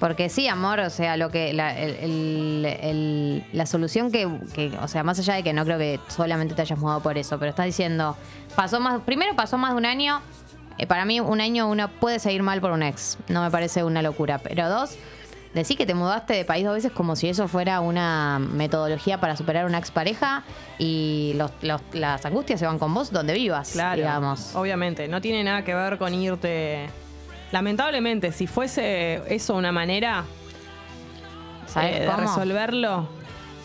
Porque 0.00 0.28
sí, 0.28 0.48
amor, 0.48 0.80
o 0.80 0.90
sea, 0.90 1.16
lo 1.16 1.30
que 1.30 1.52
la, 1.54 1.78
el- 1.78 1.94
el- 1.94 2.66
el- 2.82 3.44
la 3.52 3.64
solución 3.64 4.12
que, 4.12 4.28
que- 4.54 4.76
o 4.82 4.86
sea, 4.86 5.04
más 5.04 5.18
allá 5.18 5.34
de 5.34 5.42
que 5.42 5.52
no 5.54 5.64
creo 5.64 5.78
que 5.78 5.98
solamente 6.08 6.54
te 6.54 6.62
hayas 6.62 6.78
mudado 6.78 7.00
por 7.00 7.16
eso, 7.16 7.38
pero 7.38 7.48
estás 7.50 7.64
diciendo, 7.66 8.16
pasó 8.54 8.80
más, 8.80 9.00
primero 9.02 9.34
pasó 9.34 9.56
más 9.56 9.70
de 9.70 9.76
un 9.78 9.86
año, 9.86 10.20
eh, 10.78 10.86
para 10.86 11.04
mí 11.04 11.20
un 11.20 11.40
año 11.40 11.68
uno 11.68 11.88
puede 11.88 12.18
seguir 12.18 12.42
mal 12.42 12.60
por 12.60 12.70
un 12.72 12.82
ex, 12.82 13.18
no 13.28 13.42
me 13.42 13.50
parece 13.50 13.84
una 13.84 14.00
locura, 14.02 14.38
pero 14.38 14.68
dos, 14.68 14.96
decir 15.54 15.76
que 15.76 15.86
te 15.86 15.94
mudaste 15.94 16.34
de 16.34 16.44
país 16.44 16.64
dos 16.64 16.74
veces 16.74 16.92
como 16.92 17.16
si 17.16 17.28
eso 17.28 17.48
fuera 17.48 17.80
una 17.80 18.38
metodología 18.38 19.18
para 19.18 19.36
superar 19.36 19.64
una 19.66 19.78
expareja 19.78 20.44
y 20.78 21.32
los, 21.36 21.50
los- 21.62 21.80
las 21.92 22.24
angustias 22.26 22.60
se 22.60 22.66
van 22.66 22.78
con 22.78 22.92
vos 22.94 23.10
donde 23.12 23.32
vivas, 23.34 23.70
Claro, 23.72 23.96
digamos. 23.96 24.54
obviamente. 24.54 25.08
No 25.08 25.20
tiene 25.20 25.42
nada 25.44 25.64
que 25.64 25.74
ver 25.74 25.98
con 25.98 26.14
irte. 26.14 26.88
Lamentablemente, 27.50 28.30
si 28.30 28.46
fuese 28.46 29.22
eso 29.34 29.54
una 29.54 29.72
manera 29.72 30.24
¿Sabes 31.66 31.96
eh, 31.96 32.00
de 32.00 32.16
resolverlo, 32.16 33.08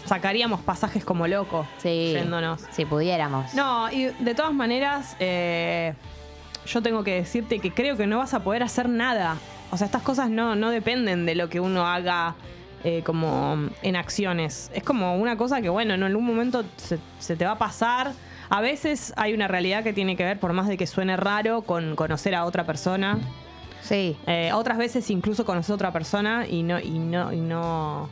sacaríamos 0.05 0.61
pasajes 0.61 1.03
como 1.05 1.27
locos 1.27 1.67
Sí, 1.77 2.13
yéndonos. 2.13 2.61
si 2.71 2.85
pudiéramos. 2.85 3.53
No, 3.53 3.91
y 3.91 4.05
de 4.05 4.35
todas 4.35 4.53
maneras, 4.53 5.15
eh, 5.19 5.93
yo 6.65 6.81
tengo 6.81 7.03
que 7.03 7.15
decirte 7.15 7.59
que 7.59 7.71
creo 7.71 7.97
que 7.97 8.07
no 8.07 8.17
vas 8.19 8.33
a 8.33 8.43
poder 8.43 8.63
hacer 8.63 8.89
nada. 8.89 9.37
O 9.71 9.77
sea, 9.77 9.85
estas 9.85 10.03
cosas 10.03 10.29
no, 10.29 10.55
no 10.55 10.69
dependen 10.69 11.25
de 11.25 11.35
lo 11.35 11.49
que 11.49 11.59
uno 11.59 11.87
haga 11.87 12.35
eh, 12.83 13.01
como 13.05 13.69
en 13.81 13.95
acciones. 13.95 14.69
Es 14.73 14.83
como 14.83 15.15
una 15.17 15.37
cosa 15.37 15.61
que, 15.61 15.69
bueno, 15.69 15.93
en 15.93 16.03
algún 16.03 16.25
momento 16.25 16.63
se, 16.77 16.99
se 17.19 17.35
te 17.35 17.45
va 17.45 17.51
a 17.51 17.57
pasar. 17.57 18.11
A 18.49 18.61
veces 18.61 19.13
hay 19.15 19.33
una 19.33 19.47
realidad 19.47 19.83
que 19.83 19.93
tiene 19.93 20.15
que 20.15 20.23
ver, 20.23 20.39
por 20.39 20.53
más 20.53 20.67
de 20.67 20.77
que 20.77 20.85
suene 20.85 21.17
raro, 21.17 21.61
con 21.63 21.95
conocer 21.95 22.35
a 22.35 22.45
otra 22.45 22.65
persona. 22.65 23.17
Sí. 23.81 24.15
Eh, 24.27 24.51
otras 24.53 24.77
veces 24.77 25.09
incluso 25.09 25.43
conoces 25.45 25.71
a 25.71 25.73
otra 25.73 25.91
persona 25.91 26.45
y 26.47 26.61
no, 26.63 26.79
y 26.79 26.99
no, 26.99 27.33
y 27.33 27.39
no. 27.39 28.09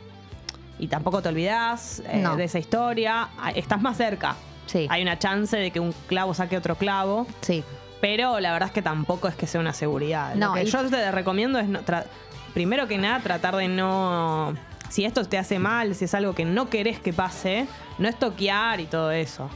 Y 0.78 0.88
tampoco 0.88 1.22
te 1.22 1.28
olvidás 1.28 2.02
eh, 2.08 2.18
No. 2.22 2.34
de 2.36 2.44
esa 2.44 2.58
historia. 2.58 3.28
Ah, 3.38 3.52
Estás 3.52 3.80
más 3.80 3.96
cerca. 3.96 4.34
Sí. 4.66 4.86
Hay 4.90 5.02
una 5.02 5.18
chance 5.18 5.56
de 5.56 5.70
que 5.70 5.78
un 5.80 5.92
clavo 6.08 6.34
saque 6.34 6.56
otro 6.56 6.74
clavo. 6.76 7.26
Sí. 7.42 7.62
Pero 8.02 8.40
la 8.40 8.52
verdad 8.52 8.66
es 8.66 8.72
que 8.74 8.82
tampoco 8.82 9.28
es 9.28 9.34
que 9.36 9.46
sea 9.46 9.60
una 9.60 9.72
seguridad. 9.72 10.34
No, 10.34 10.48
Lo 10.48 10.54
que 10.54 10.64
y- 10.64 10.66
yo 10.66 10.90
te 10.90 11.10
recomiendo 11.12 11.58
es, 11.58 11.68
no- 11.68 11.80
primero 12.52 12.86
que 12.88 12.98
nada, 12.98 13.20
tratar 13.20 13.56
de 13.56 13.68
no... 13.68 14.52
Si 14.90 15.06
esto 15.06 15.24
te 15.24 15.38
hace 15.38 15.58
mal, 15.58 15.94
si 15.94 16.04
es 16.04 16.14
algo 16.14 16.34
que 16.34 16.44
no 16.44 16.68
querés 16.68 16.98
que 16.98 17.14
pase, 17.14 17.66
no 17.96 18.08
estoquear 18.08 18.80
y 18.80 18.84
todo 18.86 19.10
eso. 19.12 19.48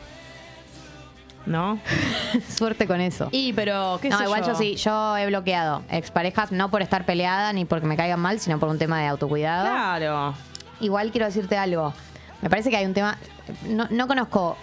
¿No? 1.44 1.78
Suerte 2.48 2.86
con 2.86 3.00
eso. 3.00 3.28
Y, 3.32 3.52
pero, 3.52 3.98
¿qué 4.00 4.08
no, 4.08 4.18
sé 4.18 4.24
igual 4.24 4.40
yo? 4.42 4.48
yo 4.48 4.54
sí, 4.54 4.76
yo 4.76 5.16
he 5.16 5.26
bloqueado 5.26 5.82
exparejas 5.90 6.52
no 6.52 6.70
por 6.70 6.82
estar 6.82 7.04
peleada 7.04 7.52
ni 7.52 7.64
porque 7.64 7.86
me 7.86 7.96
caigan 7.96 8.20
mal, 8.20 8.40
sino 8.40 8.58
por 8.58 8.68
un 8.68 8.78
tema 8.78 9.00
de 9.00 9.06
autocuidado. 9.08 9.68
Claro. 9.68 10.34
Igual 10.80 11.10
quiero 11.10 11.26
decirte 11.26 11.56
algo. 11.58 11.92
Me 12.42 12.48
parece 12.50 12.70
que 12.70 12.76
hay 12.76 12.86
un 12.86 12.94
tema. 12.94 13.18
No, 13.68 13.86
no 13.90 14.06
conozco 14.08 14.56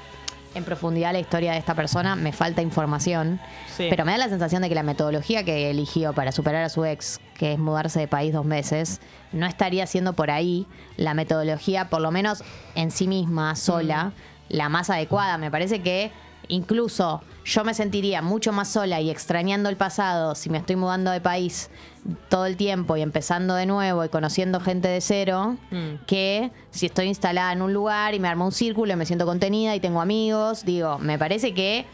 en 0.56 0.64
profundidad 0.64 1.14
la 1.14 1.20
historia 1.20 1.54
de 1.54 1.58
esta 1.58 1.76
persona, 1.76 2.16
me 2.16 2.32
falta 2.32 2.62
información. 2.62 3.40
Sí. 3.68 3.88
Pero 3.90 4.06
me 4.06 4.12
da 4.12 4.18
la 4.18 4.30
sensación 4.30 4.62
de 4.62 4.70
que 4.70 4.76
la 4.76 4.84
metodología 4.84 5.44
que 5.44 5.70
eligió 5.70 6.14
para 6.14 6.32
superar 6.32 6.64
a 6.64 6.70
su 6.70 6.86
ex, 6.86 7.20
que 7.36 7.54
es 7.54 7.60
mudarse 7.60 8.00
de 8.00 8.08
país 8.08 8.34
dos 8.34 8.46
meses, 8.46 9.02
no 9.32 9.46
estaría 9.46 9.88
siendo 9.88 10.14
por 10.14 10.32
ahí 10.32 10.68
la 10.98 11.14
metodología, 11.14 11.90
por 11.90 12.02
lo 12.02 12.12
menos 12.12 12.44
en 12.76 12.92
sí 12.92 13.08
misma, 13.08 13.56
sola, 13.56 14.14
la 14.50 14.70
más 14.70 14.90
adecuada. 14.90 15.38
Me 15.38 15.50
parece 15.50 15.82
que 15.82 16.12
incluso 16.48 17.22
yo 17.46 17.64
me 17.64 17.74
sentiría 17.74 18.22
mucho 18.22 18.52
más 18.54 18.70
sola 18.70 19.02
y 19.02 19.10
extrañando 19.10 19.70
el 19.70 19.76
pasado 19.76 20.34
si 20.36 20.50
me 20.50 20.58
estoy 20.60 20.76
mudando 20.78 21.12
de 21.12 21.20
país 21.20 21.70
todo 22.30 22.46
el 22.46 22.56
tiempo 22.58 22.96
y 22.98 23.02
empezando 23.02 23.56
de 23.56 23.66
nuevo 23.66 24.04
y 24.06 24.10
conociendo 24.10 24.60
gente 24.60 24.88
de 24.88 25.02
cero, 25.02 25.58
Mm. 25.72 26.06
que 26.06 26.52
si 26.72 26.86
estoy 26.86 27.08
instalada 27.08 27.52
en 27.54 27.62
un 27.62 27.74
lugar 27.74 28.14
y 28.14 28.20
me 28.20 28.28
armo 28.28 28.46
un 28.46 28.52
círculo 28.52 28.94
y 28.94 28.96
me 28.96 29.06
siento 29.06 29.26
contenida 29.26 29.76
y 29.76 29.80
tengo 29.80 30.02
amigos, 30.02 30.64
digo, 30.66 31.00
me 31.00 31.18
parece 31.20 31.54
que 31.54 31.86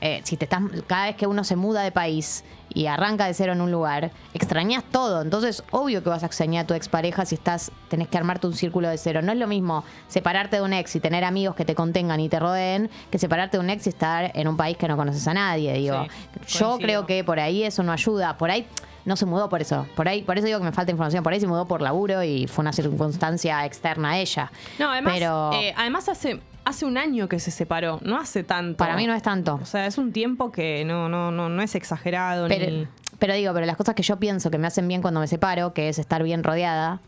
eh, 0.00 0.20
si 0.24 0.36
te 0.36 0.44
estás 0.44 0.62
cada 0.86 1.06
vez 1.06 1.16
que 1.16 1.26
uno 1.26 1.44
se 1.44 1.56
muda 1.56 1.82
de 1.82 1.92
país 1.92 2.44
y 2.72 2.86
arranca 2.86 3.26
de 3.26 3.34
cero 3.34 3.52
en 3.52 3.60
un 3.60 3.70
lugar, 3.70 4.10
extrañas 4.34 4.82
todo. 4.90 5.22
Entonces, 5.22 5.62
obvio 5.70 6.02
que 6.02 6.08
vas 6.08 6.22
a 6.22 6.26
extrañar 6.26 6.64
a 6.64 6.66
tu 6.66 6.74
expareja 6.74 7.24
si 7.24 7.36
estás 7.36 7.70
tenés 7.88 8.08
que 8.08 8.18
armarte 8.18 8.46
un 8.46 8.54
círculo 8.54 8.88
de 8.88 8.98
cero. 8.98 9.22
No 9.22 9.32
es 9.32 9.38
lo 9.38 9.46
mismo 9.46 9.84
separarte 10.08 10.56
de 10.56 10.62
un 10.62 10.72
ex 10.72 10.96
y 10.96 11.00
tener 11.00 11.24
amigos 11.24 11.54
que 11.54 11.64
te 11.64 11.74
contengan 11.74 12.20
y 12.20 12.28
te 12.28 12.38
rodeen 12.40 12.90
que 13.10 13.18
separarte 13.18 13.56
de 13.58 13.62
un 13.62 13.70
ex 13.70 13.86
y 13.86 13.90
estar 13.90 14.32
en 14.34 14.48
un 14.48 14.56
país 14.56 14.76
que 14.76 14.88
no 14.88 14.96
conoces 14.96 15.26
a 15.28 15.34
nadie, 15.34 15.72
digo. 15.74 16.06
Sí, 16.46 16.58
Yo 16.58 16.78
creo 16.78 17.06
que 17.06 17.22
por 17.22 17.38
ahí 17.38 17.62
eso 17.62 17.82
no 17.82 17.92
ayuda. 17.92 18.36
Por 18.36 18.50
ahí 18.50 18.66
no 19.04 19.16
se 19.16 19.26
mudó 19.26 19.48
por 19.48 19.60
eso. 19.60 19.86
Por 19.94 20.08
ahí, 20.08 20.22
por 20.22 20.38
eso 20.38 20.46
digo 20.46 20.58
que 20.58 20.64
me 20.64 20.72
falta 20.72 20.90
información. 20.90 21.22
Por 21.22 21.32
ahí 21.32 21.40
se 21.40 21.46
mudó 21.46 21.66
por 21.66 21.82
laburo 21.82 22.22
y 22.22 22.46
fue 22.46 22.62
una 22.62 22.72
circunstancia 22.72 23.64
externa 23.64 24.10
a 24.10 24.18
ella. 24.18 24.50
No, 24.78 24.90
además, 24.90 25.14
Pero 25.14 25.52
eh, 25.52 25.74
además 25.76 26.08
hace, 26.08 26.40
hace 26.64 26.84
un 26.86 26.96
año 26.98 27.28
que 27.28 27.38
se 27.40 27.50
separó, 27.50 27.98
no 28.02 28.18
hace 28.18 28.42
tanto. 28.44 28.76
para 28.78 28.96
mí 28.96 29.06
no 29.06 29.14
es 29.14 29.22
tanto. 29.22 29.58
O 29.62 29.66
sea, 29.66 29.86
es 29.86 29.98
un 29.98 30.12
tiempo 30.12 30.50
que 30.52 30.84
no, 30.84 31.08
no, 31.08 31.30
no, 31.30 31.48
no 31.48 31.62
es 31.62 31.74
exagerado 31.74 32.48
ni. 32.48 32.56
Pero, 32.56 32.88
pero 33.18 33.34
digo, 33.34 33.52
pero 33.54 33.66
las 33.66 33.76
cosas 33.76 33.94
que 33.94 34.02
yo 34.02 34.18
pienso 34.18 34.50
que 34.50 34.58
me 34.58 34.66
hacen 34.66 34.86
bien 34.88 35.02
cuando 35.02 35.20
me 35.20 35.26
separo, 35.26 35.72
que 35.74 35.88
es 35.88 35.98
estar 35.98 36.22
bien 36.22 36.42
rodeada, 36.42 37.00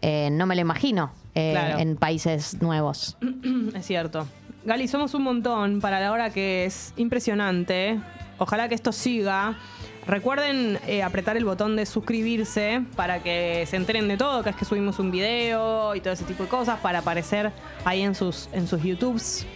eh, 0.00 0.28
no 0.32 0.46
me 0.46 0.54
lo 0.54 0.60
imagino 0.60 1.10
eh, 1.34 1.52
Claro. 1.52 1.78
en 1.78 1.96
países 1.96 2.60
nuevos. 2.62 3.16
Es 3.74 3.86
cierto. 3.86 4.26
Gali, 4.64 4.88
somos 4.88 5.14
un 5.14 5.22
montón 5.22 5.80
para 5.80 6.00
la 6.00 6.12
hora 6.12 6.30
que 6.30 6.64
es 6.64 6.92
impresionante. 6.96 7.98
Ojalá 8.38 8.68
que 8.68 8.74
esto 8.74 8.92
siga. 8.92 9.56
Recuerden 10.08 10.78
eh, 10.86 11.02
apretar 11.02 11.36
el 11.36 11.44
botón 11.44 11.76
de 11.76 11.84
suscribirse 11.84 12.82
para 12.96 13.22
que 13.22 13.66
se 13.66 13.76
enteren 13.76 14.08
de 14.08 14.16
todo, 14.16 14.42
que 14.42 14.48
es 14.48 14.56
que 14.56 14.64
subimos 14.64 14.98
un 14.98 15.10
video 15.10 15.94
y 15.94 16.00
todo 16.00 16.14
ese 16.14 16.24
tipo 16.24 16.44
de 16.44 16.48
cosas 16.48 16.80
para 16.80 17.00
aparecer 17.00 17.52
ahí 17.84 18.00
en 18.00 18.14
sus, 18.14 18.48
en 18.54 18.66
sus 18.66 18.82
YouTubes. 18.82 19.46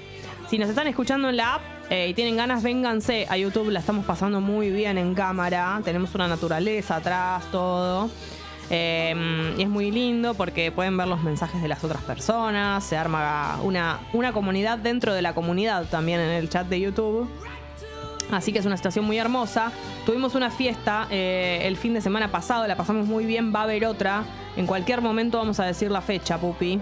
Si 0.51 0.59
nos 0.59 0.69
están 0.69 0.87
escuchando 0.89 1.31
en 1.31 1.39
la 1.39 1.55
app 1.55 1.63
eh, 1.89 2.09
y 2.11 2.15
tienen 2.15 2.37
ganas, 2.37 2.63
vénganse 2.63 3.27
a 3.31 3.39
YouTube. 3.39 3.71
La 3.71 3.81
estamos 3.81 4.05
pasando 4.05 4.43
muy 4.43 4.71
bien 4.71 4.99
en 4.99 5.15
cámara. 5.15 5.81
Tenemos 5.87 6.15
una 6.15 6.29
naturaleza 6.29 6.97
atrás, 6.97 7.51
todo. 7.51 8.11
Eh, 8.69 9.55
y 9.57 9.63
es 9.63 9.69
muy 9.71 9.91
lindo 9.91 10.35
porque 10.35 10.71
pueden 10.71 10.99
ver 10.99 11.09
los 11.09 11.23
mensajes 11.23 11.63
de 11.63 11.69
las 11.69 11.83
otras 11.83 12.03
personas. 12.03 12.85
Se 12.85 12.99
arma 12.99 13.59
una, 13.63 14.01
una 14.13 14.35
comunidad 14.35 14.77
dentro 14.77 15.15
de 15.15 15.23
la 15.23 15.33
comunidad 15.33 15.87
también 15.87 16.21
en 16.21 16.31
el 16.31 16.51
chat 16.51 16.67
de 16.67 16.79
YouTube. 16.79 17.27
Así 18.33 18.53
que 18.53 18.59
es 18.59 18.66
una 18.66 18.76
situación 18.76 19.05
muy 19.05 19.18
hermosa. 19.18 19.70
Tuvimos 20.07 20.35
una 20.35 20.51
fiesta 20.51 21.07
eh, 21.11 21.61
el 21.64 21.76
fin 21.76 21.95
de 21.95 22.01
semana 22.01 22.30
pasado, 22.30 22.66
la 22.66 22.76
pasamos 22.76 23.07
muy 23.07 23.26
bien, 23.26 23.53
va 23.55 23.61
a 23.61 23.64
haber 23.64 23.85
otra. 23.87 24.24
En 24.57 24.66
cualquier 24.66 25.01
momento 25.03 25.39
vamos 25.39 25.61
a 25.61 25.64
decir 25.64 25.91
la 25.91 26.01
fecha, 26.01 26.39
Pupi. 26.39 26.80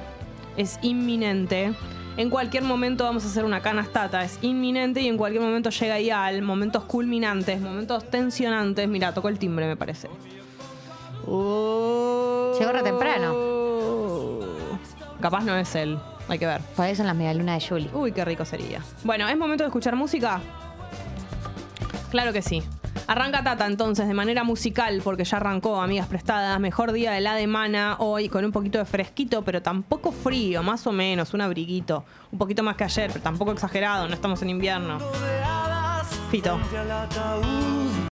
Es 0.56 0.78
inminente. 0.82 1.72
En 2.16 2.30
cualquier 2.30 2.64
momento 2.64 3.04
vamos 3.04 3.24
a 3.24 3.28
hacer 3.28 3.44
una 3.44 3.60
canastata, 3.60 4.24
es 4.24 4.38
inminente 4.42 5.00
y 5.00 5.08
en 5.08 5.16
cualquier 5.16 5.42
momento 5.42 5.70
llega 5.70 6.00
Ial, 6.00 6.42
momentos 6.42 6.84
culminantes, 6.84 7.60
momentos 7.60 8.04
tensionantes. 8.10 8.88
Mira, 8.88 9.14
tocó 9.14 9.28
el 9.28 9.38
timbre, 9.38 9.66
me 9.66 9.76
parece. 9.76 10.08
Llegó 11.26 12.72
re 12.72 12.82
temprano. 12.82 13.34
Capaz 15.20 15.44
no 15.44 15.56
es 15.56 15.74
él, 15.74 15.98
hay 16.28 16.38
que 16.38 16.46
ver. 16.46 16.60
Por 16.76 16.86
eso 16.86 17.02
en 17.02 17.06
las 17.06 17.16
medialunas 17.16 17.62
de 17.62 17.68
Julie. 17.68 17.90
Uy, 17.94 18.12
qué 18.12 18.24
rico 18.24 18.44
sería. 18.44 18.80
Bueno, 19.04 19.28
¿es 19.28 19.36
momento 19.38 19.64
de 19.64 19.68
escuchar 19.68 19.96
música? 19.96 20.40
Claro 22.10 22.32
que 22.32 22.42
sí. 22.42 22.62
Arranca 23.06 23.42
Tata 23.42 23.66
entonces 23.66 24.06
de 24.06 24.14
manera 24.14 24.44
musical, 24.44 25.00
porque 25.02 25.24
ya 25.24 25.36
arrancó, 25.36 25.80
amigas 25.80 26.06
prestadas. 26.06 26.58
Mejor 26.60 26.92
día 26.92 27.12
de 27.12 27.20
la 27.20 27.36
semana 27.36 27.96
hoy, 27.98 28.28
con 28.28 28.44
un 28.44 28.52
poquito 28.52 28.78
de 28.78 28.84
fresquito, 28.84 29.42
pero 29.42 29.62
tampoco 29.62 30.12
frío, 30.12 30.62
más 30.62 30.86
o 30.86 30.92
menos, 30.92 31.34
un 31.34 31.40
abriguito. 31.40 32.04
Un 32.32 32.38
poquito 32.38 32.62
más 32.62 32.76
que 32.76 32.84
ayer, 32.84 33.10
pero 33.12 33.22
tampoco 33.22 33.52
exagerado, 33.52 34.08
no 34.08 34.14
estamos 34.14 34.42
en 34.42 34.50
invierno. 34.50 34.98
Fito. 36.30 36.58